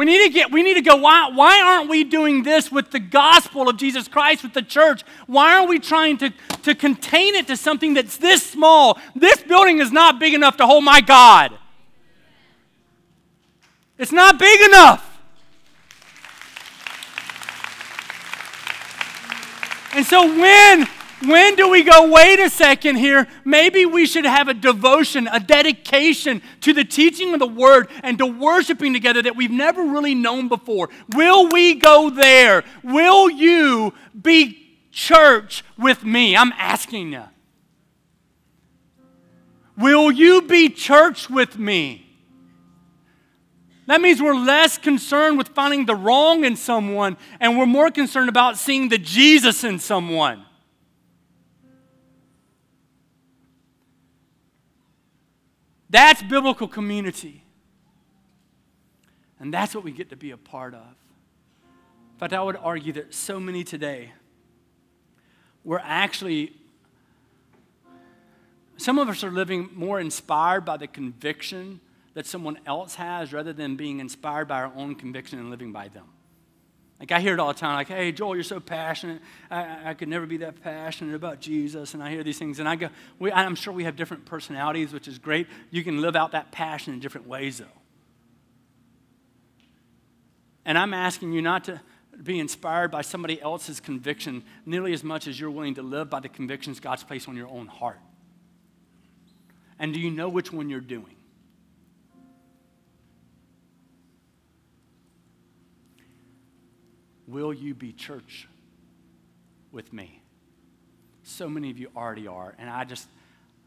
We 0.00 0.06
need 0.06 0.28
to 0.28 0.32
get, 0.32 0.50
we 0.50 0.62
need 0.62 0.76
to 0.76 0.80
go, 0.80 0.96
why, 0.96 1.28
why 1.28 1.60
aren't 1.60 1.90
we 1.90 2.04
doing 2.04 2.42
this 2.42 2.72
with 2.72 2.90
the 2.90 2.98
gospel 2.98 3.68
of 3.68 3.76
Jesus 3.76 4.08
Christ, 4.08 4.42
with 4.42 4.54
the 4.54 4.62
church? 4.62 5.02
Why 5.26 5.54
aren't 5.54 5.68
we 5.68 5.78
trying 5.78 6.16
to, 6.16 6.32
to 6.62 6.74
contain 6.74 7.34
it 7.34 7.46
to 7.48 7.56
something 7.58 7.92
that's 7.92 8.16
this 8.16 8.42
small? 8.42 8.98
This 9.14 9.42
building 9.42 9.78
is 9.78 9.92
not 9.92 10.18
big 10.18 10.32
enough 10.32 10.56
to 10.56 10.66
hold 10.66 10.84
my 10.84 11.02
God. 11.02 11.52
It's 13.98 14.10
not 14.10 14.38
big 14.38 14.62
enough. 14.62 15.20
And 19.92 20.06
so 20.06 20.26
when 20.26 20.88
when 21.26 21.54
do 21.56 21.68
we 21.68 21.82
go, 21.82 22.10
wait 22.10 22.40
a 22.40 22.48
second 22.48 22.96
here? 22.96 23.28
Maybe 23.44 23.84
we 23.84 24.06
should 24.06 24.24
have 24.24 24.48
a 24.48 24.54
devotion, 24.54 25.28
a 25.30 25.38
dedication 25.38 26.40
to 26.62 26.72
the 26.72 26.84
teaching 26.84 27.34
of 27.34 27.40
the 27.40 27.46
word 27.46 27.88
and 28.02 28.16
to 28.18 28.26
worshiping 28.26 28.92
together 28.92 29.20
that 29.22 29.36
we've 29.36 29.50
never 29.50 29.82
really 29.82 30.14
known 30.14 30.48
before. 30.48 30.88
Will 31.14 31.48
we 31.48 31.74
go 31.74 32.08
there? 32.08 32.64
Will 32.82 33.28
you 33.30 33.92
be 34.20 34.78
church 34.90 35.62
with 35.78 36.04
me? 36.04 36.36
I'm 36.36 36.52
asking 36.52 37.12
you. 37.12 37.24
Will 39.76 40.10
you 40.10 40.42
be 40.42 40.68
church 40.68 41.28
with 41.28 41.58
me? 41.58 42.06
That 43.86 44.00
means 44.00 44.22
we're 44.22 44.34
less 44.34 44.78
concerned 44.78 45.36
with 45.36 45.48
finding 45.48 45.84
the 45.84 45.96
wrong 45.96 46.44
in 46.44 46.56
someone 46.56 47.16
and 47.40 47.58
we're 47.58 47.66
more 47.66 47.90
concerned 47.90 48.28
about 48.28 48.56
seeing 48.56 48.88
the 48.88 48.98
Jesus 48.98 49.64
in 49.64 49.78
someone. 49.78 50.46
That's 55.90 56.22
biblical 56.22 56.68
community. 56.68 57.44
And 59.40 59.52
that's 59.52 59.74
what 59.74 59.82
we 59.82 59.90
get 59.90 60.10
to 60.10 60.16
be 60.16 60.30
a 60.30 60.36
part 60.36 60.72
of. 60.72 60.80
In 60.80 62.18
fact, 62.18 62.32
I 62.32 62.42
would 62.42 62.56
argue 62.56 62.92
that 62.94 63.12
so 63.12 63.40
many 63.40 63.64
today, 63.64 64.12
we're 65.64 65.80
actually, 65.82 66.52
some 68.76 68.98
of 68.98 69.08
us 69.08 69.24
are 69.24 69.30
living 69.30 69.70
more 69.74 69.98
inspired 69.98 70.64
by 70.64 70.76
the 70.76 70.86
conviction 70.86 71.80
that 72.14 72.26
someone 72.26 72.58
else 72.66 72.96
has 72.96 73.32
rather 73.32 73.52
than 73.52 73.76
being 73.76 73.98
inspired 74.00 74.46
by 74.46 74.60
our 74.60 74.72
own 74.76 74.94
conviction 74.94 75.38
and 75.38 75.50
living 75.50 75.72
by 75.72 75.88
them. 75.88 76.04
Like 77.00 77.12
I 77.12 77.20
hear 77.20 77.32
it 77.32 77.40
all 77.40 77.48
the 77.48 77.58
time, 77.58 77.76
like, 77.76 77.88
hey, 77.88 78.12
Joel, 78.12 78.34
you're 78.34 78.44
so 78.44 78.60
passionate. 78.60 79.22
I, 79.50 79.90
I 79.90 79.94
could 79.94 80.08
never 80.08 80.26
be 80.26 80.36
that 80.38 80.62
passionate 80.62 81.14
about 81.14 81.40
Jesus. 81.40 81.94
And 81.94 82.02
I 82.02 82.10
hear 82.10 82.22
these 82.22 82.38
things, 82.38 82.58
and 82.60 82.68
I 82.68 82.76
go, 82.76 82.90
we, 83.18 83.32
I'm 83.32 83.54
sure 83.54 83.72
we 83.72 83.84
have 83.84 83.96
different 83.96 84.26
personalities, 84.26 84.92
which 84.92 85.08
is 85.08 85.18
great. 85.18 85.46
You 85.70 85.82
can 85.82 86.02
live 86.02 86.14
out 86.14 86.32
that 86.32 86.52
passion 86.52 86.92
in 86.92 87.00
different 87.00 87.26
ways, 87.26 87.58
though. 87.58 87.64
And 90.66 90.76
I'm 90.76 90.92
asking 90.92 91.32
you 91.32 91.40
not 91.40 91.64
to 91.64 91.80
be 92.22 92.38
inspired 92.38 92.90
by 92.90 93.00
somebody 93.00 93.40
else's 93.40 93.80
conviction 93.80 94.44
nearly 94.66 94.92
as 94.92 95.02
much 95.02 95.26
as 95.26 95.40
you're 95.40 95.50
willing 95.50 95.76
to 95.76 95.82
live 95.82 96.10
by 96.10 96.20
the 96.20 96.28
convictions 96.28 96.80
God's 96.80 97.02
placed 97.02 97.28
on 97.28 97.36
your 97.36 97.48
own 97.48 97.66
heart. 97.66 97.98
And 99.78 99.94
do 99.94 99.98
you 99.98 100.10
know 100.10 100.28
which 100.28 100.52
one 100.52 100.68
you're 100.68 100.80
doing? 100.80 101.16
Will 107.30 107.52
you 107.54 107.74
be 107.74 107.92
church 107.92 108.48
with 109.70 109.92
me? 109.92 110.20
So 111.22 111.48
many 111.48 111.70
of 111.70 111.78
you 111.78 111.88
already 111.96 112.26
are. 112.26 112.54
And 112.58 112.68
I 112.68 112.84
just, 112.84 113.06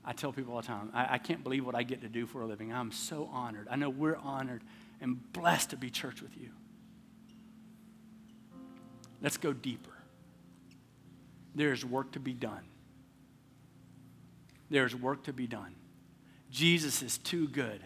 I 0.04 0.12
tell 0.12 0.34
people 0.34 0.54
all 0.54 0.62
the 0.62 0.68
time, 0.68 0.90
I, 0.94 1.14
I 1.16 1.18
can't 1.18 1.44
believe 1.44 1.66
what 1.66 1.76
I 1.76 1.84
get 1.84 2.02
to 2.02 2.10
do 2.10 2.26
for 2.26 2.42
a 2.42 2.46
living. 2.46 2.74
I'm 2.74 2.92
so 2.92 3.30
honored. 3.32 3.68
I 3.72 3.78
know 3.78 3.90
we're 3.90 4.18
honored 4.18 4.64
and 5.00 5.32
blessed 5.32 5.70
to 5.70 5.78
be 5.78 5.90
church 5.90 6.22
with 6.22 6.36
you. 6.38 6.50
Let's 9.22 9.38
go 9.38 9.54
deeper. 9.54 9.92
There's 11.56 11.86
work 11.86 12.12
to 12.14 12.20
be 12.20 12.34
done. 12.34 12.66
There's 14.70 14.94
work 14.96 15.24
to 15.24 15.34
be 15.34 15.48
done. 15.48 15.76
Jesus 16.52 17.02
is 17.02 17.18
too 17.18 17.48
good 17.48 17.80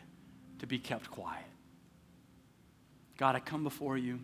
to 0.60 0.66
be 0.66 0.80
kept 0.80 1.12
quiet. 1.12 1.44
God, 3.18 3.36
I 3.36 3.40
come 3.40 3.64
before 3.64 3.98
you 3.98 4.20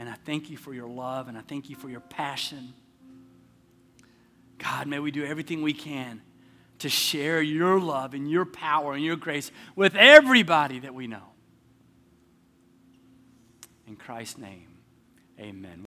and 0.00 0.08
I 0.08 0.14
thank 0.24 0.48
you 0.48 0.56
for 0.56 0.72
your 0.72 0.88
love 0.88 1.28
and 1.28 1.36
I 1.36 1.42
thank 1.42 1.68
you 1.68 1.76
for 1.76 1.90
your 1.90 2.00
passion. 2.00 2.72
God, 4.56 4.86
may 4.86 4.98
we 4.98 5.10
do 5.10 5.26
everything 5.26 5.60
we 5.60 5.74
can 5.74 6.22
to 6.78 6.88
share 6.88 7.42
your 7.42 7.78
love 7.78 8.14
and 8.14 8.28
your 8.28 8.46
power 8.46 8.94
and 8.94 9.04
your 9.04 9.16
grace 9.16 9.50
with 9.76 9.94
everybody 9.94 10.78
that 10.80 10.94
we 10.94 11.06
know. 11.06 11.34
In 13.86 13.94
Christ's 13.96 14.38
name, 14.38 14.78
amen. 15.38 15.89